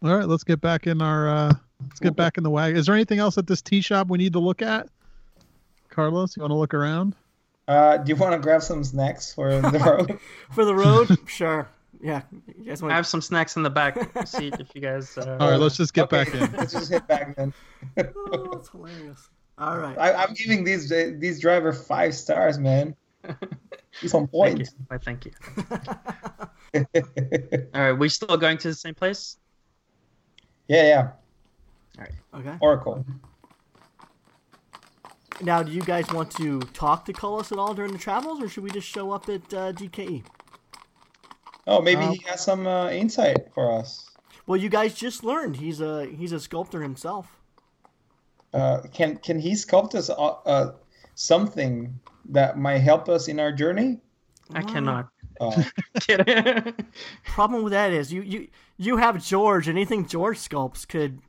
All 0.04 0.16
right, 0.16 0.28
let's 0.28 0.44
get 0.44 0.60
back 0.60 0.88
in 0.88 1.02
our 1.02 1.30
uh 1.30 1.54
let's 1.88 2.00
get 2.00 2.16
back 2.16 2.38
in 2.38 2.44
the 2.44 2.50
wagon. 2.50 2.78
Is 2.78 2.88
there 2.88 2.96
anything 2.96 3.20
else 3.20 3.38
at 3.38 3.48
this 3.48 3.62
tea 3.62 3.82
shop 3.82 4.08
we 4.08 4.18
need 4.18 4.34
to 4.34 4.40
look 4.40 4.62
at? 4.62 4.90
Carlos, 5.90 6.36
you 6.36 6.42
want 6.42 6.52
to 6.52 6.56
look 6.56 6.74
around? 6.74 7.16
Uh, 7.68 7.98
do 7.98 8.10
you 8.10 8.16
want 8.16 8.34
to 8.34 8.40
grab 8.40 8.62
some 8.62 8.84
snacks 8.84 9.34
for 9.34 9.62
the 9.62 9.80
road? 9.86 10.20
For 10.52 10.66
the 10.66 10.76
road? 10.76 11.18
sure. 11.28 11.70
Yeah. 12.02 12.22
You 12.58 12.66
guys 12.66 12.82
I 12.82 12.92
have 12.92 13.06
some 13.06 13.22
snacks 13.22 13.56
in 13.56 13.64
the 13.64 13.70
back 13.70 13.96
seat 14.28 14.56
if 14.60 14.74
you 14.74 14.82
guys. 14.82 15.18
Uh, 15.18 15.38
All 15.40 15.52
right, 15.52 15.60
let's 15.60 15.78
just 15.78 15.94
get 15.94 16.12
Okay, 16.12 16.24
back 16.24 16.34
in. 16.34 16.52
Let's 16.58 16.74
just 16.74 16.92
hit 16.92 17.08
back 17.08 17.36
then. 17.36 17.54
Oh, 17.98 18.54
that's 18.54 18.70
hilarious. 18.70 19.30
All 19.58 19.78
right. 19.78 19.98
I, 19.98 20.14
I'm 20.14 20.34
giving 20.34 20.64
these 20.64 20.90
these 20.90 21.40
driver 21.40 21.74
five 21.74 22.16
stars, 22.16 22.58
man. 22.58 22.96
He's 24.00 24.14
on 24.14 24.28
Thank 24.28 24.60
you. 24.60 24.66
point. 24.66 24.70
Why, 24.88 24.98
thank 24.98 25.26
you. 25.26 25.32
All 27.74 27.82
right, 27.82 27.92
we 27.92 28.08
still 28.10 28.38
going 28.38 28.58
to 28.60 28.70
the 28.70 28.74
same 28.74 28.96
place? 28.96 29.38
yeah, 30.68 30.84
yeah. 30.84 31.12
All 31.98 32.06
right. 32.06 32.12
Okay. 32.34 32.58
Oracle. 32.62 33.06
Now, 35.42 35.64
do 35.64 35.72
you 35.72 35.82
guys 35.82 36.08
want 36.12 36.32
to 36.38 36.60
talk 36.60 37.04
to 37.06 37.14
Cullis 37.14 37.52
at 37.52 37.58
all 37.58 37.74
during 37.74 37.92
the 37.92 37.98
travels, 37.98 38.42
or 38.42 38.48
should 38.48 38.64
we 38.64 38.70
just 38.70 38.88
show 38.88 39.12
up 39.12 39.28
at 39.28 39.42
uh, 39.54 39.74
DKE? 39.74 40.24
Oh, 41.68 41.82
maybe 41.82 42.04
Um, 42.06 42.14
he 42.14 42.24
has 42.28 42.44
some 42.44 42.68
uh, 42.68 42.90
insight 42.90 43.52
for 43.54 43.72
us. 43.72 44.08
Well, 44.46 44.58
you 44.58 44.70
guys 44.70 44.94
just 44.94 45.24
learned 45.24 45.58
he's 45.58 45.82
a 45.82 46.06
he's 46.06 46.32
a 46.32 46.40
sculptor 46.40 46.82
himself. 46.82 47.40
Uh, 48.54 48.82
can 48.94 49.18
can 49.18 49.40
he 49.40 49.54
sculpt 49.54 49.96
us 49.96 50.10
uh, 50.10 50.14
uh, 50.46 50.72
something 51.16 52.00
that 52.30 52.58
might 52.58 52.80
help 52.80 53.10
us 53.10 53.28
in 53.28 53.40
our 53.40 53.52
journey? 53.52 54.00
I 54.54 54.62
cannot. 54.64 55.10
Uh, 55.40 55.64
Problem 57.26 57.64
with 57.64 57.72
that 57.74 57.92
is 57.94 58.12
you 58.12 58.22
you 58.22 58.48
you 58.78 58.98
have 58.98 59.24
George. 59.24 59.68
Anything 59.70 60.06
George 60.06 60.38
sculpts 60.38 60.88
could. 60.88 61.20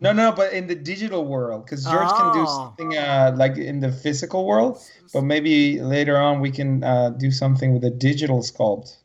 no, 0.00 0.12
no, 0.12 0.30
but 0.32 0.52
in 0.52 0.66
the 0.66 0.74
digital 0.74 1.24
world, 1.24 1.64
because 1.64 1.84
George 1.84 2.08
can 2.10 2.32
do 2.32 2.40
Oh. 2.46 2.46
something 2.64 2.96
uh, 2.96 3.32
like 3.36 3.56
in 3.58 3.80
the 3.80 3.90
physical 3.90 4.46
world, 4.46 4.78
but 5.12 5.22
maybe 5.22 5.80
later 5.80 6.16
on 6.16 6.40
we 6.40 6.50
can 6.50 6.84
uh, 6.84 7.10
do 7.10 7.30
something 7.30 7.74
with 7.74 7.84
a 7.84 7.90
digital 7.90 8.38
sculpt. 8.40 8.96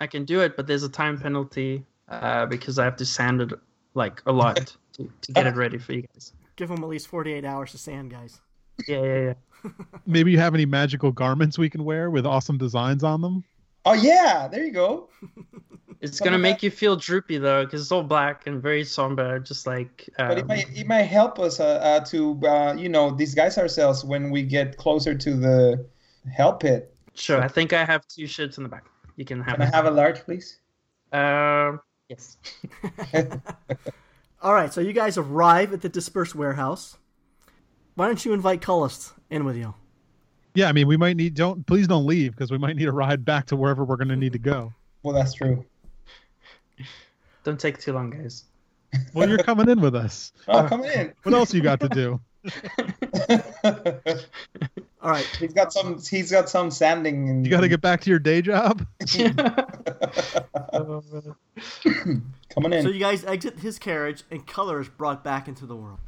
I 0.00 0.06
can 0.06 0.24
do 0.24 0.40
it, 0.40 0.56
but 0.56 0.66
there's 0.66 0.82
a 0.82 0.88
time 0.88 1.18
penalty 1.18 1.84
uh, 2.08 2.46
because 2.46 2.78
I 2.78 2.84
have 2.84 2.96
to 2.96 3.06
sand 3.06 3.40
it 3.40 3.52
like 3.94 4.20
a 4.26 4.32
lot 4.32 4.56
to, 4.94 5.10
to 5.22 5.32
get 5.32 5.46
it 5.46 5.54
ready 5.56 5.78
for 5.78 5.92
you 5.94 6.02
guys. 6.12 6.32
Give 6.56 6.70
him 6.70 6.82
at 6.84 6.88
least 6.88 7.08
48 7.08 7.44
hours 7.44 7.70
to 7.72 7.78
sand, 7.78 8.10
guys. 8.10 8.40
Yeah, 8.88 9.02
yeah, 9.02 9.20
yeah. 9.20 9.70
Maybe 10.06 10.32
you 10.32 10.38
have 10.38 10.54
any 10.54 10.66
magical 10.66 11.12
garments 11.12 11.58
we 11.58 11.70
can 11.70 11.84
wear 11.84 12.10
with 12.10 12.26
awesome 12.26 12.58
designs 12.58 13.04
on 13.04 13.20
them? 13.20 13.44
Oh 13.84 13.92
yeah, 13.92 14.48
there 14.50 14.64
you 14.64 14.72
go. 14.72 15.08
It's 16.02 16.18
gonna 16.18 16.36
make 16.36 16.64
you 16.64 16.70
feel 16.70 16.96
droopy 16.96 17.38
though, 17.38 17.64
because 17.64 17.80
it's 17.80 17.92
all 17.92 18.02
black 18.02 18.48
and 18.48 18.60
very 18.60 18.82
somber, 18.82 19.38
just 19.38 19.68
like. 19.68 20.10
Um, 20.18 20.28
But 20.28 20.38
it 20.38 20.46
might 20.48 20.76
it 20.76 20.86
might 20.88 21.04
help 21.04 21.38
us 21.38 21.60
uh, 21.60 21.64
uh, 21.64 22.00
to 22.06 22.40
uh, 22.44 22.74
you 22.76 22.88
know 22.88 23.14
disguise 23.14 23.56
ourselves 23.56 24.04
when 24.04 24.30
we 24.30 24.42
get 24.42 24.76
closer 24.76 25.14
to 25.14 25.34
the 25.34 25.86
hell 26.28 26.54
pit. 26.54 26.92
Sure, 27.14 27.40
I 27.40 27.46
think 27.46 27.72
I 27.72 27.84
have 27.84 28.04
two 28.08 28.26
shirts 28.26 28.56
in 28.56 28.64
the 28.64 28.68
back. 28.68 28.86
You 29.14 29.24
can 29.24 29.40
have. 29.42 29.58
Can 29.58 29.62
I 29.62 29.66
have 29.66 29.86
a 29.86 29.92
large, 29.92 30.24
please? 30.24 30.58
Um, 31.12 31.80
yes. 32.08 32.36
All 34.42 34.54
right, 34.54 34.72
so 34.72 34.80
you 34.80 34.92
guys 34.92 35.16
arrive 35.16 35.72
at 35.72 35.82
the 35.82 35.88
dispersed 35.88 36.34
warehouse, 36.34 36.98
why 37.94 38.06
don't 38.06 38.24
you 38.24 38.32
invite 38.32 38.60
Cullis 38.60 39.12
in 39.30 39.44
with 39.44 39.56
you? 39.56 39.74
Yeah, 40.54 40.68
I 40.68 40.72
mean, 40.72 40.86
we 40.86 40.96
might 40.96 41.16
need. 41.16 41.34
Don't 41.34 41.66
please 41.66 41.88
don't 41.88 42.04
leave 42.06 42.32
because 42.32 42.50
we 42.50 42.58
might 42.58 42.76
need 42.76 42.88
a 42.88 42.92
ride 42.92 43.24
back 43.24 43.46
to 43.46 43.56
wherever 43.56 43.84
we're 43.84 43.96
going 43.96 44.08
to 44.08 44.16
need 44.16 44.32
to 44.32 44.38
go. 44.38 44.72
Well, 45.02 45.14
that's 45.14 45.32
true. 45.34 45.64
Don't 47.44 47.58
take 47.58 47.78
too 47.78 47.92
long, 47.92 48.10
guys. 48.10 48.44
Well, 49.14 49.28
you're 49.28 49.38
coming 49.38 49.68
in 49.68 49.80
with 49.80 49.96
us. 49.96 50.32
Oh, 50.46 50.64
come 50.68 50.84
in. 50.84 51.12
What 51.22 51.34
else 51.34 51.52
you 51.54 51.60
got 51.62 51.80
to 51.80 51.88
do? 51.88 52.20
All 55.02 55.10
right. 55.10 55.24
he's 55.40 55.52
got 55.52 55.72
some. 55.72 56.00
He's 56.00 56.30
got 56.30 56.48
some 56.48 56.70
sanding. 56.70 57.28
And 57.28 57.44
You 57.44 57.50
got 57.50 57.62
to 57.62 57.68
get 57.68 57.80
back 57.80 58.00
to 58.02 58.10
your 58.10 58.18
day 58.18 58.42
job. 58.42 58.86
coming 62.54 62.72
in. 62.72 62.82
So 62.82 62.88
you 62.90 63.00
guys 63.00 63.24
exit 63.24 63.58
his 63.60 63.78
carriage, 63.78 64.22
and 64.30 64.46
Color 64.46 64.80
is 64.80 64.88
brought 64.88 65.24
back 65.24 65.48
into 65.48 65.66
the 65.66 65.74
world. 65.76 65.98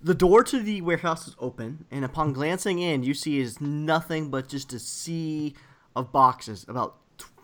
The 0.00 0.14
door 0.14 0.44
to 0.44 0.60
the 0.60 0.80
warehouse 0.80 1.26
is 1.26 1.34
open, 1.40 1.84
and 1.90 2.04
upon 2.04 2.32
glancing 2.32 2.78
in, 2.78 3.02
you 3.02 3.14
see 3.14 3.40
is 3.40 3.60
nothing 3.60 4.30
but 4.30 4.48
just 4.48 4.72
a 4.72 4.78
sea 4.78 5.54
of 5.96 6.12
boxes, 6.12 6.64
about 6.68 6.96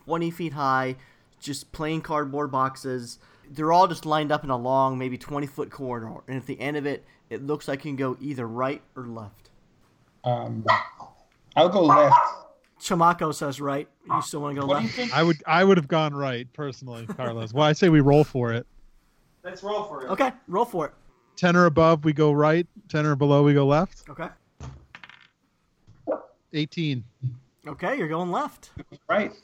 20 0.07 0.31
feet 0.31 0.53
high, 0.53 0.95
just 1.41 1.73
plain 1.73 2.01
cardboard 2.01 2.53
boxes. 2.53 3.19
They're 3.51 3.73
all 3.73 3.89
just 3.89 4.07
lined 4.07 4.31
up 4.31 4.45
in 4.45 4.51
a 4.51 4.57
long, 4.57 4.97
maybe 4.99 5.19
20 5.19 5.49
foot 5.49 5.71
corridor, 5.71 6.23
and 6.29 6.37
at 6.37 6.47
the 6.47 6.61
end 6.61 6.77
of 6.77 6.87
it, 6.87 7.05
it 7.29 7.45
looks 7.45 7.67
like 7.67 7.85
you 7.85 7.91
can 7.91 7.97
go 7.97 8.17
either 8.21 8.47
right 8.47 8.83
or 8.95 9.05
left. 9.07 9.51
um, 10.23 10.65
I'll 11.57 11.69
go 11.69 11.83
left. 11.85 12.17
Chamaco 12.81 13.35
says 13.35 13.61
right. 13.61 13.89
You 14.09 14.23
still 14.23 14.43
want 14.43 14.55
to 14.55 14.61
go 14.61 14.67
What 14.67 14.77
do 14.79 14.83
you 14.83 14.87
left? 14.89 14.97
think? 14.97 15.13
I 15.17 15.23
would 15.23 15.37
I 15.47 15.65
would 15.65 15.77
have 15.77 15.89
gone 15.89 16.15
right 16.15 16.47
personally, 16.53 17.07
Carlos. 17.07 17.53
Well, 17.55 17.65
I 17.65 17.73
say 17.73 17.89
we 17.89 18.01
roll 18.01 18.25
for 18.25 18.53
it. 18.53 18.67
Let's 19.43 19.63
roll 19.63 19.85
for 19.85 20.05
it. 20.05 20.11
Okay, 20.11 20.33
roll 20.49 20.65
for 20.65 20.87
it. 20.87 20.93
Ten 21.37 21.57
or 21.57 21.67
above, 21.67 22.05
we 22.05 22.13
go 22.13 22.33
right. 22.33 22.67
Ten 22.89 23.07
or 23.07 23.17
below, 23.17 23.43
we 23.43 23.55
go 23.55 23.67
left. 23.67 24.05
Okay. 24.09 24.29
Eighteen. 26.53 27.05
Okay, 27.67 27.97
you're 27.99 28.09
going 28.09 28.31
left. 28.31 28.71
Right. 29.09 29.33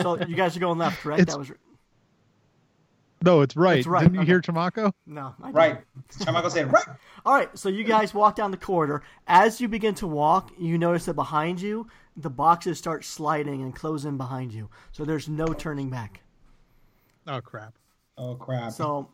So 0.00 0.16
you 0.28 0.36
guys 0.36 0.56
are 0.56 0.60
going 0.60 0.78
left, 0.78 1.04
right? 1.04 1.18
It's- 1.18 1.34
that 1.34 1.38
was 1.38 1.50
No, 3.24 3.40
it's 3.40 3.56
right. 3.56 3.78
It's 3.78 3.88
right, 3.88 4.02
Didn't 4.04 4.20
you 4.20 4.22
hear 4.24 4.40
Chamaco? 4.40 4.92
no. 5.04 5.34
I. 5.42 5.50
Right. 5.50 5.80
Chamaco 6.12 6.48
said 6.48 6.72
right. 6.72 6.84
All 7.26 7.34
right, 7.34 7.48
so 7.58 7.68
you 7.68 7.82
guys 7.82 8.14
walk 8.14 8.36
down 8.36 8.52
the 8.52 8.56
corridor. 8.56 9.02
As 9.26 9.60
you 9.60 9.66
begin 9.66 9.92
to 9.96 10.06
walk, 10.06 10.52
you 10.56 10.78
notice 10.78 11.06
that 11.06 11.14
behind 11.14 11.60
you, 11.60 11.88
the 12.16 12.30
boxes 12.30 12.78
start 12.78 13.04
sliding 13.04 13.62
and 13.62 13.74
close 13.74 14.04
in 14.04 14.16
behind 14.16 14.52
you. 14.52 14.70
So 14.92 15.04
there's 15.04 15.28
no 15.28 15.46
turning 15.48 15.90
back. 15.90 16.20
Oh 17.26 17.40
crap. 17.40 17.74
Oh 18.16 18.34
crap. 18.34 18.72
So 18.72 19.08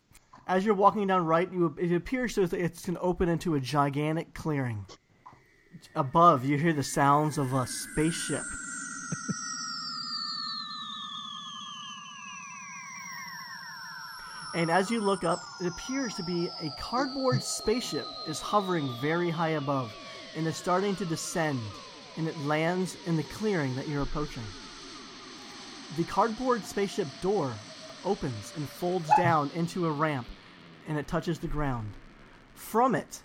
as 0.47 0.65
you're 0.65 0.75
walking 0.75 1.07
down 1.07 1.25
right, 1.25 1.51
you 1.53 1.75
it 1.79 1.93
appears 1.93 2.35
that 2.35 2.53
it's 2.53 2.85
going 2.85 2.97
to 2.97 3.01
open 3.01 3.29
into 3.29 3.55
a 3.55 3.61
gigantic 3.61 4.35
clearing. 4.35 4.85
Above, 5.95 6.45
you 6.45 6.59
hear 6.59 6.73
the 6.73 6.83
sounds 6.83 7.39
of 7.39 7.53
a 7.53 7.67
spaceship. 7.67 8.43
And 14.55 14.71
as 14.71 14.91
you 14.91 15.01
look 15.01 15.23
up, 15.23 15.41
it 15.61 15.67
appears 15.69 16.15
to 16.17 16.25
be 16.25 16.51
a 16.61 16.71
cardboard 16.79 17.43
spaceship 17.43 18.07
is 18.27 18.41
hovering 18.41 18.93
very 19.01 19.31
high 19.31 19.51
above 19.51 19.95
and 20.37 20.47
is 20.47 20.57
starting 20.57 20.97
to 20.97 21.05
descend 21.05 21.61
and 22.17 22.27
it 22.27 22.37
lands 22.41 22.97
in 23.07 23.17
the 23.17 23.23
clearing 23.23 23.75
that 23.77 23.89
you're 23.89 24.03
approaching. 24.03 24.43
The 25.97 26.05
cardboard 26.05 26.65
spaceship 26.65 27.07
door 27.23 27.53
opens 28.05 28.53
and 28.57 28.69
folds 28.69 29.09
down 29.17 29.51
into 29.55 29.87
a 29.87 29.91
ramp 29.91 30.27
and 30.89 30.99
it 30.99 31.07
touches 31.07 31.39
the 31.39 31.47
ground. 31.47 31.93
From 32.55 32.95
it, 32.95 33.23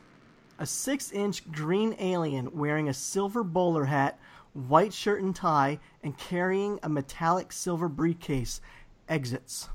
a 0.60 0.66
six 0.66 1.12
inch 1.12 1.50
green 1.52 1.96
alien 2.00 2.50
wearing 2.54 2.90
a 2.90 2.94
silver 2.94 3.44
bowler 3.44 3.86
hat, 3.86 4.20
white 4.54 4.94
shirt 4.94 5.22
and 5.22 5.36
tie, 5.36 5.80
and 6.04 6.18
carrying 6.18 6.80
a 6.84 6.90
metallic 6.90 7.52
silver 7.52 7.90
briefcase 7.90 8.62
exits. 9.10 9.70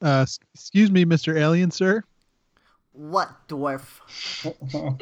Uh, 0.00 0.24
excuse 0.54 0.90
me, 0.90 1.04
Mr. 1.04 1.36
Alien, 1.36 1.70
sir. 1.70 2.02
What, 2.92 3.30
dwarf? 3.48 4.00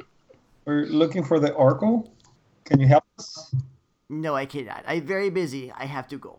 We're 0.65 0.87
looking 0.87 1.25
for 1.25 1.41
the 1.41 1.53
oracle. 1.53 2.13
Can 2.65 2.81
you 2.81 2.87
help 2.87 3.05
us? 3.19 3.55
No, 4.09 4.35
I 4.35 4.47
cannot. 4.47 4.85
I'm 4.87 5.07
very 5.07 5.31
busy. 5.31 5.73
I 5.73 5.85
have 5.87 6.09
to 6.09 6.19
go. 6.19 6.39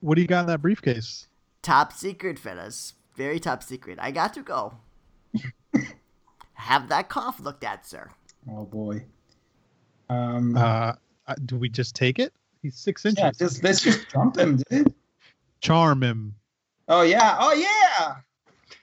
What 0.00 0.16
do 0.16 0.20
you 0.22 0.26
got 0.26 0.40
in 0.40 0.46
that 0.46 0.60
briefcase? 0.60 1.28
Top 1.62 1.92
secret, 1.92 2.38
fellas. 2.38 2.94
Very 3.16 3.38
top 3.38 3.62
secret. 3.62 3.98
I 4.00 4.10
got 4.10 4.34
to 4.34 4.42
go. 4.42 4.74
have 6.54 6.88
that 6.88 7.08
cough 7.08 7.38
looked 7.38 7.62
at, 7.64 7.86
sir. 7.86 8.10
Oh 8.50 8.64
boy. 8.64 9.04
Um. 10.08 10.56
Uh, 10.56 10.94
uh, 11.26 11.34
do 11.46 11.56
we 11.56 11.68
just 11.68 11.94
take 11.94 12.18
it? 12.18 12.32
He's 12.62 12.76
six 12.76 13.04
inches. 13.04 13.22
yeah. 13.22 13.30
Just 13.30 13.62
let's 13.62 13.80
just 13.80 14.10
jump 14.10 14.36
him, 14.36 14.60
dude. 14.70 14.92
Charm 15.60 16.02
him. 16.02 16.34
Oh 16.88 17.02
yeah. 17.02 17.36
Oh 17.38 17.52
yeah. 17.52 18.16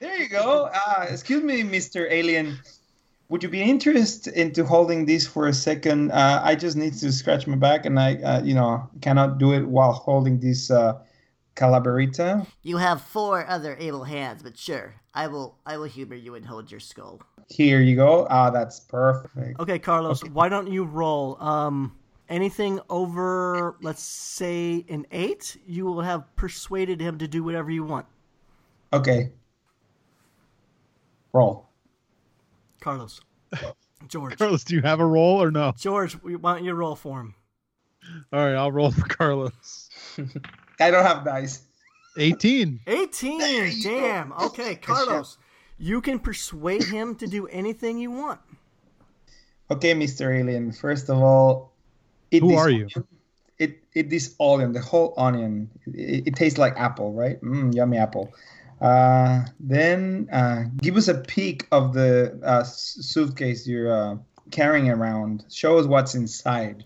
There 0.00 0.16
you 0.16 0.28
go. 0.28 0.70
Uh, 0.72 1.06
excuse 1.10 1.42
me, 1.42 1.62
Mr. 1.62 2.10
Alien. 2.10 2.58
Would 3.28 3.42
you 3.42 3.48
be 3.50 3.62
interested 3.62 4.34
into 4.34 4.64
holding 4.64 5.04
this 5.04 5.26
for 5.26 5.46
a 5.46 5.52
second? 5.52 6.10
Uh, 6.10 6.40
I 6.42 6.54
just 6.54 6.76
need 6.76 6.94
to 6.94 7.12
scratch 7.12 7.46
my 7.46 7.56
back, 7.56 7.84
and 7.86 8.00
I, 8.00 8.14
uh, 8.16 8.42
you 8.42 8.54
know, 8.54 8.88
cannot 9.02 9.38
do 9.38 9.52
it 9.52 9.68
while 9.68 9.92
holding 9.92 10.40
this 10.40 10.70
uh, 10.70 10.98
calaverita. 11.60 12.46
You 12.62 12.78
have 12.78 13.02
four 13.02 13.46
other 13.46 13.76
able 13.78 14.04
hands, 14.04 14.42
but 14.42 14.56
sure, 14.56 14.94
I 15.14 15.26
will. 15.26 15.58
I 15.66 15.76
will 15.76 15.84
humor 15.84 16.14
you 16.14 16.34
and 16.34 16.44
hold 16.44 16.70
your 16.70 16.80
skull. 16.80 17.20
Here 17.48 17.80
you 17.80 17.96
go. 17.96 18.26
Ah, 18.30 18.50
that's 18.50 18.80
perfect. 18.80 19.60
Okay, 19.60 19.78
Carlos. 19.78 20.22
Why 20.32 20.48
don't 20.48 20.70
you 20.72 20.84
roll? 20.84 21.36
Um, 21.42 21.96
anything 22.28 22.80
over, 22.88 23.76
let's 23.82 24.02
say, 24.02 24.84
an 24.88 25.06
eight, 25.10 25.56
you 25.66 25.84
will 25.84 26.00
have 26.00 26.24
persuaded 26.36 27.00
him 27.00 27.18
to 27.18 27.28
do 27.28 27.42
whatever 27.42 27.70
you 27.70 27.84
want. 27.84 28.06
Okay. 28.92 29.32
Roll. 31.32 31.68
Carlos. 32.80 33.20
George. 34.08 34.38
Carlos, 34.38 34.64
do 34.64 34.74
you 34.74 34.82
have 34.82 35.00
a 35.00 35.06
roll 35.06 35.42
or 35.42 35.50
no? 35.50 35.72
George, 35.76 36.14
why 36.14 36.54
don't 36.54 36.64
you 36.64 36.72
roll 36.72 36.96
for 36.96 37.20
him? 37.20 37.34
All 38.32 38.44
right, 38.44 38.54
I'll 38.54 38.72
roll 38.72 38.90
for 38.90 39.06
Carlos. 39.06 39.90
I 40.80 40.90
don't 40.90 41.04
have 41.04 41.24
dice. 41.24 41.62
18. 42.18 42.80
18. 42.86 43.82
Damn. 43.82 44.32
Okay, 44.32 44.74
Carlos. 44.76 45.38
You 45.78 46.00
can 46.00 46.18
persuade 46.18 46.82
him 46.84 47.14
to 47.16 47.26
do 47.26 47.46
anything 47.46 47.98
you 47.98 48.10
want. 48.10 48.40
Okay, 49.70 49.94
Mr. 49.94 50.36
Alien. 50.36 50.72
First 50.72 51.08
of 51.08 51.18
all, 51.18 51.72
eat 52.30 52.42
Who 52.42 52.48
this 52.50 52.58
are 52.58 52.70
you? 52.70 52.84
onion. 52.84 53.04
It 53.58 53.82
eat 53.94 54.10
this 54.10 54.34
onion, 54.40 54.72
the 54.72 54.80
whole 54.80 55.14
onion. 55.16 55.70
It, 55.86 56.28
it 56.28 56.34
tastes 56.34 56.58
like 56.58 56.74
apple, 56.76 57.12
right? 57.12 57.40
Mm, 57.42 57.74
yummy 57.74 57.98
apple. 57.98 58.32
Uh, 58.80 59.44
then 59.60 60.28
uh, 60.32 60.64
give 60.78 60.96
us 60.96 61.08
a 61.08 61.14
peek 61.14 61.66
of 61.70 61.92
the 61.92 62.38
uh, 62.42 62.62
suitcase 62.64 63.66
you're 63.66 63.92
uh, 63.92 64.16
carrying 64.50 64.88
around. 64.88 65.44
Show 65.50 65.78
us 65.78 65.86
what's 65.86 66.14
inside. 66.14 66.84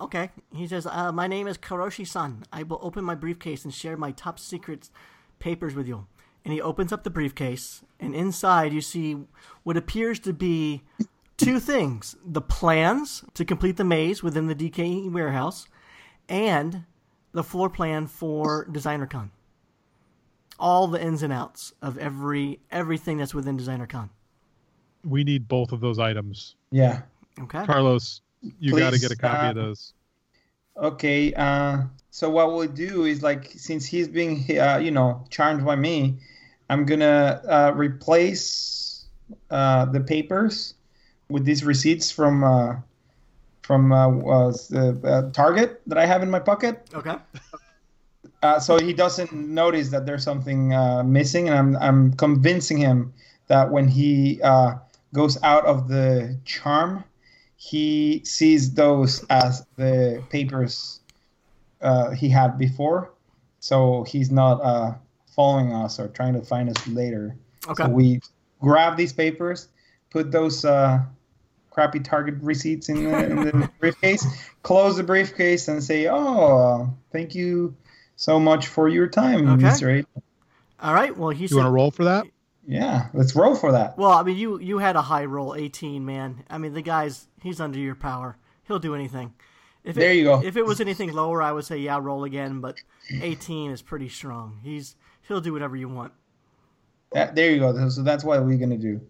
Okay. 0.00 0.30
He 0.54 0.66
says, 0.66 0.86
uh, 0.86 1.12
My 1.12 1.26
name 1.26 1.46
is 1.46 1.58
Karoshi 1.58 2.06
san. 2.06 2.44
I 2.52 2.62
will 2.62 2.78
open 2.82 3.04
my 3.04 3.14
briefcase 3.14 3.64
and 3.64 3.72
share 3.72 3.96
my 3.96 4.12
top 4.12 4.38
secret 4.38 4.90
papers 5.38 5.74
with 5.74 5.86
you. 5.86 6.06
And 6.44 6.52
he 6.52 6.60
opens 6.60 6.92
up 6.92 7.02
the 7.02 7.10
briefcase, 7.10 7.82
and 7.98 8.14
inside 8.14 8.72
you 8.72 8.80
see 8.80 9.16
what 9.64 9.76
appears 9.76 10.20
to 10.20 10.32
be 10.32 10.82
two 11.36 11.58
things 11.58 12.14
the 12.24 12.40
plans 12.40 13.24
to 13.34 13.44
complete 13.44 13.76
the 13.76 13.84
maze 13.84 14.22
within 14.22 14.46
the 14.46 14.54
DK 14.54 15.10
warehouse, 15.10 15.66
and 16.28 16.84
the 17.32 17.42
floor 17.42 17.68
plan 17.68 18.06
for 18.06 18.66
DesignerCon. 18.66 19.30
All 20.58 20.86
the 20.86 21.02
ins 21.02 21.22
and 21.22 21.32
outs 21.32 21.72
of 21.82 21.98
every 21.98 22.60
everything 22.70 23.18
that's 23.18 23.34
within 23.34 23.58
DesignerCon. 23.58 24.10
We 25.04 25.24
need 25.24 25.48
both 25.48 25.72
of 25.72 25.80
those 25.80 25.98
items. 25.98 26.54
Yeah. 26.70 27.02
Okay. 27.40 27.66
Carlos, 27.66 28.22
you 28.58 28.78
got 28.78 28.92
to 28.92 28.98
get 28.98 29.10
a 29.10 29.16
copy 29.16 29.46
uh, 29.46 29.50
of 29.50 29.54
those. 29.56 29.92
Okay. 30.76 31.32
Uh, 31.34 31.84
so 32.10 32.30
what 32.30 32.52
we'll 32.52 32.68
do 32.68 33.04
is 33.04 33.22
like 33.22 33.50
since 33.56 33.86
he's 33.86 34.08
being 34.08 34.44
uh, 34.58 34.78
you 34.78 34.90
know 34.90 35.24
charmed 35.30 35.64
by 35.64 35.76
me, 35.76 36.18
I'm 36.68 36.84
gonna 36.84 37.42
uh, 37.48 37.72
replace 37.74 39.04
uh, 39.50 39.86
the 39.86 40.00
papers 40.00 40.74
with 41.28 41.44
these 41.44 41.64
receipts 41.64 42.10
from 42.10 42.44
uh, 42.44 42.76
from 43.62 43.92
uh, 43.92 44.08
was 44.08 44.68
the 44.68 45.00
uh, 45.04 45.30
Target 45.32 45.82
that 45.86 45.98
I 45.98 46.06
have 46.06 46.22
in 46.22 46.30
my 46.30 46.38
pocket. 46.38 46.88
Okay. 46.94 47.16
Uh, 48.42 48.60
so 48.60 48.78
he 48.78 48.92
doesn't 48.92 49.32
notice 49.32 49.88
that 49.90 50.06
there's 50.06 50.22
something 50.22 50.72
uh, 50.72 51.02
missing, 51.02 51.48
and 51.48 51.58
I'm 51.58 51.76
I'm 51.76 52.12
convincing 52.12 52.78
him 52.78 53.12
that 53.48 53.70
when 53.70 53.88
he 53.88 54.40
uh, 54.42 54.74
goes 55.12 55.42
out 55.42 55.64
of 55.64 55.88
the 55.88 56.38
charm, 56.44 57.04
he 57.56 58.22
sees 58.24 58.74
those 58.74 59.24
as 59.30 59.66
the 59.76 60.22
papers 60.30 61.00
uh, 61.80 62.10
he 62.10 62.28
had 62.28 62.58
before, 62.58 63.12
so 63.60 64.04
he's 64.04 64.30
not 64.30 64.60
uh, 64.62 64.94
following 65.34 65.72
us 65.72 65.98
or 65.98 66.08
trying 66.08 66.34
to 66.34 66.42
find 66.42 66.68
us 66.68 66.86
later. 66.88 67.36
Okay. 67.68 67.84
So 67.84 67.88
we 67.88 68.20
grab 68.60 68.96
these 68.96 69.12
papers, 69.12 69.68
put 70.10 70.30
those 70.30 70.64
uh, 70.64 71.00
crappy 71.70 72.00
Target 72.00 72.36
receipts 72.40 72.88
in 72.88 73.04
the, 73.04 73.24
in 73.30 73.36
the 73.44 73.70
briefcase, 73.80 74.26
close 74.62 74.96
the 74.96 75.02
briefcase, 75.02 75.68
and 75.68 75.82
say, 75.82 76.08
"Oh, 76.08 76.88
thank 77.12 77.34
you 77.34 77.74
so 78.16 78.38
much 78.38 78.66
for 78.68 78.88
your 78.88 79.06
time, 79.08 79.48
Okay. 79.48 79.64
Mr. 79.64 80.00
A." 80.02 80.20
All 80.80 80.94
right. 80.94 81.16
Well, 81.16 81.30
he 81.30 81.42
You 81.42 81.48
said. 81.48 81.56
want 81.56 81.66
to 81.66 81.70
roll 81.70 81.90
for 81.90 82.04
that? 82.04 82.26
Yeah, 82.66 83.08
let's 83.14 83.34
roll 83.36 83.54
for 83.54 83.72
that. 83.72 83.96
Well, 83.96 84.10
I 84.10 84.22
mean, 84.22 84.36
you 84.36 84.58
you 84.58 84.78
had 84.78 84.96
a 84.96 85.02
high 85.02 85.24
roll, 85.24 85.54
18, 85.54 86.04
man. 86.04 86.44
I 86.50 86.58
mean, 86.58 86.72
the 86.74 86.82
guy's 86.82 87.28
he's 87.42 87.60
under 87.60 87.78
your 87.78 87.94
power. 87.94 88.36
He'll 88.66 88.78
do 88.78 88.94
anything. 88.94 89.34
If 89.84 89.94
There 89.94 90.10
it, 90.10 90.16
you 90.16 90.24
go. 90.24 90.42
If 90.42 90.56
it 90.56 90.66
was 90.66 90.80
anything 90.80 91.12
lower, 91.12 91.40
I 91.40 91.52
would 91.52 91.64
say 91.64 91.78
yeah, 91.78 91.98
roll 92.02 92.24
again. 92.24 92.60
But 92.60 92.80
18 93.22 93.70
is 93.70 93.82
pretty 93.82 94.08
strong. 94.08 94.58
He's 94.64 94.96
he'll 95.28 95.40
do 95.40 95.52
whatever 95.52 95.76
you 95.76 95.88
want. 95.88 96.12
That, 97.12 97.36
there 97.36 97.52
you 97.52 97.60
go. 97.60 97.88
So 97.88 98.02
that's 98.02 98.24
what 98.24 98.44
we're 98.44 98.58
gonna 98.58 98.76
do. 98.76 99.00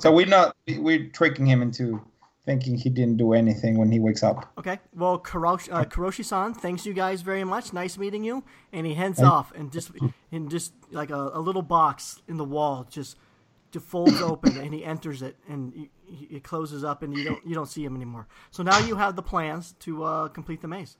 So 0.00 0.12
we're 0.12 0.26
not 0.26 0.54
we're 0.76 1.08
tricking 1.08 1.46
him 1.46 1.62
into 1.62 2.02
thinking 2.48 2.76
he 2.76 2.88
didn't 2.88 3.18
do 3.18 3.34
anything 3.34 3.76
when 3.76 3.92
he 3.92 4.00
wakes 4.00 4.22
up. 4.22 4.50
Okay. 4.58 4.80
Well, 4.94 5.18
Karoshi, 5.18 5.68
uh, 5.70 5.84
Karoshi-san, 5.84 6.54
thanks 6.54 6.86
you 6.86 6.94
guys 6.94 7.20
very 7.20 7.44
much. 7.44 7.74
Nice 7.74 7.98
meeting 7.98 8.24
you. 8.24 8.42
And 8.72 8.86
he 8.86 8.94
heads 8.94 9.20
off, 9.20 9.52
and 9.54 9.70
just 9.70 9.90
in 10.30 10.48
just 10.48 10.72
like 10.90 11.10
a, 11.10 11.22
a 11.34 11.40
little 11.40 11.60
box 11.60 12.22
in 12.26 12.38
the 12.38 12.44
wall, 12.44 12.86
just 12.88 13.18
just 13.70 13.84
folds 13.84 14.22
open, 14.22 14.56
and 14.56 14.72
he 14.72 14.82
enters 14.82 15.20
it, 15.20 15.36
and 15.46 15.74
he, 15.74 15.90
he, 16.06 16.36
it 16.36 16.42
closes 16.42 16.84
up, 16.84 17.02
and 17.02 17.14
you 17.14 17.22
don't 17.24 17.46
you 17.46 17.54
don't 17.54 17.68
see 17.68 17.84
him 17.84 17.94
anymore. 17.94 18.26
So 18.50 18.62
now 18.62 18.78
you 18.78 18.96
have 18.96 19.14
the 19.14 19.22
plans 19.22 19.74
to 19.80 20.04
uh, 20.04 20.28
complete 20.28 20.62
the 20.62 20.68
maze. 20.68 20.96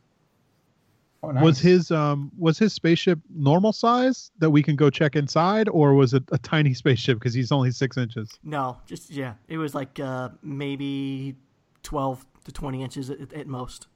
Oh, 1.22 1.32
nice. 1.32 1.42
Was 1.42 1.58
his 1.58 1.90
um 1.90 2.30
was 2.38 2.58
his 2.58 2.72
spaceship 2.72 3.18
normal 3.34 3.72
size 3.72 4.30
that 4.38 4.50
we 4.50 4.62
can 4.62 4.76
go 4.76 4.88
check 4.88 5.16
inside, 5.16 5.68
or 5.68 5.94
was 5.94 6.14
it 6.14 6.22
a 6.30 6.38
tiny 6.38 6.74
spaceship 6.82 7.18
because 7.18 7.34
he's 7.34 7.50
only 7.50 7.70
six 7.72 7.96
inches? 7.96 8.38
No, 8.44 8.78
just 8.86 9.10
yeah, 9.10 9.34
it 9.48 9.58
was 9.58 9.74
like 9.74 9.98
uh, 9.98 10.28
maybe 10.42 11.34
twelve 11.82 12.24
to 12.44 12.52
twenty 12.52 12.82
inches 12.82 13.10
at, 13.10 13.32
at 13.32 13.46
most. 13.48 13.88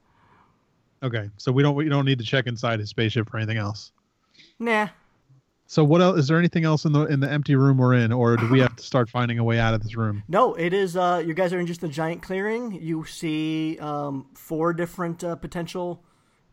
Okay, 1.01 1.29
so 1.37 1.51
we 1.51 1.63
don't 1.63 1.75
we 1.75 1.87
don't 1.87 2.05
need 2.05 2.19
to 2.19 2.25
check 2.25 2.45
inside 2.47 2.79
his 2.79 2.89
spaceship 2.89 3.29
for 3.29 3.37
anything 3.37 3.57
else. 3.57 3.91
Nah, 4.59 4.89
So 5.65 5.83
what 5.83 6.01
else? 6.01 6.19
Is 6.19 6.27
there 6.27 6.37
anything 6.37 6.65
else 6.65 6.83
in 6.85 6.91
the 6.91 7.05
in 7.05 7.19
the 7.21 7.31
empty 7.31 7.55
room 7.55 7.77
we're 7.77 7.93
in, 7.93 8.11
or 8.11 8.35
do 8.35 8.49
we 8.49 8.59
have 8.59 8.75
to 8.75 8.83
start 8.83 9.09
finding 9.09 9.39
a 9.39 9.43
way 9.45 9.59
out 9.59 9.73
of 9.73 9.81
this 9.81 9.95
room? 9.95 10.23
No, 10.27 10.55
it 10.55 10.73
is. 10.73 10.97
Uh, 10.97 11.23
you 11.25 11.33
guys 11.33 11.53
are 11.53 11.59
in 11.59 11.67
just 11.67 11.83
a 11.83 11.87
giant 11.87 12.21
clearing. 12.21 12.73
You 12.73 13.05
see 13.05 13.77
um, 13.79 14.27
four 14.33 14.73
different 14.73 15.23
uh, 15.23 15.35
potential 15.37 16.03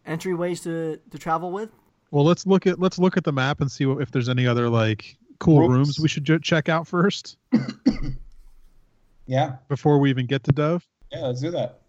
entryways 0.07 0.63
to, 0.65 0.99
to 1.11 1.19
travel 1.19 1.53
with. 1.53 1.71
Well, 2.11 2.25
let's 2.25 2.47
look 2.47 2.67
at 2.67 2.79
let's 2.81 2.99
look 2.99 3.17
at 3.17 3.25
the 3.25 3.33
map 3.33 3.61
and 3.61 3.71
see 3.71 3.87
what, 3.87 4.03
if 4.03 4.11
there's 4.11 4.29
any 4.29 4.47
other 4.47 4.69
like 4.69 5.17
cool 5.39 5.61
Rooms. 5.61 5.73
rooms 5.75 6.01
we 6.01 6.09
should 6.09 6.25
ju- 6.25 6.39
check 6.41 6.69
out 6.69 6.87
first 6.87 7.37
yeah, 9.27 9.57
before 9.69 9.99
we 9.99 10.11
even 10.11 10.27
get 10.27 10.43
to 10.45 10.53
Dove. 10.53 10.87
yeah. 11.13 11.21
Let's 11.21 11.41
do 11.41 11.51
that. 11.53 11.81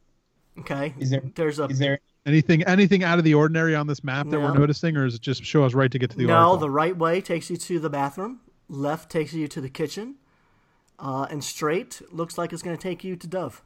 Okay. 0.59 0.93
Is 0.99 1.09
there 1.09 1.23
There's 1.35 1.59
a 1.59 1.65
is 1.65 1.79
there 1.79 1.99
Anything 2.23 2.61
anything 2.65 3.03
out 3.03 3.17
of 3.17 3.23
the 3.23 3.33
ordinary 3.33 3.73
on 3.75 3.87
this 3.87 4.03
map 4.03 4.29
that 4.29 4.39
we're 4.39 4.53
noticing, 4.53 4.95
or 4.95 5.07
is 5.07 5.15
it 5.15 5.21
just 5.21 5.43
show 5.43 5.63
us 5.63 5.73
right 5.73 5.89
to 5.91 5.97
get 5.97 6.11
to 6.11 6.17
the 6.17 6.27
no. 6.27 6.35
oracle? 6.37 6.57
The 6.57 6.69
right 6.69 6.95
way 6.95 7.19
takes 7.19 7.49
you 7.49 7.57
to 7.57 7.79
the 7.79 7.89
bathroom. 7.89 8.41
Left 8.69 9.09
takes 9.09 9.33
you 9.33 9.47
to 9.47 9.59
the 9.59 9.69
kitchen. 9.69 10.17
Uh, 10.99 11.25
and 11.31 11.43
straight 11.43 11.99
looks 12.11 12.37
like 12.37 12.53
it's 12.53 12.61
going 12.61 12.77
to 12.77 12.81
take 12.81 13.03
you 13.03 13.15
to 13.15 13.25
Dove. 13.25 13.63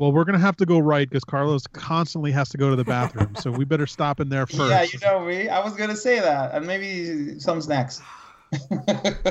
Well, 0.00 0.12
we're 0.12 0.24
gonna 0.24 0.38
have 0.38 0.56
to 0.56 0.64
go 0.64 0.78
right 0.78 1.06
because 1.06 1.24
Carlos 1.24 1.66
constantly 1.66 2.32
has 2.32 2.48
to 2.48 2.56
go 2.56 2.70
to 2.70 2.76
the 2.76 2.84
bathroom, 2.84 3.36
so 3.36 3.50
we 3.50 3.66
better 3.66 3.86
stop 3.86 4.18
in 4.18 4.30
there 4.30 4.46
first. 4.46 4.60
Yeah, 4.70 4.82
you 4.84 4.98
know 5.00 5.22
me. 5.26 5.50
I 5.50 5.62
was 5.62 5.74
gonna 5.74 5.94
say 5.94 6.20
that, 6.20 6.54
and 6.54 6.66
maybe 6.66 7.38
some 7.38 7.60
snacks. 7.60 8.00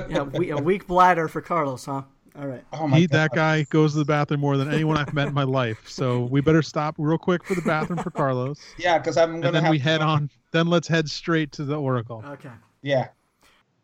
Yeah, 0.09 0.21
we, 0.21 0.51
a 0.51 0.57
weak 0.69 0.85
bladder 0.85 1.27
for 1.27 1.41
Carlos, 1.41 1.85
huh? 1.85 2.03
All 2.37 2.45
right. 2.45 2.63
Oh 2.71 2.87
my 2.87 2.99
he, 2.99 3.07
God. 3.07 3.17
that 3.17 3.31
guy 3.35 3.63
goes 3.63 3.93
to 3.93 3.97
the 3.97 4.05
bathroom 4.05 4.41
more 4.41 4.57
than 4.57 4.71
anyone 4.71 4.95
I've 4.95 5.11
met 5.11 5.27
in 5.27 5.33
my 5.33 5.43
life. 5.43 5.89
So 5.89 6.25
we 6.25 6.39
better 6.39 6.61
stop 6.61 6.93
real 6.99 7.17
quick 7.17 7.43
for 7.43 7.55
the 7.55 7.63
bathroom 7.63 7.97
for 8.03 8.11
Carlos, 8.11 8.59
Yeah, 8.77 8.99
because 8.99 9.17
I'm 9.17 9.41
gonna 9.41 9.47
and 9.47 9.55
then 9.55 9.63
have 9.63 9.71
we 9.71 9.79
to 9.79 9.83
head 9.83 10.01
go- 10.01 10.07
on. 10.07 10.29
Then 10.51 10.67
let's 10.67 10.87
head 10.87 11.09
straight 11.09 11.51
to 11.53 11.65
the 11.65 11.77
oracle. 11.81 12.23
Okay. 12.27 12.51
Yeah, 12.83 13.07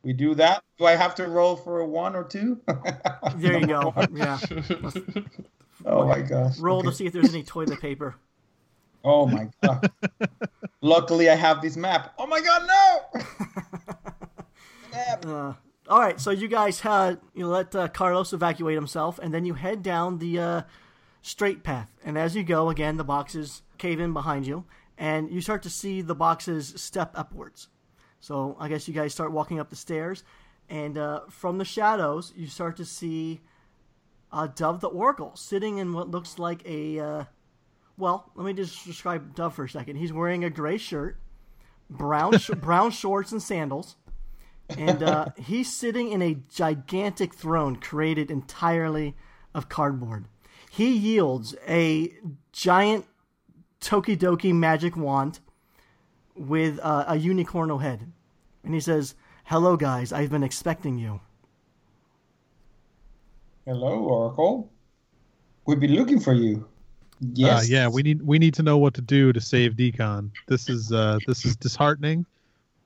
we 0.04 0.14
do 0.14 0.36
that. 0.36 0.64
Do 0.78 0.86
I 0.86 0.96
have 0.96 1.16
to 1.16 1.28
roll 1.28 1.56
for 1.56 1.80
a 1.80 1.86
one 1.88 2.16
or 2.16 2.24
two? 2.24 2.62
There 3.38 3.60
you 3.60 3.66
go. 3.66 3.92
Yeah. 4.14 4.38
Oh 5.86 6.08
my 6.08 6.22
gosh. 6.22 6.58
Roll 6.60 6.80
Okay. 6.80 6.90
to 6.90 6.94
see 6.96 7.06
if 7.06 7.14
there's 7.14 7.34
any 7.34 7.44
toilet 7.44 7.80
paper. 7.82 8.16
Oh 9.04 9.26
my 9.28 9.50
god. 9.62 9.92
Luckily, 10.82 11.30
I 11.30 11.36
have 11.36 11.62
this 11.62 11.78
map. 11.78 12.14
Oh 12.18 12.26
my 12.28 12.42
god, 12.42 12.68
no! 12.68 13.22
Map. 14.92 15.26
Uh, 15.26 15.54
all 15.90 16.00
right, 16.00 16.20
so 16.20 16.32
you 16.32 16.48
guys 16.48 16.84
uh, 16.86 17.16
you 17.34 17.46
let 17.48 17.76
uh, 17.76 17.88
Carlos 17.90 18.32
evacuate 18.34 18.76
himself, 18.76 19.20
and 19.22 19.34
then 19.34 19.46
you 19.46 19.54
head 19.54 19.84
down 19.84 20.18
the 20.20 20.40
uh, 20.40 20.62
straight 21.22 21.64
path. 21.64 21.92
And 22.04 22.18
as 22.18 22.36
you 22.36 22.44
go, 22.44 22.70
again, 22.70 22.98
the 22.98 23.04
boxes 23.04 23.62
cave 23.78 24.00
in 24.00 24.14
behind 24.14 24.48
you, 24.48 24.64
and 24.98 25.30
you 25.30 25.42
start 25.42 25.62
to 25.64 25.70
see 25.70 26.02
the 26.02 26.16
boxes 26.16 26.74
step 26.78 27.12
upwards. 27.14 27.68
So 28.20 28.56
I 28.60 28.68
guess 28.70 28.88
you 28.88 28.94
guys 28.94 29.14
start 29.14 29.32
walking 29.32 29.60
up 29.60 29.70
the 29.70 29.76
stairs, 29.76 30.24
and 30.70 30.98
uh, 30.98 31.22
from 31.30 31.58
the 31.58 31.66
shadows, 31.66 32.34
you 32.36 32.48
start 32.48 32.78
to 32.78 32.86
see 32.86 33.42
uh, 34.36 34.48
Dove 34.48 34.82
the 34.82 34.88
Oracle 34.88 35.32
sitting 35.36 35.80
in 35.80 35.94
what 35.94 36.12
looks 36.12 36.38
like 36.38 36.62
a. 36.66 37.00
Uh, 37.00 37.24
well, 37.98 38.32
let 38.36 38.46
me 38.46 38.54
just 38.54 38.86
describe 38.86 39.36
Dove 39.36 39.56
for 39.56 39.64
a 39.66 39.70
second. 39.70 39.96
He's 39.96 40.14
wearing 40.14 40.44
a 40.44 40.50
gray 40.50 40.78
shirt, 40.78 41.18
brown 41.90 42.38
sh- 42.38 42.50
brown 42.62 42.92
shorts, 42.92 43.32
and 43.32 43.42
sandals 43.42 43.96
and 44.70 45.04
uh, 45.04 45.28
he's 45.38 45.74
sitting 45.74 46.12
in 46.12 46.22
a 46.22 46.38
gigantic 46.50 47.34
throne 47.34 47.76
created 47.76 48.32
entirely 48.32 49.16
of 49.54 49.70
cardboard. 49.70 50.26
He 50.70 50.92
yields 50.92 51.56
a 51.68 52.14
giant 52.52 53.06
Tokidoki 53.80 54.54
magic 54.54 54.98
wand 54.98 55.40
with 56.36 56.80
uh, 56.82 57.06
a 57.08 57.14
Unicorno 57.16 57.82
head, 57.82 58.12
and 58.64 58.74
he 58.74 58.80
says, 58.80 59.16
"Hello, 59.46 59.78
guys. 59.78 60.12
I've 60.12 60.32
been 60.32 60.44
expecting 60.44 60.98
you." 60.98 61.22
Hello, 63.66 64.04
Oracle. 64.04 64.72
We've 65.66 65.80
been 65.80 65.96
looking 65.96 66.20
for 66.20 66.34
you. 66.34 66.58
Uh, 66.58 66.68
Yes. 67.34 67.70
yeah, 67.70 67.88
we 67.88 68.04
need 68.04 68.22
we 68.22 68.38
need 68.38 68.54
to 68.56 68.64
know 68.64 68.78
what 68.78 68.94
to 68.96 69.02
do 69.02 69.32
to 69.32 69.40
save 69.40 69.74
DCon. 69.74 70.30
This 70.48 70.70
is 70.70 70.92
uh, 70.92 71.18
this 71.26 71.46
is 71.46 71.56
disheartening, 71.56 72.26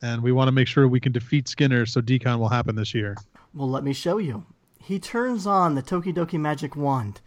and 0.03 0.21
we 0.21 0.31
want 0.31 0.47
to 0.47 0.51
make 0.51 0.67
sure 0.67 0.87
we 0.87 0.99
can 0.99 1.11
defeat 1.11 1.47
Skinner 1.47 1.85
so 1.87 1.99
DCon 1.99 2.37
will 2.37 2.47
happen 2.47 2.75
this 2.75 2.93
year. 2.93 3.17
Well, 3.55 3.69
let 3.69 3.83
me 3.83 3.91
show 3.91 4.19
you. 4.19 4.45
He 4.81 4.99
turns 4.99 5.47
on 5.47 5.73
the 5.75 5.81
Tokidoki 5.81 6.39
magic 6.39 6.75
wand. 6.75 7.21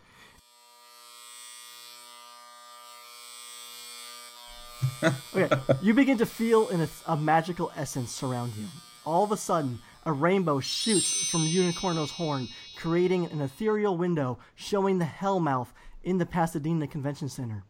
okay, 5.35 5.49
you 5.83 5.93
begin 5.95 6.19
to 6.19 6.27
feel 6.27 6.69
in 6.69 6.81
a, 6.81 6.89
a 7.07 7.17
magical 7.17 7.73
essence 7.77 8.13
surround 8.13 8.53
you. 8.57 8.67
All 9.05 9.25
of 9.25 9.33
a 9.33 9.37
sudden, 9.37 9.81
a 10.07 10.13
rainbow 10.13 10.61
shoots 10.61 11.29
from 11.29 11.43
Unicorno's 11.43 12.11
horn, 12.11 12.49
creating 12.83 13.27
an 13.27 13.41
ethereal 13.41 13.97
window 13.97 14.37
showing 14.57 14.99
the 14.99 15.05
Hellmouth 15.05 15.69
in 16.03 16.19
the 16.19 16.27
Pasadena 16.27 16.89
Convention 16.89 17.29
Center. 17.29 17.63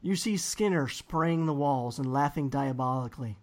You 0.00 0.16
see 0.16 0.38
Skinner 0.38 0.88
spraying 0.88 1.44
the 1.44 1.52
walls 1.52 1.98
and 1.98 2.10
laughing 2.10 2.48
diabolically. 2.48 3.36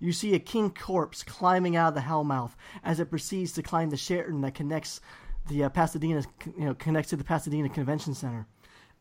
You 0.00 0.14
see 0.14 0.34
a 0.34 0.38
king 0.38 0.70
corpse 0.70 1.22
climbing 1.22 1.76
out 1.76 1.88
of 1.88 1.94
the 1.94 2.00
Hellmouth 2.00 2.52
as 2.82 2.98
it 2.98 3.10
proceeds 3.10 3.52
to 3.52 3.62
climb 3.62 3.90
the 3.90 3.98
Sheraton 3.98 4.40
that 4.40 4.54
connects 4.54 5.02
the 5.48 5.64
uh, 5.64 5.68
Pasadena, 5.68 6.24
you 6.56 6.64
know, 6.64 6.74
connects 6.74 7.10
to 7.10 7.16
the 7.16 7.24
Pasadena 7.24 7.68
Convention 7.68 8.14
Center. 8.14 8.46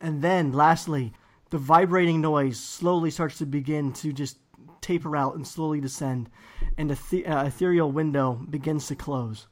And 0.01 0.21
then, 0.21 0.51
lastly, 0.51 1.13
the 1.49 1.57
vibrating 1.57 2.19
noise 2.19 2.59
slowly 2.59 3.09
starts 3.09 3.37
to 3.37 3.45
begin 3.45 3.93
to 3.93 4.11
just 4.11 4.37
taper 4.81 5.15
out 5.15 5.35
and 5.35 5.47
slowly 5.47 5.79
descend, 5.79 6.29
and 6.77 6.89
the 6.89 6.99
the- 7.09 7.25
uh, 7.25 7.45
ethereal 7.45 7.89
window 7.89 8.33
begins 8.49 8.87
to 8.87 8.95
close. 8.95 9.47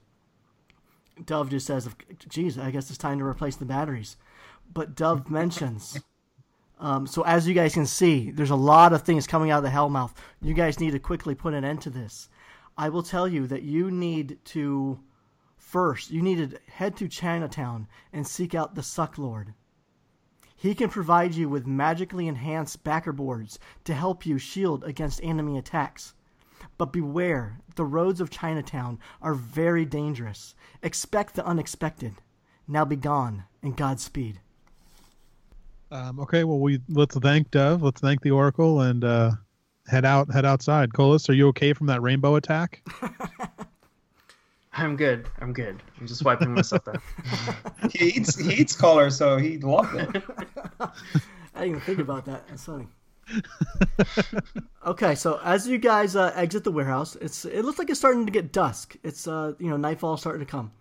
Dove 1.25 1.49
just 1.49 1.67
says, 1.67 1.89
"Geez, 2.27 2.57
I 2.57 2.71
guess 2.71 2.89
it's 2.89 2.97
time 2.97 3.19
to 3.19 3.25
replace 3.25 3.55
the 3.55 3.65
batteries." 3.65 4.17
But 4.73 4.95
Dove 4.95 5.29
mentions 5.29 5.99
um, 6.81 7.05
so 7.05 7.21
as 7.21 7.47
you 7.47 7.53
guys 7.53 7.75
can 7.75 7.85
see, 7.85 8.31
there's 8.31 8.49
a 8.49 8.55
lot 8.55 8.91
of 8.91 9.03
things 9.03 9.27
coming 9.27 9.51
out 9.51 9.59
of 9.59 9.63
the 9.63 9.69
Hellmouth. 9.69 10.13
You 10.41 10.55
guys 10.55 10.79
need 10.79 10.91
to 10.91 10.99
quickly 10.99 11.35
put 11.35 11.53
an 11.53 11.63
end 11.63 11.81
to 11.81 11.91
this. 11.91 12.27
I 12.75 12.89
will 12.89 13.03
tell 13.03 13.27
you 13.27 13.45
that 13.47 13.61
you 13.61 13.91
need 13.91 14.39
to 14.45 14.99
first 15.57 16.09
you 16.09 16.23
need 16.23 16.49
to 16.49 16.59
head 16.71 16.97
to 16.97 17.07
Chinatown 17.07 17.87
and 18.11 18.25
seek 18.25 18.55
out 18.55 18.73
the 18.73 18.81
Suck 18.81 19.19
Lord. 19.19 19.53
He 20.55 20.73
can 20.73 20.89
provide 20.89 21.35
you 21.35 21.47
with 21.47 21.67
magically 21.67 22.27
enhanced 22.27 22.83
backer 22.83 23.13
boards 23.13 23.59
to 23.83 23.93
help 23.93 24.25
you 24.25 24.39
shield 24.39 24.83
against 24.83 25.19
enemy 25.23 25.59
attacks. 25.59 26.15
But 26.77 26.91
beware, 26.91 27.59
the 27.75 27.85
roads 27.85 28.21
of 28.21 28.29
Chinatown 28.29 28.99
are 29.21 29.33
very 29.33 29.85
dangerous. 29.85 30.55
Expect 30.81 31.35
the 31.35 31.45
unexpected. 31.45 32.15
Now 32.67 32.85
be 32.85 32.95
gone, 32.95 33.43
and 33.61 33.75
Godspeed. 33.75 34.39
Um, 35.91 36.19
okay, 36.21 36.45
well 36.45 36.59
we 36.59 36.79
let's 36.89 37.15
thank 37.17 37.51
Dove, 37.51 37.83
let's 37.83 37.99
thank 37.99 38.21
the 38.21 38.31
Oracle, 38.31 38.81
and 38.81 39.03
uh, 39.03 39.31
head 39.87 40.05
out 40.05 40.31
head 40.33 40.45
outside. 40.45 40.93
Cullis, 40.93 41.29
are 41.29 41.33
you 41.33 41.49
okay 41.49 41.73
from 41.73 41.87
that 41.87 42.01
rainbow 42.01 42.35
attack? 42.35 42.81
I'm 44.73 44.95
good. 44.95 45.27
I'm 45.39 45.51
good. 45.51 45.83
I'm 45.99 46.07
just 46.07 46.23
wiping 46.23 46.53
myself 46.53 46.85
down. 46.85 47.01
He 47.91 48.05
eats 48.05 48.39
he 48.39 48.53
eats 48.53 48.75
color, 48.75 49.09
so 49.09 49.37
he 49.37 49.57
loved 49.57 49.95
it. 49.95 50.23
I 50.79 50.89
didn't 51.55 51.69
even 51.69 51.81
think 51.81 51.99
about 51.99 52.25
that. 52.25 52.47
That's 52.47 52.63
funny. 52.63 52.87
Okay, 54.85 55.15
so 55.15 55.39
as 55.43 55.67
you 55.67 55.77
guys 55.77 56.15
uh, 56.15 56.31
exit 56.35 56.63
the 56.63 56.71
warehouse, 56.71 57.15
it's 57.21 57.45
it 57.45 57.63
looks 57.63 57.79
like 57.79 57.89
it's 57.89 57.99
starting 57.99 58.25
to 58.25 58.31
get 58.31 58.51
dusk. 58.51 58.95
It's 59.03 59.27
uh 59.27 59.53
you 59.59 59.69
know 59.69 59.77
nightfall 59.77 60.17
starting 60.17 60.45
to 60.45 60.49
come. 60.49 60.71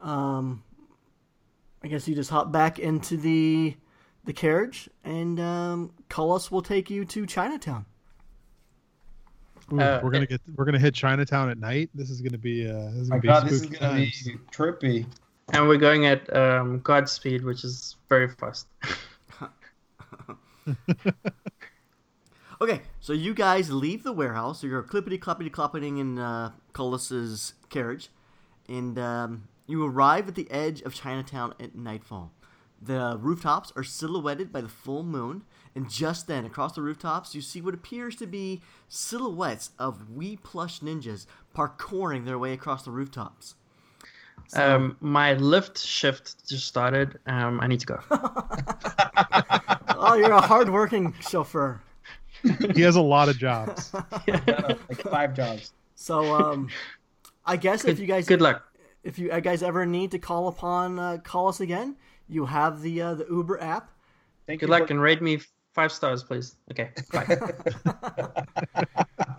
Um, 0.00 0.62
I 1.82 1.88
guess 1.88 2.06
you 2.08 2.14
just 2.14 2.30
hop 2.30 2.52
back 2.52 2.78
into 2.78 3.16
the 3.16 3.76
the 4.24 4.32
carriage, 4.32 4.88
and 5.04 5.40
um, 5.40 5.92
Cullis 6.08 6.50
will 6.50 6.62
take 6.62 6.90
you 6.90 7.04
to 7.06 7.26
Chinatown. 7.26 7.86
Ooh, 9.72 9.80
Uh, 9.80 10.00
we're 10.02 10.10
gonna 10.10 10.26
get 10.26 10.40
we're 10.56 10.64
gonna 10.64 10.78
hit 10.78 10.94
Chinatown 10.94 11.50
at 11.50 11.58
night. 11.58 11.90
This 11.94 12.10
is 12.10 12.20
gonna 12.20 12.38
be 12.38 12.68
uh, 12.68 12.90
this 12.90 13.02
is 13.02 13.10
My 13.10 13.18
gonna 13.18 13.22
be 13.22 13.28
God, 13.28 13.44
this 13.46 13.52
is 13.52 13.66
gonna 13.66 13.78
times. 13.78 14.22
be 14.24 14.34
trippy. 14.52 15.06
and 15.52 15.66
we're 15.66 15.76
going 15.78 16.06
at 16.06 16.34
um, 16.36 16.80
Godspeed, 16.80 17.44
which 17.44 17.64
is 17.64 17.96
very 18.08 18.28
fast. 18.28 18.68
Okay, 22.62 22.82
so 23.00 23.14
you 23.14 23.32
guys 23.32 23.70
leave 23.70 24.02
the 24.02 24.12
warehouse. 24.12 24.62
You're 24.62 24.82
clippity 24.82 25.18
cloppity 25.18 25.50
cloppeting 25.50 25.98
in 25.98 26.18
uh, 26.18 26.50
Cullis's 26.74 27.54
carriage, 27.70 28.10
and 28.68 28.98
um, 28.98 29.48
you 29.66 29.84
arrive 29.86 30.28
at 30.28 30.34
the 30.34 30.50
edge 30.50 30.82
of 30.82 30.92
Chinatown 30.92 31.54
at 31.58 31.74
nightfall. 31.74 32.32
The 32.82 33.16
rooftops 33.18 33.72
are 33.76 33.84
silhouetted 33.84 34.52
by 34.52 34.60
the 34.60 34.68
full 34.68 35.02
moon, 35.02 35.44
and 35.74 35.88
just 35.88 36.26
then, 36.26 36.44
across 36.44 36.74
the 36.74 36.82
rooftops, 36.82 37.34
you 37.34 37.40
see 37.40 37.62
what 37.62 37.72
appears 37.72 38.14
to 38.16 38.26
be 38.26 38.60
silhouettes 38.88 39.70
of 39.78 40.10
wee 40.10 40.36
plush 40.36 40.80
ninjas 40.80 41.24
parkouring 41.56 42.26
their 42.26 42.38
way 42.38 42.52
across 42.52 42.84
the 42.84 42.90
rooftops. 42.90 43.54
Um, 44.54 44.96
my 45.00 45.34
Lyft 45.34 45.78
shift 45.78 46.48
just 46.48 46.66
started. 46.66 47.18
Um, 47.26 47.60
I 47.60 47.68
need 47.68 47.80
to 47.80 47.86
go. 47.86 48.00
Oh, 50.02 50.14
you're 50.14 50.32
a 50.32 50.40
hardworking 50.40 51.14
chauffeur. 51.20 51.78
He 52.74 52.82
has 52.82 52.96
a 52.96 53.00
lot 53.02 53.28
of 53.28 53.38
jobs. 53.38 53.92
like 54.26 55.02
five 55.02 55.34
jobs. 55.34 55.72
So, 55.94 56.34
um, 56.34 56.68
I 57.44 57.56
guess 57.56 57.84
if 57.84 57.98
you 57.98 58.06
guys 58.06 58.26
Good 58.26 58.40
luck. 58.40 58.62
if 59.04 59.18
you 59.18 59.28
guys 59.40 59.62
ever 59.62 59.84
need 59.86 60.10
to 60.12 60.18
call 60.18 60.48
upon 60.48 60.98
uh, 60.98 61.18
call 61.22 61.48
us 61.48 61.60
again, 61.60 61.96
you 62.28 62.46
have 62.46 62.80
the 62.82 63.02
uh, 63.02 63.14
the 63.14 63.26
Uber 63.30 63.60
app. 63.62 63.90
Thank 64.46 64.60
Good 64.60 64.66
you 64.68 64.70
luck 64.72 64.86
for- 64.86 64.92
and 64.94 65.00
rate 65.02 65.20
me 65.22 65.40
five 65.74 65.92
stars, 65.92 66.22
please. 66.22 66.56
Okay, 66.70 66.90
bye. 67.12 67.26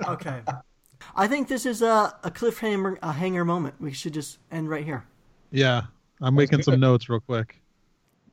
Okay. 0.08 0.42
I 1.16 1.28
think 1.28 1.48
this 1.48 1.66
is 1.66 1.82
a, 1.82 2.16
a 2.24 2.32
cliffhanger 2.32 2.98
a 3.02 3.12
hanger 3.12 3.44
moment. 3.46 3.76
We 3.80 3.92
should 3.92 4.14
just 4.14 4.38
end 4.52 4.70
right 4.70 4.86
here. 4.86 5.04
Yeah, 5.52 5.84
I'm 6.22 6.36
making 6.36 6.62
some 6.64 6.80
notes 6.80 7.10
real 7.10 7.20
quick. 7.20 7.62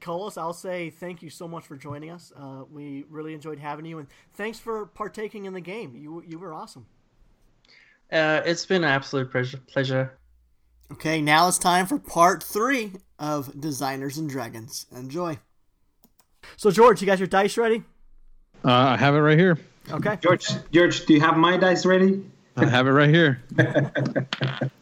Cullis, 0.01 0.37
I'll 0.39 0.53
say 0.53 0.91
thank 0.91 1.23
you 1.23 1.31
so 1.31 1.47
much 1.49 1.67
for 1.67 1.77
joining 1.77 2.11
us. 2.11 2.33
Uh, 2.39 2.65
we 2.71 3.05
really 3.11 3.35
enjoyed 3.35 3.59
having 3.59 3.85
you, 3.87 3.99
and 3.99 4.09
thanks 4.35 4.59
for 4.59 4.87
partaking 4.87 5.45
in 5.47 5.53
the 5.53 5.61
game. 5.61 5.97
You 5.97 6.23
you 6.27 6.39
were 6.39 6.53
awesome. 6.55 6.87
uh, 8.13 8.41
it's 8.45 8.65
been 8.67 8.85
an 8.85 8.91
absolute 8.91 9.31
pleasure. 9.31 9.59
Pleasure. 9.67 10.19
Okay, 10.93 11.21
now 11.21 11.49
it's 11.49 11.59
time 11.59 11.87
for 11.87 11.99
part 11.99 12.43
three 12.43 12.93
of 13.19 13.61
Designers 13.61 14.17
and 14.17 14.29
Dragons. 14.31 14.87
Enjoy. 14.97 15.39
So, 16.57 16.71
George, 16.71 17.03
you 17.03 17.07
got 17.07 17.19
your 17.19 17.27
dice 17.29 17.59
ready? 17.59 17.83
Uh, 18.65 18.73
I 18.73 18.97
have 18.97 19.15
it 19.15 19.19
right 19.19 19.39
here. 19.39 19.59
Okay. 19.91 20.17
George, 20.23 20.47
George, 20.73 21.05
do 21.05 21.13
you 21.13 21.21
have 21.21 21.37
my 21.37 21.59
dice 21.59 21.85
ready? 21.85 22.25
I 22.57 22.65
have 22.67 22.87
it 22.87 22.93
right 22.93 23.11
here. 23.11 23.43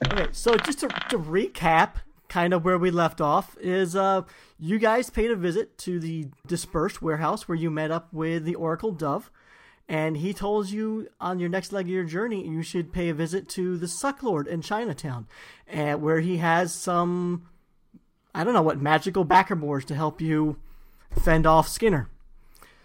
Okay, 0.06 0.28
so 0.32 0.56
just 0.56 0.78
to, 0.80 0.88
to 1.10 1.18
recap, 1.18 1.96
kind 2.28 2.52
of 2.52 2.64
where 2.64 2.78
we 2.78 2.90
left 2.90 3.20
off 3.20 3.56
is 3.58 3.94
uh, 3.94 4.22
you 4.58 4.78
guys 4.78 5.10
paid 5.10 5.30
a 5.30 5.36
visit 5.36 5.76
to 5.78 6.00
the 6.00 6.28
dispersed 6.46 7.02
warehouse 7.02 7.48
where 7.48 7.56
you 7.56 7.70
met 7.70 7.90
up 7.90 8.12
with 8.12 8.44
the 8.44 8.54
Oracle 8.54 8.92
Dove, 8.92 9.30
and 9.88 10.16
he 10.16 10.32
told 10.32 10.70
you 10.70 11.08
on 11.20 11.38
your 11.38 11.48
next 11.48 11.72
leg 11.72 11.86
of 11.86 11.90
your 11.90 12.04
journey 12.04 12.46
you 12.46 12.62
should 12.62 12.92
pay 12.92 13.08
a 13.08 13.14
visit 13.14 13.48
to 13.50 13.76
the 13.76 13.86
Sucklord 13.86 14.46
in 14.46 14.62
Chinatown, 14.62 15.26
and 15.66 16.02
where 16.02 16.20
he 16.20 16.38
has 16.38 16.74
some, 16.74 17.46
I 18.34 18.44
don't 18.44 18.54
know 18.54 18.62
what 18.62 18.80
magical 18.80 19.24
backerboards 19.24 19.84
to 19.86 19.94
help 19.94 20.20
you 20.20 20.56
fend 21.10 21.46
off 21.46 21.68
Skinner. 21.68 22.08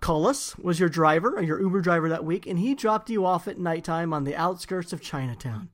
Cullis 0.01 0.57
was 0.57 0.79
your 0.79 0.89
driver, 0.89 1.35
or 1.37 1.43
your 1.43 1.61
Uber 1.61 1.81
driver 1.81 2.09
that 2.09 2.25
week, 2.25 2.47
and 2.47 2.57
he 2.57 2.73
dropped 2.73 3.09
you 3.09 3.25
off 3.25 3.47
at 3.47 3.59
nighttime 3.59 4.13
on 4.13 4.23
the 4.23 4.35
outskirts 4.35 4.93
of 4.93 5.01
Chinatown. 5.01 5.69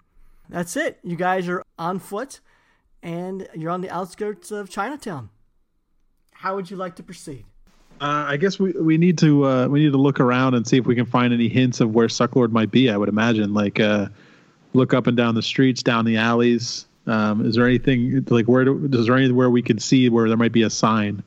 That's 0.49 0.75
it. 0.75 0.99
You 1.03 1.15
guys 1.15 1.47
are 1.47 1.63
on 1.77 1.99
foot 1.99 2.39
and 3.03 3.47
you're 3.53 3.71
on 3.71 3.81
the 3.81 3.89
outskirts 3.89 4.51
of 4.51 4.69
Chinatown. 4.69 5.29
How 6.31 6.55
would 6.55 6.69
you 6.69 6.77
like 6.77 6.95
to 6.97 7.03
proceed? 7.03 7.45
Uh, 7.99 8.25
I 8.27 8.37
guess 8.37 8.59
we, 8.59 8.71
we 8.73 8.97
need 8.97 9.17
to 9.19 9.45
uh, 9.45 9.67
we 9.67 9.79
need 9.83 9.91
to 9.91 9.97
look 9.97 10.19
around 10.19 10.53
and 10.53 10.67
see 10.67 10.77
if 10.77 10.85
we 10.85 10.93
can 10.93 11.05
find 11.05 11.33
any 11.33 11.49
hints 11.49 11.79
of 11.79 11.95
where 11.95 12.07
Sucklord 12.07 12.51
might 12.51 12.69
be. 12.69 12.91
I 12.91 12.97
would 12.97 13.09
imagine 13.09 13.53
like 13.55 13.79
uh, 13.79 14.07
look 14.73 14.93
up 14.93 15.07
and 15.07 15.17
down 15.17 15.33
the 15.33 15.41
streets, 15.41 15.81
down 15.81 16.05
the 16.05 16.17
alleys. 16.17 16.85
Um, 17.07 17.45
is 17.45 17.55
there 17.55 17.65
anything 17.65 18.25
like 18.29 18.45
where 18.47 18.65
do, 18.65 18.89
is 18.91 19.07
there 19.07 19.17
anywhere 19.17 19.49
we 19.49 19.61
can 19.61 19.79
see 19.79 20.09
where 20.09 20.27
there 20.27 20.37
might 20.37 20.51
be 20.51 20.61
a 20.61 20.69
sign? 20.69 21.23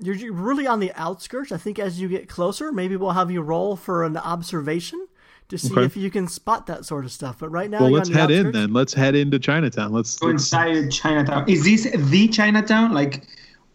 You're 0.00 0.16
you're 0.16 0.32
really 0.32 0.66
on 0.66 0.80
the 0.80 0.92
outskirts. 0.94 1.52
I 1.52 1.56
think 1.56 1.78
as 1.78 2.00
you 2.00 2.08
get 2.08 2.28
closer, 2.28 2.72
maybe 2.72 2.96
we'll 2.96 3.12
have 3.12 3.30
you 3.30 3.40
roll 3.42 3.76
for 3.76 4.04
an 4.04 4.16
observation 4.16 5.06
to 5.48 5.58
see 5.58 5.72
Okay. 5.72 5.84
if 5.84 5.96
you 5.96 6.10
can 6.10 6.28
spot 6.28 6.66
that 6.66 6.84
sort 6.84 7.04
of 7.04 7.12
stuff. 7.12 7.38
But 7.38 7.48
right 7.50 7.70
now, 7.70 7.80
Well, 7.80 7.90
you're 7.90 7.98
let's 7.98 8.08
on 8.10 8.14
the 8.14 8.20
head 8.20 8.30
in 8.30 8.52
then. 8.52 8.72
Let's 8.72 8.92
head 8.92 9.14
into 9.14 9.38
Chinatown. 9.38 9.92
Let's. 9.92 10.18
Go 10.18 10.28
inside 10.28 10.90
Chinatown. 10.90 11.48
Is 11.48 11.64
this 11.64 11.88
the 12.10 12.28
Chinatown? 12.28 12.92
Like 12.92 13.24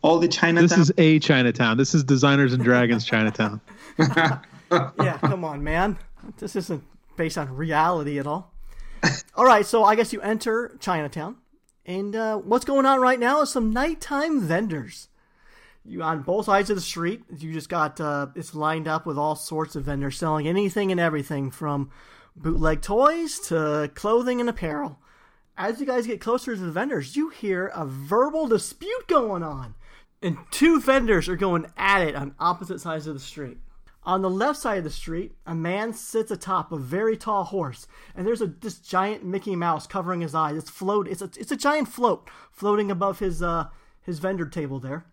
all 0.02 0.20
the 0.20 0.28
Chinatown? 0.28 0.68
this 0.68 0.78
is 0.78 0.92
a 0.98 1.20
Chinatown. 1.20 1.78
This 1.78 1.96
is 1.96 2.04
Designers 2.04 2.54
and 2.54 2.64
Dragons 2.64 3.06
Chinatown. 3.06 3.60
yeah, 4.00 5.18
come 5.22 5.44
on, 5.44 5.64
man. 5.64 5.98
This 6.38 6.56
isn't 6.56 6.84
based 7.18 7.38
on 7.38 7.56
reality 7.56 8.20
at 8.20 8.28
all. 8.28 8.52
all 9.36 9.46
right, 9.46 9.66
so 9.66 9.84
I 9.84 9.96
guess 9.96 10.14
you 10.14 10.22
enter 10.22 10.78
Chinatown, 10.80 11.36
and 11.86 12.16
uh, 12.16 12.38
what's 12.38 12.64
going 12.66 12.86
on 12.86 13.02
right 13.02 13.20
now 13.20 13.42
is 13.42 13.50
some 13.52 13.72
nighttime 13.74 14.40
vendors. 14.42 15.10
You 15.86 16.02
on 16.02 16.22
both 16.22 16.46
sides 16.46 16.70
of 16.70 16.78
the 16.78 16.82
street. 16.82 17.24
You 17.38 17.52
just 17.52 17.70
got 17.70 18.00
uh, 18.00 18.28
it's 18.36 18.56
lined 18.56 18.88
up 18.88 19.06
with 19.06 19.18
all 19.18 19.36
sorts 19.36 19.76
of 19.76 19.84
vendors 19.84 20.18
selling 20.18 20.48
anything 20.48 20.92
and 20.92 21.00
everything 21.00 21.52
from 21.52 21.92
bootleg 22.36 22.82
toys 22.82 23.40
to 23.48 23.92
clothing 23.94 24.40
and 24.40 24.50
apparel. 24.50 25.00
As 25.58 25.80
you 25.80 25.86
guys 25.86 26.08
get 26.08 26.22
closer 26.22 26.56
to 26.56 26.62
the 26.62 26.72
vendors, 26.72 27.16
you 27.16 27.30
hear 27.30 27.68
a 27.68 27.86
verbal 27.86 28.48
dispute 28.48 29.08
going 29.08 29.44
on, 29.44 29.76
and 30.22 30.38
two 30.50 30.82
vendors 30.82 31.30
are 31.30 31.36
going 31.36 31.68
at 31.78 32.02
it 32.02 32.16
on 32.16 32.34
opposite 32.40 32.80
sides 32.82 33.06
of 33.06 33.14
the 33.14 33.20
street. 33.20 33.58
On 34.06 34.22
the 34.22 34.30
left 34.30 34.60
side 34.60 34.80
of 34.80 34.84
the 34.84 34.90
street, 34.90 35.34
a 35.46 35.56
man 35.56 35.94
sits 35.94 36.32
atop 36.32 36.72
a 36.72 36.78
very 36.78 37.16
tall 37.16 37.44
horse, 37.44 37.88
and 38.16 38.26
there's 38.26 38.42
a 38.42 38.48
this 38.48 38.80
giant 38.80 39.24
Mickey 39.24 39.56
Mouse 39.56 39.86
covering 39.86 40.22
his 40.22 40.34
eyes. 40.34 40.58
It's 40.58 40.70
float. 40.70 41.08
It's 41.08 41.22
a 41.22 41.30
it's 41.38 41.52
a 41.52 41.58
giant 41.58 41.88
float 41.88 42.30
floating 42.52 42.90
above 42.90 43.20
his 43.20 43.42
uh 43.42 43.68
his 44.02 44.20
vendor 44.20 44.46
table 44.46 44.80
there. 44.80 45.06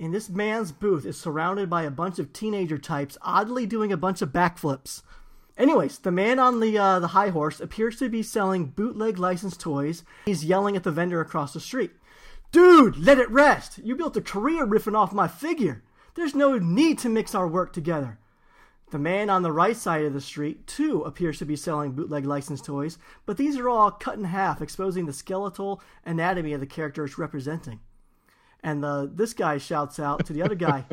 And 0.00 0.14
this 0.14 0.30
man's 0.30 0.72
booth 0.72 1.04
is 1.04 1.20
surrounded 1.20 1.68
by 1.68 1.82
a 1.82 1.90
bunch 1.90 2.18
of 2.18 2.32
teenager 2.32 2.78
types 2.78 3.18
oddly 3.20 3.66
doing 3.66 3.92
a 3.92 3.98
bunch 3.98 4.22
of 4.22 4.30
backflips. 4.30 5.02
Anyways, 5.58 5.98
the 5.98 6.10
man 6.10 6.38
on 6.38 6.60
the 6.60 6.78
uh, 6.78 7.00
the 7.00 7.08
high 7.08 7.28
horse 7.28 7.60
appears 7.60 7.98
to 7.98 8.08
be 8.08 8.22
selling 8.22 8.68
bootleg 8.68 9.18
licensed 9.18 9.60
toys. 9.60 10.02
He's 10.24 10.42
yelling 10.42 10.74
at 10.74 10.84
the 10.84 10.90
vendor 10.90 11.20
across 11.20 11.52
the 11.52 11.60
street. 11.60 11.90
Dude, 12.50 12.96
let 12.96 13.18
it 13.18 13.30
rest. 13.30 13.76
You 13.76 13.94
built 13.94 14.16
a 14.16 14.22
career 14.22 14.66
riffing 14.66 14.96
off 14.96 15.12
my 15.12 15.28
figure. 15.28 15.82
There's 16.14 16.34
no 16.34 16.56
need 16.56 16.98
to 17.00 17.10
mix 17.10 17.34
our 17.34 17.46
work 17.46 17.74
together. 17.74 18.18
The 18.92 18.98
man 18.98 19.28
on 19.28 19.42
the 19.42 19.52
right 19.52 19.76
side 19.76 20.06
of 20.06 20.14
the 20.14 20.20
street, 20.22 20.66
too, 20.66 21.02
appears 21.02 21.38
to 21.40 21.44
be 21.44 21.56
selling 21.56 21.92
bootleg 21.92 22.24
licensed 22.24 22.64
toys, 22.64 22.96
but 23.26 23.36
these 23.36 23.58
are 23.58 23.68
all 23.68 23.90
cut 23.90 24.16
in 24.16 24.24
half, 24.24 24.62
exposing 24.62 25.04
the 25.04 25.12
skeletal 25.12 25.82
anatomy 26.06 26.54
of 26.54 26.60
the 26.60 26.66
character 26.66 27.04
it's 27.04 27.18
representing. 27.18 27.80
And 28.62 28.82
the, 28.82 29.10
this 29.12 29.32
guy 29.32 29.58
shouts 29.58 29.98
out 29.98 30.26
to 30.26 30.32
the 30.32 30.42
other 30.42 30.54
guy, 30.54 30.84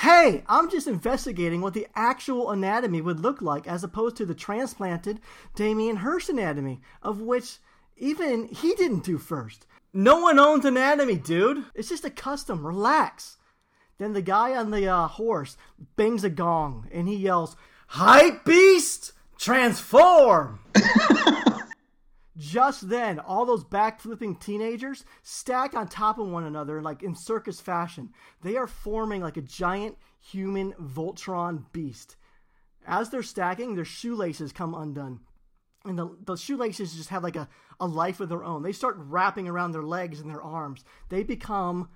Hey, 0.00 0.44
I'm 0.46 0.68
just 0.68 0.86
investigating 0.86 1.62
what 1.62 1.72
the 1.72 1.86
actual 1.94 2.50
anatomy 2.50 3.00
would 3.00 3.20
look 3.20 3.40
like 3.40 3.66
as 3.66 3.82
opposed 3.82 4.16
to 4.16 4.26
the 4.26 4.34
transplanted 4.34 5.20
Damien 5.54 5.96
Hirst 5.96 6.28
anatomy, 6.28 6.80
of 7.02 7.20
which 7.20 7.58
even 7.96 8.48
he 8.48 8.74
didn't 8.74 9.04
do 9.04 9.16
first. 9.16 9.66
No 9.94 10.20
one 10.20 10.38
owns 10.38 10.66
anatomy, 10.66 11.16
dude. 11.16 11.64
It's 11.74 11.88
just 11.88 12.04
a 12.04 12.10
custom. 12.10 12.66
Relax. 12.66 13.38
Then 13.96 14.12
the 14.12 14.20
guy 14.20 14.54
on 14.54 14.70
the 14.70 14.86
uh, 14.86 15.08
horse 15.08 15.56
bangs 15.96 16.24
a 16.24 16.28
gong 16.28 16.88
and 16.92 17.08
he 17.08 17.16
yells, 17.16 17.56
Hype 17.86 18.44
Beast! 18.44 19.12
Transform! 19.38 20.60
Just 22.36 22.90
then, 22.90 23.18
all 23.18 23.46
those 23.46 23.64
backflipping 23.64 24.38
teenagers 24.38 25.04
stack 25.22 25.74
on 25.74 25.88
top 25.88 26.18
of 26.18 26.28
one 26.28 26.44
another 26.44 26.82
like 26.82 27.02
in 27.02 27.14
circus 27.14 27.60
fashion. 27.60 28.10
They 28.42 28.56
are 28.56 28.66
forming 28.66 29.22
like 29.22 29.38
a 29.38 29.42
giant 29.42 29.96
human 30.20 30.72
Voltron 30.74 31.64
beast. 31.72 32.16
As 32.86 33.08
they're 33.08 33.22
stacking, 33.22 33.74
their 33.74 33.84
shoelaces 33.86 34.52
come 34.52 34.74
undone. 34.74 35.20
and 35.84 35.98
the, 35.98 36.16
the 36.24 36.36
shoelaces 36.36 36.94
just 36.94 37.08
have 37.08 37.22
like 37.22 37.36
a, 37.36 37.48
a 37.80 37.86
life 37.86 38.20
of 38.20 38.28
their 38.28 38.44
own. 38.44 38.62
They 38.62 38.72
start 38.72 38.96
wrapping 38.98 39.48
around 39.48 39.72
their 39.72 39.82
legs 39.82 40.20
and 40.20 40.30
their 40.30 40.42
arms. 40.42 40.84
They 41.08 41.22
become 41.22 41.88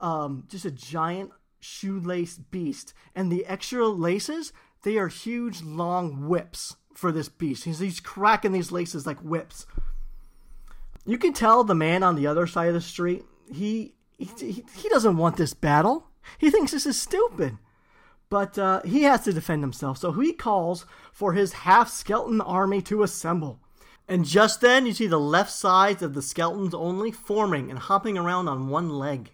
um, 0.00 0.44
just 0.48 0.64
a 0.64 0.70
giant 0.70 1.30
shoelace 1.60 2.38
beast. 2.38 2.94
And 3.14 3.30
the 3.30 3.44
extra 3.46 3.86
laces, 3.88 4.52
they 4.84 4.96
are 4.96 5.08
huge, 5.08 5.62
long 5.62 6.28
whips 6.28 6.76
for 6.94 7.12
this 7.12 7.28
beast. 7.28 7.64
He's, 7.64 7.78
he's 7.78 8.00
cracking 8.00 8.52
these 8.52 8.72
laces 8.72 9.06
like 9.06 9.20
whips. 9.20 9.66
You 11.04 11.18
can 11.18 11.32
tell 11.32 11.64
the 11.64 11.74
man 11.74 12.02
on 12.02 12.14
the 12.14 12.26
other 12.26 12.46
side 12.46 12.68
of 12.68 12.74
the 12.74 12.80
street, 12.80 13.24
he, 13.52 13.94
he, 14.18 14.64
he 14.76 14.88
doesn't 14.88 15.16
want 15.16 15.36
this 15.36 15.54
battle. 15.54 16.08
He 16.38 16.50
thinks 16.50 16.72
this 16.72 16.86
is 16.86 17.00
stupid. 17.00 17.58
But 18.30 18.56
uh, 18.56 18.80
he 18.82 19.02
has 19.02 19.24
to 19.24 19.32
defend 19.34 19.62
himself, 19.62 19.98
so 19.98 20.12
he 20.12 20.32
calls 20.32 20.86
for 21.12 21.34
his 21.34 21.52
half 21.52 21.90
skeleton 21.90 22.40
army 22.40 22.80
to 22.82 23.02
assemble. 23.02 23.60
And 24.08 24.24
just 24.24 24.62
then, 24.62 24.86
you 24.86 24.94
see 24.94 25.06
the 25.06 25.20
left 25.20 25.50
sides 25.50 26.02
of 26.02 26.14
the 26.14 26.22
skeletons 26.22 26.72
only 26.72 27.10
forming 27.10 27.68
and 27.68 27.78
hopping 27.78 28.16
around 28.16 28.48
on 28.48 28.68
one 28.68 28.88
leg. 28.88 29.32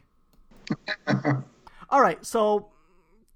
All 1.91 2.01
right, 2.01 2.25
so 2.27 2.71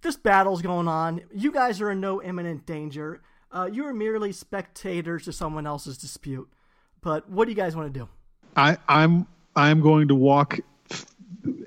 this 0.03 0.17
battle's 0.17 0.63
going 0.63 0.89
on. 0.89 1.23
You 1.33 1.53
guys 1.53 1.81
are 1.81 1.93
in 1.93 2.01
no 2.01 2.21
imminent 2.21 2.67
danger. 2.67 3.23
Uh, 3.53 3.69
you 3.71 3.85
are 3.85 3.93
merely 3.93 4.33
spectators 4.33 5.25
to 5.25 5.33
someone 5.33 5.67
else's 5.67 5.99
dispute. 5.99 6.49
But 7.03 7.29
what 7.29 7.45
do 7.45 7.51
you 7.51 7.57
guys 7.57 7.77
want 7.77 7.93
to 7.93 7.99
do? 8.01 8.09
I, 8.57 8.77
I'm 8.89 9.27
I'm 9.57 9.81
going 9.81 10.09
to 10.09 10.15
walk 10.15 10.59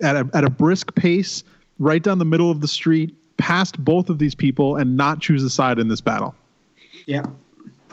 at 0.02 0.16
a, 0.16 0.30
at 0.34 0.44
a 0.44 0.50
brisk 0.50 0.96
pace 0.96 1.44
right 1.78 2.02
down 2.02 2.18
the 2.20 2.26
middle 2.26 2.50
of 2.50 2.62
the 2.62 2.68
street 2.68 3.14
past 3.38 3.84
both 3.84 4.10
of 4.10 4.18
these 4.18 4.34
people 4.34 4.78
and 4.78 4.96
not 4.98 5.20
choose 5.20 5.44
a 5.44 5.50
side 5.50 5.78
in 5.78 5.88
this 5.88 6.02
battle. 6.02 6.34
Yeah, 7.06 7.26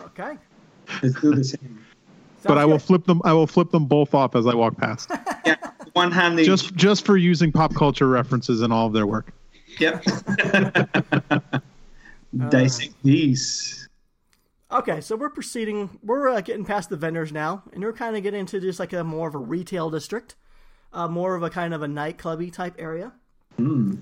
Okay. 0.00 0.38
let's 1.02 1.20
do 1.20 1.34
the 1.34 1.44
same. 1.44 1.84
but 2.44 2.56
I 2.58 2.64
will 2.64 2.74
good. 2.78 2.82
flip 2.82 3.04
them. 3.06 3.20
I 3.24 3.32
will 3.32 3.46
flip 3.48 3.70
them 3.72 3.84
both 3.86 4.14
off 4.14 4.36
as 4.36 4.46
I 4.46 4.54
walk 4.54 4.76
past, 4.76 5.10
Yeah, 5.46 5.56
one 5.94 6.12
hand 6.12 6.38
each. 6.40 6.46
just 6.46 6.74
just 6.76 7.04
for 7.04 7.16
using 7.16 7.50
pop 7.52 7.74
culture 7.74 8.08
references 8.08 8.62
in 8.62 8.70
all 8.72 8.86
of 8.86 8.92
their 8.92 9.06
work. 9.06 9.32
Yep. 9.80 10.04
Dissect 12.48 12.94
these. 13.02 13.81
Okay, 14.72 15.00
so 15.02 15.16
we're 15.16 15.28
proceeding. 15.30 15.98
We're 16.02 16.28
uh, 16.30 16.40
getting 16.40 16.64
past 16.64 16.88
the 16.88 16.96
vendors 16.96 17.30
now, 17.30 17.62
and 17.74 17.82
we're 17.84 17.92
kind 17.92 18.16
of 18.16 18.22
getting 18.22 18.40
into 18.40 18.58
just 18.60 18.80
like 18.80 18.92
a 18.94 19.04
more 19.04 19.28
of 19.28 19.34
a 19.34 19.38
retail 19.38 19.90
district, 19.90 20.34
uh, 20.94 21.08
more 21.08 21.34
of 21.34 21.42
a 21.42 21.50
kind 21.50 21.74
of 21.74 21.82
a 21.82 21.86
nightclubby 21.86 22.52
type 22.52 22.74
area. 22.78 23.12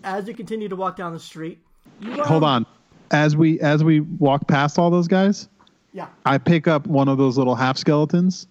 As 0.05 0.29
you 0.29 0.35
continue 0.35 0.69
to 0.69 0.77
walk 0.77 0.97
down 0.97 1.13
the 1.13 1.19
street, 1.21 1.59
you 2.01 2.23
Hold 2.23 2.45
on, 2.45 2.65
as 3.11 3.37
we 3.37 3.59
as 3.61 3.83
we 3.83 4.01
walk 4.01 4.47
past 4.47 4.79
all 4.79 4.91
those 4.91 5.09
guys, 5.09 5.49
Yeah. 5.93 6.07
I 6.25 6.39
pick 6.39 6.69
up 6.69 6.87
one 6.87 7.09
of 7.09 7.19
those 7.19 7.37
little 7.37 7.57
half 7.57 7.77
skeletons, 7.77 8.47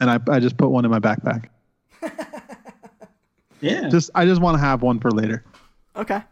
and 0.00 0.10
I 0.10 0.20
I 0.28 0.38
just 0.38 0.58
put 0.58 0.68
one 0.68 0.84
in 0.84 0.90
my 0.90 1.00
backpack. 1.00 1.46
Yeah. 3.62 3.88
Just 3.88 4.10
I 4.14 4.26
just 4.26 4.40
want 4.42 4.56
to 4.56 4.60
have 4.60 4.82
one 4.82 5.00
for 5.00 5.10
later. 5.10 5.42
Okay. 5.96 6.22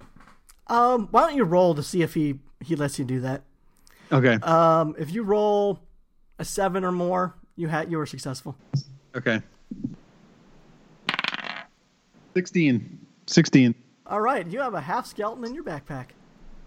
Um, 0.66 1.08
why 1.10 1.22
don't 1.22 1.36
you 1.36 1.44
roll 1.44 1.74
to 1.74 1.82
see 1.82 2.02
if 2.02 2.12
he 2.14 2.38
he 2.60 2.76
lets 2.76 2.98
you 2.98 3.04
do 3.06 3.20
that? 3.20 3.42
Okay. 4.12 4.34
Um, 4.42 4.94
if 4.98 5.12
you 5.12 5.22
roll 5.22 5.80
a 6.38 6.44
seven 6.44 6.84
or 6.84 6.92
more, 6.92 7.34
you 7.56 7.68
had 7.68 7.90
you 7.90 7.98
were 7.98 8.06
successful. 8.06 8.56
okay. 9.16 9.40
16. 12.34 13.06
16. 13.26 13.74
All 14.06 14.20
right, 14.20 14.46
you 14.46 14.60
have 14.60 14.74
a 14.74 14.80
half 14.80 15.06
skeleton 15.06 15.44
in 15.44 15.54
your 15.54 15.64
backpack. 15.64 16.06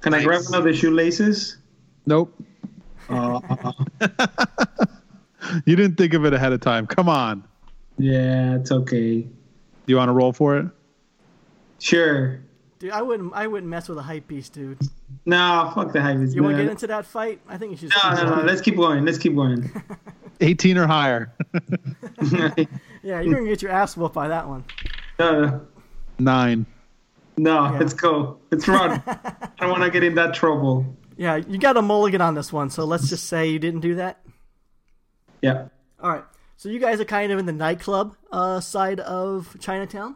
Can 0.01 0.13
I 0.13 0.23
grab 0.23 0.41
one 0.49 0.59
of 0.59 0.63
the 0.63 0.73
shoelaces? 0.73 1.57
Nope. 2.05 2.33
Uh, 3.09 3.39
You 5.65 5.75
didn't 5.77 5.95
think 5.95 6.13
of 6.13 6.25
it 6.25 6.33
ahead 6.33 6.51
of 6.51 6.59
time. 6.61 6.87
Come 6.87 7.07
on. 7.07 7.43
yeah, 7.97 8.55
it's 8.55 8.71
okay. 8.71 9.21
Do 9.21 9.29
you 9.85 9.95
want 9.95 10.09
to 10.09 10.13
roll 10.13 10.33
for 10.33 10.57
it? 10.57 10.65
Sure. 11.79 12.39
Dude, 12.79 12.91
I 12.91 13.01
wouldn't 13.01 13.33
I 13.33 13.47
wouldn't 13.47 13.69
mess 13.69 13.89
with 13.89 13.97
a 13.97 14.03
hype 14.03 14.27
beast, 14.27 14.53
dude. 14.53 14.79
No, 15.25 15.71
fuck 15.73 15.91
the 15.93 16.01
hype. 16.01 16.19
Beast. 16.19 16.35
You 16.35 16.43
want 16.43 16.57
to 16.57 16.63
get 16.63 16.71
into 16.71 16.87
that 16.87 17.05
fight? 17.05 17.41
I 17.47 17.57
think 17.57 17.71
you 17.71 17.77
should. 17.77 17.91
no, 18.03 18.13
no, 18.13 18.35
no. 18.35 18.41
Let's 18.43 18.61
keep 18.61 18.75
going. 18.75 19.03
Let's 19.05 19.17
keep 19.17 19.35
going. 19.35 19.69
18 20.41 20.77
or 20.77 20.87
higher. 20.87 21.33
Yeah, 23.03 23.21
you're 23.21 23.35
gonna 23.35 23.47
get 23.47 23.61
your 23.61 23.71
ass 23.71 23.95
whooped 23.95 24.13
by 24.15 24.27
that 24.27 24.49
one. 24.49 24.65
no, 25.17 25.61
Nine. 26.19 26.65
no, 27.37 27.77
let's 27.79 27.93
go. 27.93 28.37
Let's 28.51 28.67
run. 28.67 29.01
I 29.07 29.47
don't 29.59 29.69
want 29.69 29.83
to 29.83 29.89
get 29.89 30.03
in 30.03 30.15
that 30.15 30.33
trouble. 30.33 30.85
Yeah, 31.15 31.37
you 31.37 31.57
got 31.57 31.77
a 31.77 31.81
mulligan 31.81 32.19
on 32.19 32.33
this 32.33 32.51
one, 32.51 32.69
so 32.69 32.83
let's 32.83 33.07
just 33.07 33.27
say 33.27 33.47
you 33.47 33.59
didn't 33.59 33.79
do 33.79 33.95
that. 33.95 34.19
Yeah. 35.41 35.67
All 36.01 36.09
right. 36.09 36.23
So 36.57 36.67
you 36.67 36.79
guys 36.79 36.99
are 36.99 37.05
kind 37.05 37.31
of 37.31 37.39
in 37.39 37.45
the 37.45 37.53
nightclub 37.53 38.15
uh, 38.29 38.59
side 38.59 38.99
of 38.99 39.55
Chinatown, 39.61 40.15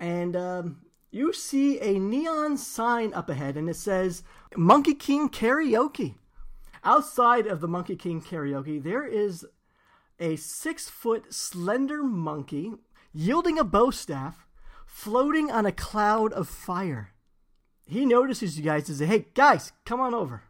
and 0.00 0.34
um, 0.34 0.78
you 1.12 1.32
see 1.32 1.78
a 1.78 1.98
neon 1.98 2.56
sign 2.56 3.12
up 3.12 3.28
ahead, 3.28 3.56
and 3.56 3.68
it 3.68 3.76
says 3.76 4.24
Monkey 4.56 4.94
King 4.94 5.28
Karaoke. 5.28 6.14
Outside 6.82 7.46
of 7.46 7.60
the 7.60 7.68
Monkey 7.68 7.94
King 7.94 8.20
Karaoke, 8.20 8.82
there 8.82 9.06
is 9.06 9.46
a 10.18 10.34
six 10.36 10.88
foot 10.88 11.32
slender 11.32 12.02
monkey 12.02 12.72
yielding 13.12 13.58
a 13.58 13.64
bow 13.64 13.90
staff, 13.90 14.46
floating 14.86 15.50
on 15.50 15.66
a 15.66 15.70
cloud 15.70 16.32
of 16.32 16.48
fire. 16.48 17.10
He 17.86 18.06
notices 18.06 18.58
you 18.58 18.64
guys 18.64 18.88
and 18.88 18.98
says, 18.98 19.08
"Hey 19.08 19.26
guys, 19.34 19.72
come 19.84 20.00
on 20.00 20.14
over." 20.14 20.42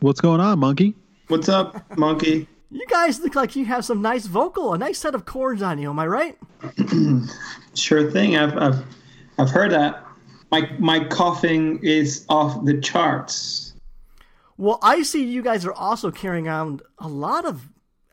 What's 0.00 0.20
going 0.20 0.40
on, 0.40 0.58
monkey? 0.58 0.94
What's 1.28 1.48
up, 1.48 1.96
monkey? 1.96 2.48
You 2.70 2.84
guys 2.88 3.20
look 3.20 3.36
like 3.36 3.54
you 3.54 3.64
have 3.66 3.84
some 3.84 4.02
nice 4.02 4.26
vocal, 4.26 4.74
a 4.74 4.78
nice 4.78 4.98
set 4.98 5.14
of 5.14 5.24
chords 5.24 5.62
on 5.62 5.78
you. 5.78 5.90
Am 5.90 5.98
I 6.00 6.06
right? 6.06 6.38
Sure 7.74 8.08
thing. 8.08 8.36
I've, 8.36 8.56
I've, 8.56 8.84
I've 9.38 9.50
heard 9.50 9.72
that. 9.72 10.04
My, 10.50 10.70
my 10.78 11.04
coughing 11.04 11.80
is 11.82 12.24
off 12.28 12.64
the 12.64 12.80
charts. 12.80 13.74
Well, 14.56 14.78
I 14.82 15.02
see 15.02 15.24
you 15.24 15.42
guys 15.42 15.64
are 15.64 15.72
also 15.72 16.10
carrying 16.10 16.48
on 16.48 16.80
a 16.98 17.08
lot 17.08 17.44
of. 17.44 17.68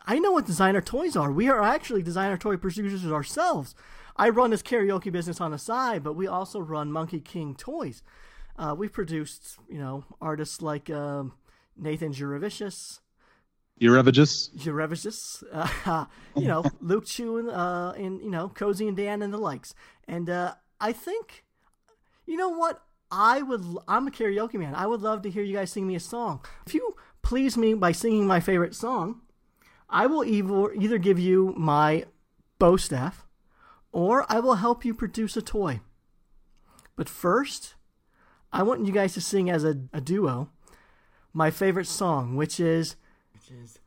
I 0.06 0.18
know 0.18 0.32
what 0.32 0.48
designer 0.48 0.82
toys 0.82 1.16
are. 1.16 1.32
We 1.32 1.48
are 1.50 1.62
actually 1.62 2.02
designer 2.02 2.38
toy 2.38 2.58
producers 2.58 3.06
ourselves. 3.06 3.76
I 4.18 4.30
run 4.30 4.50
this 4.50 4.64
karaoke 4.64 5.12
business 5.12 5.40
on 5.40 5.52
the 5.52 5.60
side, 5.60 6.04
but 6.04 6.14
we 6.14 6.26
also 6.26 6.60
run 6.60 6.92
Monkey 6.92 7.20
King 7.20 7.54
Toys. 7.56 8.02
Uh, 8.58 8.76
we've 8.78 8.92
produced, 8.92 9.58
you 9.70 9.78
know, 9.78 10.04
artists 10.20 10.62
like 10.62 10.90
um, 10.90 11.34
Nathan 11.78 12.12
Jurevicius, 12.12 13.00
Eurevicius? 13.82 14.54
Jurevicius, 14.56 15.44
uh, 15.88 16.06
you 16.36 16.48
know, 16.48 16.64
Luke 16.82 17.06
Chueh, 17.06 17.40
and, 17.40 17.50
uh, 17.50 17.94
and, 17.98 18.22
you 18.22 18.30
know, 18.30 18.50
Cozy 18.50 18.88
and 18.88 18.96
Dan 18.96 19.22
and 19.22 19.34
the 19.34 19.40
likes. 19.40 19.74
And 20.08 20.30
uh, 20.30 20.54
I 20.82 20.92
think, 20.92 21.46
you 22.26 22.36
know 22.36 22.50
what? 22.50 22.82
I 23.12 23.42
would, 23.42 23.64
I'm 23.88 24.08
a 24.08 24.12
karaoke 24.12 24.56
man. 24.56 24.74
I 24.74 24.88
would 24.88 25.02
love 25.02 25.22
to 25.22 25.30
hear 25.30 25.44
you 25.44 25.56
guys 25.56 25.72
sing 25.72 25.88
me 25.88 25.96
a 25.96 26.00
song. 26.00 26.44
If 26.66 26.74
you 26.74 26.96
please 27.22 27.58
me 27.58 27.74
by 27.74 27.92
singing 27.92 28.26
my 28.26 28.40
favorite 28.40 28.74
song, 28.74 29.22
I 29.90 30.08
will 30.08 30.24
either, 30.24 30.74
either 30.74 30.98
give 30.98 31.20
you 31.20 31.54
my 31.58 32.06
bow 32.58 32.78
staff 32.78 33.28
or 33.92 34.26
I 34.30 34.40
will 34.40 34.56
help 34.56 34.84
you 34.84 34.94
produce 34.94 35.38
a 35.38 35.42
toy. 35.42 35.82
But 36.96 37.10
first, 37.10 37.76
I 38.52 38.64
want 38.64 38.86
you 38.86 38.94
guys 38.94 39.14
to 39.14 39.22
sing 39.22 39.50
as 39.50 39.64
a, 39.64 39.76
a 39.94 40.02
duo 40.02 40.50
my 41.34 41.52
favorite 41.52 41.88
song, 41.88 42.36
which 42.36 42.60
is 42.60 42.96
which 43.34 43.52
is 43.52 43.80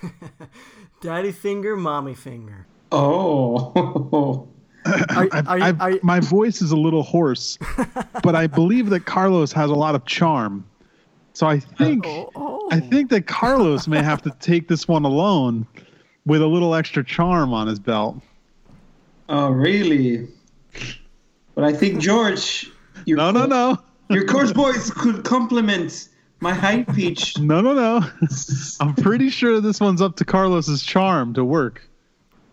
Daddy 1.00 1.32
Finger, 1.32 1.76
Mommy 1.76 2.14
Finger. 2.14 2.66
Oh. 2.90 4.48
Are, 5.10 5.28
I've, 5.32 5.48
I've- 5.48 5.78
are 5.80 5.90
you, 5.92 6.00
my 6.02 6.20
voice 6.20 6.60
is 6.62 6.72
a 6.72 6.76
little 6.76 7.02
hoarse, 7.02 7.58
but 8.22 8.34
I 8.34 8.46
believe 8.46 8.90
that 8.90 9.06
Carlos 9.06 9.52
has 9.52 9.70
a 9.70 9.74
lot 9.74 9.94
of 9.94 10.04
charm. 10.06 10.64
So 11.34 11.46
I 11.46 11.60
think 11.60 12.04
oh, 12.06 12.30
oh. 12.34 12.68
I 12.70 12.80
think 12.80 13.08
that 13.10 13.26
Carlos 13.26 13.86
may 13.88 14.02
have 14.02 14.20
to 14.22 14.30
take 14.40 14.68
this 14.68 14.86
one 14.88 15.04
alone 15.04 15.66
with 16.26 16.42
a 16.42 16.46
little 16.46 16.74
extra 16.74 17.04
charm 17.04 17.52
on 17.54 17.66
his 17.68 17.78
belt. 17.78 18.20
oh, 19.28 19.50
really? 19.50 20.28
But 21.54 21.64
I 21.64 21.72
think, 21.72 22.00
George, 22.00 22.70
your, 23.06 23.16
No, 23.18 23.30
no, 23.30 23.46
no. 23.46 23.78
your 24.10 24.24
coarse 24.26 24.50
voice 24.52 24.90
could 24.90 25.24
complement 25.24 26.08
my 26.40 26.52
high 26.52 26.82
pitch. 26.82 27.38
No, 27.38 27.60
no, 27.60 27.72
no. 27.74 28.06
I'm 28.80 28.94
pretty 28.94 29.30
sure 29.30 29.60
this 29.60 29.80
one's 29.80 30.00
up 30.02 30.16
to 30.16 30.24
Carlos's 30.24 30.82
charm 30.82 31.34
to 31.34 31.44
work. 31.44 31.88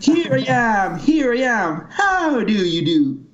Here 0.00 0.34
I 0.34 0.44
am, 0.48 0.98
here 0.98 1.32
I 1.32 1.38
am. 1.38 1.88
How 1.90 2.40
do 2.42 2.52
you 2.52 2.84
do? 2.84 3.24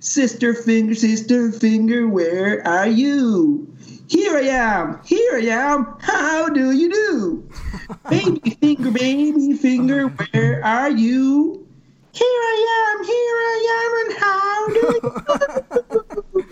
Sister 0.00 0.54
finger, 0.54 0.94
sister 0.94 1.50
finger, 1.50 2.08
where 2.08 2.66
are 2.66 2.86
you? 2.86 3.66
Here 4.08 4.36
I 4.36 4.42
am, 4.42 5.00
here 5.04 5.36
I 5.36 5.46
am. 5.46 5.96
How 6.00 6.48
do 6.48 6.72
you 6.72 6.92
do? 6.92 7.48
Baby 8.10 8.50
finger, 8.60 8.90
baby 8.90 9.52
finger, 9.54 10.08
where 10.08 10.64
are 10.64 10.90
you? 10.90 11.66
Here 12.12 12.26
I 12.26 12.92
am, 12.92 13.04
here 13.04 13.36
I 13.46 13.58
am, 13.78 13.92
and 14.06 14.18
how 14.18 14.66
do 14.74 14.82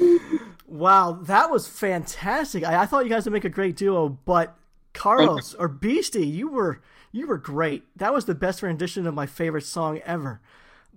you 0.04 0.48
Wow, 0.68 1.18
that 1.22 1.50
was 1.50 1.66
fantastic. 1.66 2.64
I, 2.64 2.82
I 2.82 2.86
thought 2.86 3.04
you 3.04 3.10
guys 3.10 3.24
would 3.24 3.32
make 3.32 3.44
a 3.44 3.48
great 3.48 3.76
duo, 3.76 4.10
but 4.24 4.56
Carlos 4.92 5.54
or 5.54 5.68
Beastie, 5.68 6.26
you 6.26 6.48
were 6.48 6.80
you 7.12 7.26
were 7.26 7.38
great. 7.38 7.84
That 7.96 8.12
was 8.12 8.24
the 8.26 8.34
best 8.34 8.62
rendition 8.62 9.06
of 9.06 9.14
my 9.14 9.26
favorite 9.26 9.64
song 9.64 10.00
ever. 10.04 10.40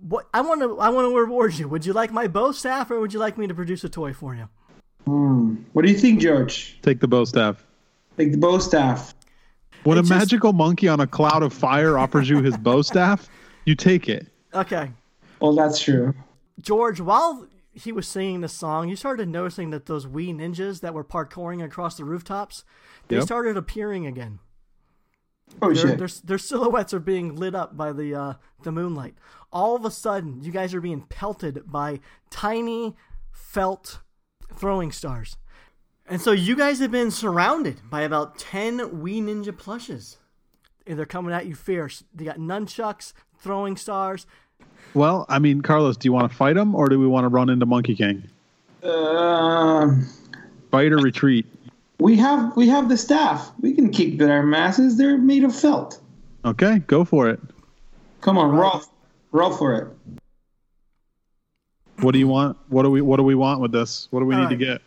What 0.00 0.28
I 0.34 0.40
want 0.40 0.60
to 0.62 0.78
I 0.80 0.88
want 0.88 1.08
to 1.08 1.16
reward 1.16 1.54
you. 1.54 1.68
Would 1.68 1.86
you 1.86 1.92
like 1.92 2.12
my 2.12 2.26
bow 2.26 2.52
staff, 2.52 2.90
or 2.90 3.00
would 3.00 3.12
you 3.12 3.18
like 3.20 3.38
me 3.38 3.46
to 3.46 3.54
produce 3.54 3.84
a 3.84 3.88
toy 3.88 4.12
for 4.12 4.34
you? 4.34 4.48
Hmm. 5.06 5.56
What 5.72 5.84
do 5.84 5.90
you 5.92 5.98
think, 5.98 6.20
George? 6.20 6.78
Take 6.82 7.00
the 7.00 7.08
bow 7.08 7.24
staff. 7.24 7.64
Take 8.16 8.32
the 8.32 8.38
bow 8.38 8.58
staff. 8.58 9.14
When 9.84 9.98
It's 9.98 10.08
a 10.08 10.12
just- 10.14 10.20
magical 10.20 10.52
monkey 10.52 10.88
on 10.88 11.00
a 11.00 11.06
cloud 11.06 11.42
of 11.42 11.52
fire 11.52 11.98
offers 11.98 12.28
you 12.28 12.40
his 12.42 12.56
bow 12.56 12.82
staff, 12.82 13.28
you 13.64 13.74
take 13.74 14.08
it. 14.08 14.28
Okay, 14.54 14.90
Well, 15.40 15.54
that's 15.54 15.80
true. 15.80 16.14
George. 16.60 17.00
While 17.00 17.46
he 17.72 17.90
was 17.90 18.06
singing 18.06 18.42
the 18.42 18.48
song, 18.48 18.88
you 18.88 18.96
started 18.96 19.28
noticing 19.28 19.70
that 19.70 19.86
those 19.86 20.06
wee 20.06 20.32
ninjas 20.32 20.80
that 20.82 20.92
were 20.94 21.02
parkouring 21.02 21.64
across 21.64 21.96
the 21.96 22.04
rooftops, 22.04 22.64
they 23.08 23.16
Yep. 23.16 23.24
started 23.24 23.56
appearing 23.56 24.06
again. 24.06 24.38
Oh 25.60 25.72
Their, 25.72 25.76
shit. 25.88 25.98
their, 25.98 26.08
their 26.24 26.38
silhouettes 26.38 26.94
are 26.94 27.00
being 27.00 27.36
lit 27.36 27.54
up 27.54 27.76
by 27.76 27.92
the 27.92 28.14
uh, 28.14 28.34
the 28.62 28.72
moonlight. 28.72 29.14
All 29.52 29.76
of 29.76 29.84
a 29.84 29.90
sudden, 29.90 30.40
you 30.42 30.50
guys 30.50 30.72
are 30.74 30.80
being 30.80 31.02
pelted 31.02 31.62
by 31.70 32.00
tiny 32.30 32.96
felt 33.30 34.00
throwing 34.56 34.92
stars. 34.92 35.36
And 36.06 36.20
so 36.20 36.32
you 36.32 36.56
guys 36.56 36.78
have 36.80 36.90
been 36.90 37.10
surrounded 37.10 37.80
by 37.88 38.02
about 38.02 38.38
10 38.38 39.00
wee 39.00 39.20
ninja 39.20 39.56
plushes. 39.56 40.16
And 40.86 40.98
they're 40.98 41.06
coming 41.06 41.32
at 41.32 41.46
you 41.46 41.54
fierce. 41.54 42.02
They 42.14 42.24
got 42.24 42.38
nunchucks, 42.38 43.12
throwing 43.38 43.76
stars. 43.76 44.26
Well, 44.94 45.26
I 45.28 45.38
mean, 45.38 45.60
Carlos, 45.60 45.96
do 45.96 46.06
you 46.08 46.12
want 46.12 46.30
to 46.30 46.36
fight 46.36 46.54
them 46.54 46.74
or 46.74 46.88
do 46.88 46.98
we 46.98 47.06
want 47.06 47.24
to 47.24 47.28
run 47.28 47.48
into 47.48 47.66
Monkey 47.66 47.94
King? 47.94 48.24
Um, 48.82 50.06
Fight 50.70 50.92
or 50.92 50.98
retreat? 50.98 51.46
We 52.02 52.16
have 52.16 52.56
we 52.56 52.68
have 52.68 52.88
the 52.88 52.96
staff. 52.96 53.52
We 53.60 53.72
can 53.74 53.90
kick 53.90 54.18
their 54.18 54.42
masses. 54.42 54.96
They're 54.96 55.18
made 55.18 55.44
of 55.44 55.54
felt. 55.54 56.00
Okay, 56.44 56.80
go 56.80 57.04
for 57.04 57.28
it. 57.28 57.40
Come 58.20 58.36
on, 58.38 58.50
roll, 58.50 58.82
roll 59.30 59.52
for 59.52 59.74
it. 59.76 59.88
What 62.00 62.12
do 62.12 62.18
you 62.18 62.26
want? 62.28 62.56
What 62.68 62.82
do 62.82 62.90
we 62.90 63.00
What 63.00 63.18
do 63.18 63.22
we 63.22 63.34
want 63.34 63.60
with 63.60 63.72
this? 63.72 64.08
What 64.10 64.20
do 64.20 64.26
we 64.26 64.34
All 64.34 64.42
need 64.42 64.50
to 64.50 64.56
get? 64.56 64.82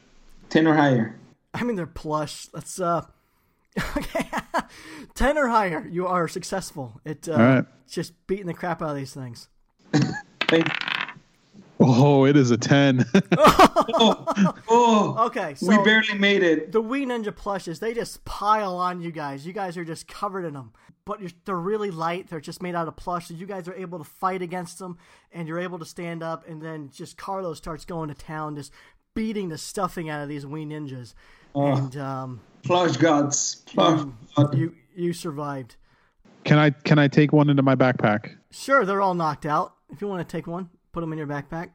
Ten 0.50 0.68
or 0.68 0.76
higher. 0.76 1.16
I 1.54 1.64
mean, 1.64 1.78
they're 1.78 1.86
plush. 1.86 2.50
Let's, 2.54 2.82
uh, 2.82 3.06
okay. 3.96 4.30
10 5.16 5.38
or 5.38 5.48
higher, 5.48 5.88
you 5.90 6.06
are 6.06 6.28
successful 6.28 7.00
at 7.06 7.30
uh, 7.30 7.32
All 7.32 7.38
right. 7.40 7.66
just 7.90 8.14
beating 8.28 8.48
the 8.48 8.54
crap 8.54 8.82
out 8.82 8.90
of 8.90 8.96
these 8.98 9.14
things. 9.14 9.48
Thank- 10.50 10.68
Oh, 11.80 12.26
it 12.26 12.36
is 12.38 12.52
a 12.52 12.58
ten. 12.58 13.06
Oh, 14.68 15.26
Okay, 15.28 15.56
so 15.56 15.68
we 15.68 15.78
barely 15.84 16.18
made 16.18 16.44
it. 16.44 16.72
the 16.72 16.82
wee 16.82 17.06
Ninja 17.06 17.36
plushes, 17.36 17.80
they 17.80 17.94
just 17.94 18.24
pile 18.26 18.76
on 18.76 19.02
you 19.02 19.12
guys. 19.12 19.46
You 19.46 19.54
guys 19.54 19.78
are 19.78 19.86
just 19.86 20.08
covered 20.08 20.46
in 20.46 20.54
them. 20.54 20.74
But 21.06 21.22
you're, 21.22 21.32
they're 21.46 21.56
really 21.56 21.92
light. 21.92 22.30
They're 22.30 22.42
just 22.42 22.64
made 22.64 22.74
out 22.74 22.88
of 22.88 22.96
plush. 22.96 23.28
So 23.28 23.36
you 23.36 23.46
guys 23.46 23.68
are 23.68 23.76
able 23.76 24.00
to 24.00 24.04
fight 24.04 24.42
against 24.42 24.80
them, 24.80 24.98
and 25.32 25.48
you're 25.48 25.60
able 25.60 25.78
to 25.80 25.86
stand 25.86 26.24
up. 26.24 26.48
And 26.48 26.62
then 26.62 26.90
just 26.92 27.16
Carlos 27.18 27.58
starts 27.60 27.86
going 27.86 28.10
to 28.10 28.16
town, 28.16 28.56
just 28.56 28.72
beating 29.14 29.50
the 29.50 29.58
stuffing 29.58 30.10
out 30.10 30.24
of 30.24 30.30
these 30.30 30.46
wee 30.48 30.66
Ninjas. 30.66 31.14
And 31.54 31.96
um, 31.98 32.42
Plush 32.64 32.98
gods. 32.98 33.64
Plush. 33.68 34.00
you, 34.02 34.14
god. 34.36 34.58
you 34.58 34.76
you 34.96 35.14
survived. 35.14 35.76
can 36.44 36.58
I 36.58 36.72
Can 36.72 36.98
I 36.98 37.08
take 37.08 37.32
one 37.32 37.50
into 37.52 37.62
my 37.64 37.76
backpack? 37.76 38.36
Sure, 38.50 38.84
they're 38.84 39.02
all 39.02 39.14
knocked 39.14 39.46
out. 39.46 39.76
If 39.92 40.02
you 40.02 40.08
want 40.08 40.28
to 40.28 40.38
take 40.38 40.48
one, 40.48 40.70
put 40.96 41.02
them 41.02 41.12
in 41.12 41.18
your 41.18 41.28
backpack. 41.28 41.72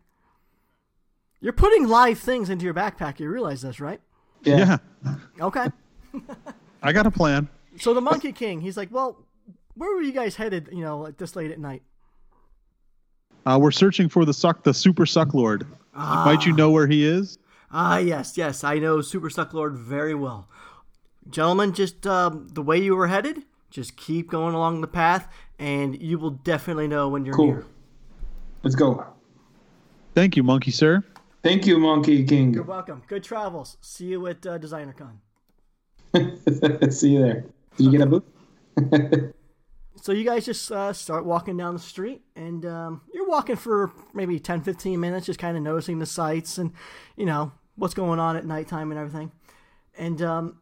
You're 1.42 1.52
putting 1.52 1.86
live 1.86 2.18
things 2.18 2.48
into 2.48 2.64
your 2.64 2.72
backpack. 2.74 3.20
You 3.20 3.28
realize 3.28 3.60
this, 3.60 3.78
right? 3.80 4.00
Yeah. 4.42 4.78
Yeah, 5.04 5.14
Okay. 5.40 5.66
I 6.82 6.92
got 6.92 7.06
a 7.06 7.10
plan. 7.10 7.48
So 7.78 7.92
the 7.92 8.00
Monkey 8.00 8.32
King, 8.32 8.62
he's 8.62 8.78
like, 8.78 8.90
well, 8.90 9.26
where 9.74 9.94
were 9.94 10.00
you 10.00 10.12
guys 10.12 10.36
headed? 10.36 10.70
You 10.72 10.80
know, 10.82 10.98
like 10.98 11.18
this 11.18 11.36
late 11.36 11.50
at 11.50 11.58
night. 11.58 11.82
Uh, 13.44 13.58
we're 13.60 13.70
searching 13.70 14.08
for 14.08 14.24
the 14.24 14.32
suck, 14.32 14.62
the 14.64 14.72
super 14.72 15.04
suck 15.04 15.34
lord. 15.34 15.66
Might 15.94 16.46
you 16.46 16.52
know 16.54 16.70
where 16.70 16.86
he 16.86 17.04
is? 17.06 17.38
Ah, 17.70 17.98
yes, 17.98 18.38
yes, 18.38 18.64
I 18.64 18.78
know 18.78 19.00
Super 19.02 19.28
Suck 19.30 19.52
Lord 19.54 19.76
very 19.76 20.14
well. 20.14 20.48
Gentlemen, 21.28 21.72
just 21.74 22.06
um, 22.06 22.48
the 22.48 22.62
way 22.62 22.78
you 22.78 22.96
were 22.96 23.06
headed, 23.08 23.42
just 23.70 23.96
keep 23.96 24.30
going 24.30 24.54
along 24.54 24.80
the 24.80 24.88
path, 24.88 25.28
and 25.58 26.00
you 26.02 26.18
will 26.18 26.30
definitely 26.30 26.88
know 26.88 27.08
when 27.08 27.24
you're 27.24 27.34
Cool. 27.34 27.46
near. 27.46 27.66
Let's 28.62 28.76
go. 28.76 29.04
Thank 30.14 30.36
you, 30.36 30.42
monkey 30.42 30.70
sir. 30.70 31.04
Thank 31.42 31.66
you, 31.66 31.78
Monkey 31.78 32.24
King. 32.24 32.52
You're 32.52 32.64
welcome. 32.64 33.02
Good 33.06 33.24
travels. 33.24 33.78
See 33.80 34.06
you 34.06 34.26
at 34.26 34.44
uh, 34.46 34.58
DesignerCon. 34.58 35.16
See 36.92 37.10
you 37.10 37.20
there. 37.20 37.46
Did 37.76 37.84
you 37.84 37.90
get 37.92 38.00
a 38.02 38.06
book? 38.06 38.26
So 40.02 40.12
you 40.12 40.24
guys 40.24 40.46
just 40.46 40.72
uh, 40.72 40.94
start 40.94 41.26
walking 41.26 41.58
down 41.58 41.74
the 41.74 41.80
street, 41.80 42.22
and 42.34 42.64
um, 42.64 43.02
you're 43.12 43.28
walking 43.28 43.56
for 43.56 43.92
maybe 44.14 44.40
10, 44.40 44.62
15 44.62 44.98
minutes, 44.98 45.26
just 45.26 45.38
kind 45.38 45.58
of 45.58 45.62
noticing 45.62 45.98
the 45.98 46.06
sights 46.06 46.56
and, 46.56 46.72
you 47.16 47.26
know, 47.26 47.52
what's 47.76 47.92
going 47.92 48.18
on 48.18 48.34
at 48.34 48.46
nighttime 48.46 48.90
and 48.92 48.98
everything. 48.98 49.30
And 49.98 50.22
um, 50.22 50.58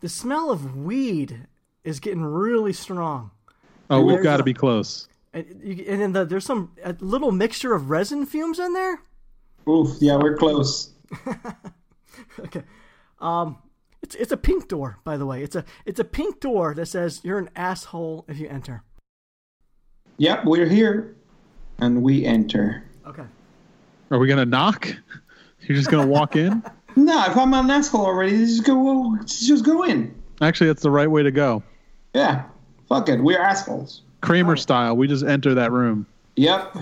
the 0.00 0.08
smell 0.08 0.50
of 0.50 0.76
weed 0.76 1.46
is 1.84 2.00
getting 2.00 2.24
really 2.24 2.72
strong. 2.72 3.30
Oh, 3.88 4.00
we've 4.00 4.22
got 4.22 4.38
to 4.38 4.42
be 4.42 4.54
close. 4.54 5.08
And, 5.34 5.60
you, 5.62 5.84
and 5.88 6.00
then 6.00 6.12
the, 6.12 6.24
there's 6.24 6.44
some 6.44 6.72
a 6.84 6.94
little 7.00 7.32
mixture 7.32 7.74
of 7.74 7.90
resin 7.90 8.26
fumes 8.26 8.58
in 8.58 8.72
there. 8.74 9.00
Oof. 9.68 9.96
Yeah, 10.00 10.16
we're 10.16 10.36
close. 10.36 10.90
Okay. 12.40 12.62
Um, 13.20 13.58
it's 14.02 14.14
it's 14.14 14.32
a 14.32 14.36
pink 14.36 14.68
door, 14.68 14.98
by 15.04 15.16
the 15.16 15.26
way. 15.26 15.42
It's 15.42 15.56
a 15.56 15.64
it's 15.86 16.00
a 16.00 16.04
pink 16.04 16.40
door 16.40 16.74
that 16.74 16.86
says 16.86 17.20
you're 17.22 17.38
an 17.38 17.50
asshole 17.56 18.24
if 18.28 18.38
you 18.38 18.48
enter. 18.48 18.82
Yep, 20.18 20.44
we're 20.44 20.66
here, 20.66 21.16
and 21.78 22.02
we 22.02 22.24
enter. 22.24 22.84
Okay. 23.06 23.24
Are 24.10 24.18
we 24.18 24.28
gonna 24.28 24.44
knock? 24.44 24.88
You're 25.60 25.78
just 25.78 25.90
gonna 25.90 26.06
walk 26.06 26.36
in? 26.36 26.62
No, 26.94 27.24
if 27.24 27.34
I'm 27.38 27.54
an 27.54 27.70
asshole 27.70 28.04
already, 28.04 28.36
just 28.36 28.64
go. 28.64 29.16
Just 29.24 29.64
go 29.64 29.84
in. 29.84 30.14
Actually, 30.42 30.66
that's 30.66 30.82
the 30.82 30.90
right 30.90 31.10
way 31.10 31.22
to 31.22 31.30
go. 31.30 31.62
Yeah. 32.14 32.44
Fuck 32.86 33.08
it. 33.08 33.18
We're 33.18 33.40
assholes. 33.40 34.02
Kramer 34.22 34.56
style. 34.56 34.96
We 34.96 35.08
just 35.08 35.24
enter 35.24 35.54
that 35.54 35.72
room. 35.72 36.06
Yep. 36.36 36.76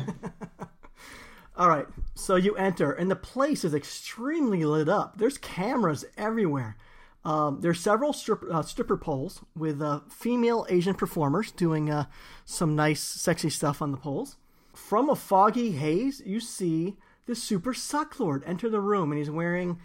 All 1.56 1.68
right. 1.68 1.86
So 2.14 2.36
you 2.36 2.54
enter, 2.56 2.92
and 2.92 3.10
the 3.10 3.16
place 3.16 3.64
is 3.64 3.74
extremely 3.74 4.64
lit 4.64 4.88
up. 4.88 5.18
There's 5.18 5.38
cameras 5.38 6.04
everywhere. 6.16 6.76
Um, 7.24 7.60
there's 7.60 7.80
several 7.80 8.12
strip, 8.12 8.42
uh, 8.50 8.62
stripper 8.62 8.96
poles 8.96 9.42
with 9.56 9.82
uh, 9.82 10.00
female 10.08 10.66
Asian 10.70 10.94
performers 10.94 11.50
doing 11.50 11.90
uh, 11.90 12.06
some 12.44 12.76
nice, 12.76 13.00
sexy 13.00 13.50
stuff 13.50 13.82
on 13.82 13.90
the 13.90 13.98
poles. 13.98 14.36
From 14.74 15.10
a 15.10 15.16
foggy 15.16 15.72
haze, 15.72 16.22
you 16.24 16.40
see 16.40 16.96
the 17.26 17.34
Super 17.34 17.74
Suck 17.74 18.18
Lord 18.18 18.42
enter 18.46 18.70
the 18.70 18.80
room, 18.80 19.12
and 19.12 19.18
he's 19.18 19.30
wearing 19.30 19.78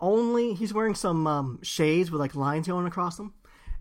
only 0.00 0.54
he's 0.54 0.72
wearing 0.72 0.94
some 0.94 1.26
um, 1.26 1.58
shades 1.62 2.10
with 2.10 2.20
like 2.20 2.34
lines 2.36 2.68
going 2.68 2.86
across 2.86 3.16
them, 3.16 3.34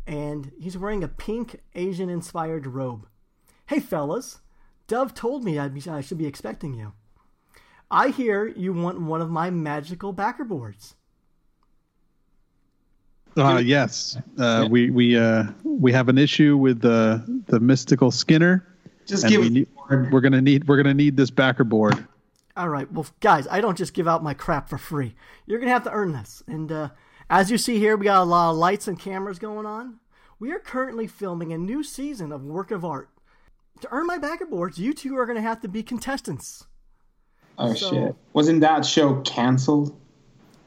and 0.07 0.51
he's 0.57 0.77
wearing 0.77 1.03
a 1.03 1.07
pink 1.07 1.59
Asian-inspired 1.75 2.65
robe. 2.65 3.07
Hey, 3.67 3.79
fellas, 3.79 4.39
Dove 4.87 5.13
told 5.13 5.43
me 5.43 5.59
I'd 5.59 5.73
be, 5.73 5.87
I 5.89 6.01
should 6.01 6.17
be 6.17 6.25
expecting 6.25 6.73
you. 6.73 6.93
I 7.91 8.09
hear 8.09 8.47
you 8.47 8.73
want 8.73 9.01
one 9.01 9.21
of 9.21 9.29
my 9.29 9.49
magical 9.49 10.13
backer 10.13 10.45
boards. 10.45 10.95
Uh, 13.35 13.61
yes. 13.63 14.17
Uh, 14.37 14.67
we 14.69 14.89
we 14.89 15.15
uh, 15.15 15.43
we 15.63 15.91
have 15.91 16.09
an 16.09 16.17
issue 16.17 16.57
with 16.57 16.81
the 16.81 17.23
the 17.47 17.59
mystical 17.59 18.09
Skinner. 18.09 18.65
Just 19.05 19.27
give 19.27 19.41
we 19.41 19.47
it. 19.47 19.53
need, 19.53 19.67
we're 20.11 20.21
gonna 20.21 20.41
need 20.41 20.67
we're 20.67 20.77
gonna 20.77 20.93
need 20.93 21.15
this 21.15 21.29
backer 21.29 21.63
board. 21.63 22.07
All 22.57 22.69
right, 22.69 22.91
well, 22.91 23.05
guys, 23.19 23.47
I 23.51 23.61
don't 23.61 23.77
just 23.77 23.93
give 23.93 24.07
out 24.07 24.23
my 24.23 24.33
crap 24.33 24.67
for 24.69 24.79
free. 24.79 25.13
You're 25.45 25.59
gonna 25.59 25.71
have 25.71 25.83
to 25.83 25.91
earn 25.91 26.13
this. 26.13 26.41
And 26.47 26.71
uh, 26.71 26.89
as 27.29 27.51
you 27.51 27.57
see 27.57 27.79
here, 27.79 27.95
we 27.97 28.05
got 28.05 28.21
a 28.21 28.25
lot 28.25 28.51
of 28.51 28.57
lights 28.57 28.87
and 28.87 28.99
cameras 28.99 29.39
going 29.39 29.65
on. 29.65 29.99
We 30.39 30.51
are 30.51 30.59
currently 30.59 31.07
filming 31.07 31.51
a 31.51 31.57
new 31.57 31.83
season 31.83 32.31
of 32.31 32.43
Work 32.43 32.71
of 32.71 32.85
Art. 32.85 33.09
To 33.81 33.87
earn 33.91 34.07
my 34.07 34.17
backer 34.17 34.45
boards, 34.45 34.77
you 34.77 34.93
two 34.93 35.17
are 35.17 35.25
gonna 35.25 35.41
have 35.41 35.61
to 35.61 35.67
be 35.67 35.83
contestants. 35.83 36.65
Oh 37.57 37.73
So- 37.73 37.89
shit! 37.89 38.15
Wasn't 38.33 38.61
that 38.61 38.85
show 38.85 39.21
canceled? 39.21 39.99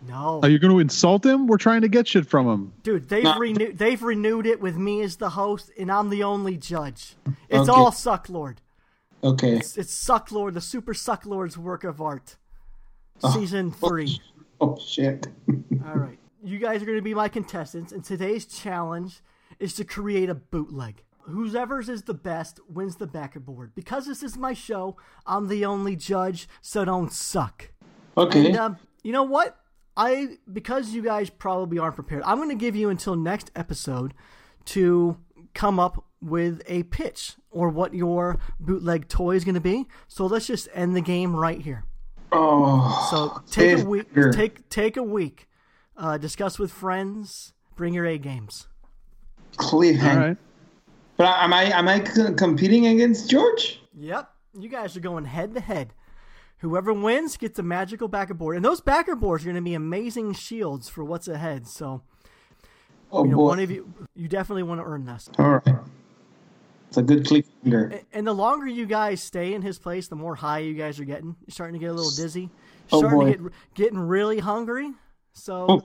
No, 0.09 0.41
Are 0.43 0.49
you 0.49 0.59
going 0.59 0.73
to 0.73 0.79
insult 0.79 1.27
him? 1.27 1.47
We're 1.47 1.59
trying 1.59 1.83
to 1.83 1.89
get 1.89 2.09
shit 2.09 2.27
from 2.27 2.47
him. 2.49 2.73
dude, 2.83 3.11
they've 3.11 3.23
No. 3.23 3.37
renewed. 3.39 3.77
They've 3.77 4.03
renewed 4.03 4.47
it 4.47 4.59
with 4.59 4.75
me 4.79 5.03
as 5.03 5.17
the 5.17 5.29
host, 5.29 5.71
and 5.79 5.93
I'm 5.93 6.09
the 6.09 6.23
only 6.23 6.57
judge. 6.57 7.17
It's 7.51 7.69
Okay. 7.69 7.71
all 7.71 7.93
Suck 7.93 8.31
Lord. 8.31 8.63
Okay. 9.23 9.59
It's, 9.59 9.77
it's 9.77 9.93
Suck 9.93 10.33
Lord, 10.33 10.55
the 10.55 10.63
Super 10.63 10.95
Suck 10.95 11.27
Lord's 11.27 11.59
work 11.59 11.85
of 11.85 12.01
art. 12.01 12.37
Oh. 13.23 13.31
Season 13.31 13.71
three. 13.71 14.23
Oh 14.59 14.79
shit. 14.79 15.27
All 15.87 15.95
right. 15.97 16.19
You 16.43 16.59
guys 16.59 16.82
are 16.82 16.86
going 16.86 16.99
to 16.99 17.03
be 17.03 17.14
my 17.14 17.28
contestants, 17.28 17.93
and 17.93 18.05
today's 18.05 18.47
challenge 18.47 19.20
is 19.59 19.74
to 19.74 19.84
create 19.84 20.30
a 20.30 20.34
bootleg. 20.34 21.03
Whoever's 21.22 21.88
is 21.88 22.03
the 22.03 22.14
best 22.14 22.61
wins 22.68 22.97
the 22.97 23.07
backer-board. 23.07 23.74
Because 23.74 24.07
this 24.07 24.22
is 24.22 24.36
my 24.36 24.55
show, 24.55 24.97
I'm 25.26 25.49
the 25.49 25.64
only 25.64 25.97
judge, 25.97 26.49
so 26.62 26.84
don't 26.84 27.12
suck. 27.12 27.70
Okay. 28.16 28.47
And 28.47 28.57
um, 28.57 28.78
you 29.03 29.12
know 29.12 29.22
what? 29.22 29.57
I 29.97 30.38
because 30.51 30.91
you 30.91 31.03
guys 31.03 31.28
probably 31.30 31.78
aren't 31.78 31.97
prepared. 31.97 32.22
I'm 32.24 32.38
going 32.38 32.49
to 32.49 32.55
give 32.55 32.74
you 32.74 32.88
until 32.88 33.16
next 33.16 33.51
episode 33.55 34.14
to 34.66 35.18
come 35.53 35.78
up 35.78 36.05
with 36.22 36.62
a 36.66 36.84
pitch 36.84 37.34
or 37.51 37.68
what 37.68 37.93
your 37.93 38.38
bootleg 38.59 39.09
toy 39.09 39.34
is 39.36 39.45
going 39.45 39.57
to 39.57 39.61
be. 39.61 39.86
So 40.09 40.26
let's 40.26 40.47
just 40.47 40.68
end 40.72 40.97
the 40.97 41.01
game 41.01 41.36
right 41.36 41.61
here. 41.61 41.84
oh. 42.32 43.09
So 43.11 43.43
take 43.51 43.80
a 43.80 43.84
week. 43.84 44.09
Take 44.32 44.68
take 44.70 44.97
a 44.97 45.03
week. 45.03 45.49
Uh, 46.01 46.17
discuss 46.19 46.59
with 46.59 46.73
friends. 46.73 47.53
Bring 47.77 47.93
your 47.95 48.07
A 48.07 48.17
games. 48.19 48.67
cliffhanger. 49.57 50.11
All 50.13 50.17
right. 50.19 50.37
But 51.19 51.27
am 51.43 51.53
I 51.53 51.65
am 51.65 51.87
I 51.89 52.03
c- 52.03 52.33
competing 52.37 52.87
against 52.87 53.29
George? 53.29 53.81
Yep, 53.99 54.31
you 54.59 54.69
guys 54.71 54.97
are 54.97 55.01
going 55.01 55.27
head 55.27 55.55
to 55.55 55.61
head. 55.61 55.93
Whoever 56.59 56.93
wins 56.95 57.37
gets 57.37 57.59
a 57.59 57.63
magical 57.63 58.09
backer 58.09 58.33
board, 58.35 58.57
and 58.57 58.65
those 58.65 58.81
backer 58.81 59.15
boards 59.15 59.45
are 59.45 59.47
going 59.47 59.57
to 59.57 59.63
be 59.63 59.75
amazing 59.75 60.33
shields 60.35 60.89
for 60.89 61.05
what's 61.05 61.29
ahead. 61.29 61.67
So 61.67 62.03
Oh 63.13 63.25
you 63.25 63.31
know, 63.33 63.37
boy. 63.37 63.45
one 63.45 63.59
of 63.61 63.71
you, 63.71 63.93
you 64.15 64.29
definitely 64.29 64.63
want 64.63 64.81
to 64.81 64.85
earn 64.87 65.05
this. 65.05 65.29
All 65.39 65.59
right. 65.59 65.75
It's 66.89 66.97
a 66.97 67.03
good 67.03 67.25
cliffhanger. 67.25 67.93
A- 67.93 68.05
And 68.13 68.27
the 68.27 68.33
longer 68.35 68.67
you 68.67 68.87
guys 68.87 69.23
stay 69.23 69.53
in 69.53 69.61
his 69.63 69.79
place, 69.79 70.09
the 70.09 70.17
more 70.17 70.35
high 70.37 70.61
you 70.61 70.75
guys 70.75 70.99
are 71.01 71.05
getting. 71.05 71.37
You're 71.47 71.53
starting 71.53 71.75
to 71.75 71.79
get 71.81 71.91
a 71.91 71.95
little 71.95 72.11
dizzy. 72.13 72.49
Oh, 72.93 72.99
starting 73.01 73.19
boy. 73.19 73.33
to 73.33 73.39
get 73.43 73.53
getting 73.75 73.99
really 73.99 74.39
hungry. 74.39 74.93
So 75.33 75.83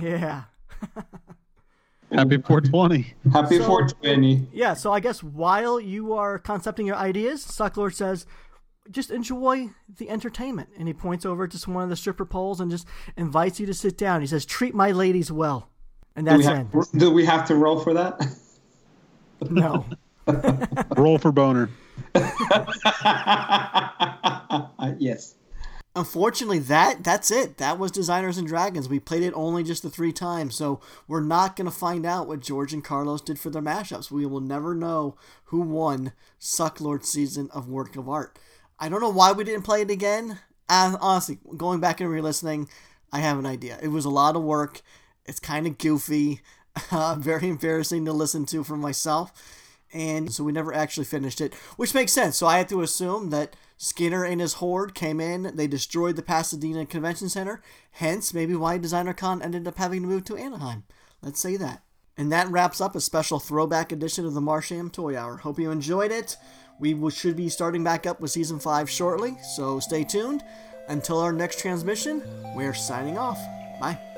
yeah. 0.00 0.44
Happy 2.12 2.36
420. 2.38 3.14
Happy 3.32 3.58
So- 3.58 3.64
420. 3.66 4.46
Yeah, 4.52 4.74
so 4.74 4.92
I 4.92 5.00
guess 5.00 5.22
while 5.22 5.80
you 5.80 6.12
are 6.12 6.38
concepting 6.38 6.86
your 6.86 6.96
ideas, 6.96 7.44
Sucklord 7.44 7.94
says, 7.94 8.26
just 8.90 9.10
enjoy 9.10 9.70
the 9.98 10.10
entertainment. 10.10 10.68
And 10.78 10.86
he 10.86 10.94
points 10.94 11.24
over 11.26 11.48
to 11.48 11.70
one 11.70 11.82
of 11.84 11.90
the 11.90 11.96
stripper 11.96 12.26
poles 12.26 12.60
and 12.60 12.70
just 12.70 12.86
invites 13.16 13.58
you 13.58 13.66
to 13.66 13.74
sit 13.74 13.96
down. 13.98 14.20
He 14.20 14.26
says, 14.26 14.44
treat 14.44 14.74
my 14.74 14.92
ladies 14.92 15.32
well. 15.32 15.70
And 16.14 16.26
Do 16.26 16.32
that's 16.36 16.46
have, 16.46 16.68
it. 16.72 16.98
do 16.98 17.10
we 17.10 17.24
have 17.24 17.46
to 17.48 17.56
roll 17.56 17.80
for 17.80 17.94
that? 17.94 18.20
No. 19.50 19.84
Roll 20.96 21.18
for 21.18 21.32
boner. 21.32 21.68
yes. 24.98 25.34
Unfortunately, 25.96 26.58
that 26.58 27.04
that's 27.04 27.30
it. 27.30 27.58
That 27.58 27.78
was 27.78 27.92
Designers 27.92 28.36
and 28.36 28.48
Dragons. 28.48 28.88
We 28.88 28.98
played 28.98 29.22
it 29.22 29.32
only 29.34 29.62
just 29.62 29.84
the 29.84 29.90
three 29.90 30.12
times, 30.12 30.56
so 30.56 30.80
we're 31.06 31.20
not 31.20 31.54
going 31.54 31.66
to 31.66 31.76
find 31.76 32.04
out 32.04 32.26
what 32.26 32.40
George 32.40 32.72
and 32.72 32.82
Carlos 32.82 33.20
did 33.20 33.38
for 33.38 33.50
their 33.50 33.62
mashups. 33.62 34.10
We 34.10 34.26
will 34.26 34.40
never 34.40 34.74
know 34.74 35.16
who 35.44 35.60
won 35.60 36.12
Sucklord's 36.40 37.08
season 37.08 37.48
of 37.52 37.68
Work 37.68 37.94
of 37.94 38.08
Art. 38.08 38.36
I 38.80 38.88
don't 38.88 39.00
know 39.00 39.08
why 39.10 39.30
we 39.30 39.44
didn't 39.44 39.62
play 39.62 39.82
it 39.82 39.90
again. 39.90 40.40
Uh, 40.68 40.96
honestly, 41.00 41.38
going 41.56 41.78
back 41.78 42.00
and 42.00 42.10
re-listening, 42.10 42.68
I 43.12 43.20
have 43.20 43.38
an 43.38 43.46
idea. 43.46 43.78
It 43.80 43.88
was 43.88 44.04
a 44.04 44.10
lot 44.10 44.34
of 44.34 44.42
work. 44.42 44.82
It's 45.26 45.38
kind 45.38 45.64
of 45.64 45.78
goofy, 45.78 46.40
uh, 46.90 47.14
very 47.16 47.48
embarrassing 47.48 48.04
to 48.06 48.12
listen 48.12 48.46
to 48.46 48.64
for 48.64 48.76
myself 48.76 49.32
and 49.94 50.32
so 50.32 50.44
we 50.44 50.52
never 50.52 50.74
actually 50.74 51.04
finished 51.04 51.40
it, 51.40 51.54
which 51.76 51.94
makes 51.94 52.12
sense. 52.12 52.36
So 52.36 52.46
I 52.46 52.58
have 52.58 52.66
to 52.66 52.82
assume 52.82 53.30
that 53.30 53.56
Skinner 53.78 54.24
and 54.24 54.40
his 54.40 54.54
horde 54.54 54.94
came 54.94 55.20
in, 55.20 55.52
they 55.54 55.66
destroyed 55.66 56.16
the 56.16 56.22
Pasadena 56.22 56.84
Convention 56.84 57.28
Center, 57.28 57.62
hence 57.92 58.34
maybe 58.34 58.54
why 58.54 58.76
Designer 58.76 59.14
Con 59.14 59.40
ended 59.40 59.66
up 59.66 59.78
having 59.78 60.02
to 60.02 60.08
move 60.08 60.24
to 60.24 60.36
Anaheim. 60.36 60.84
Let's 61.22 61.40
say 61.40 61.56
that. 61.56 61.82
And 62.16 62.30
that 62.30 62.50
wraps 62.50 62.80
up 62.80 62.94
a 62.94 63.00
special 63.00 63.40
throwback 63.40 63.90
edition 63.90 64.26
of 64.26 64.34
the 64.34 64.40
Martian 64.40 64.90
Toy 64.90 65.18
Hour. 65.18 65.38
Hope 65.38 65.58
you 65.58 65.70
enjoyed 65.70 66.12
it. 66.12 66.36
We 66.78 67.10
should 67.10 67.36
be 67.36 67.48
starting 67.48 67.82
back 67.82 68.06
up 68.06 68.20
with 68.20 68.30
season 68.30 68.58
5 68.58 68.90
shortly, 68.90 69.36
so 69.56 69.80
stay 69.80 70.04
tuned. 70.04 70.44
Until 70.88 71.18
our 71.18 71.32
next 71.32 71.60
transmission, 71.60 72.22
we're 72.54 72.74
signing 72.74 73.16
off. 73.16 73.38
Bye. 73.80 74.13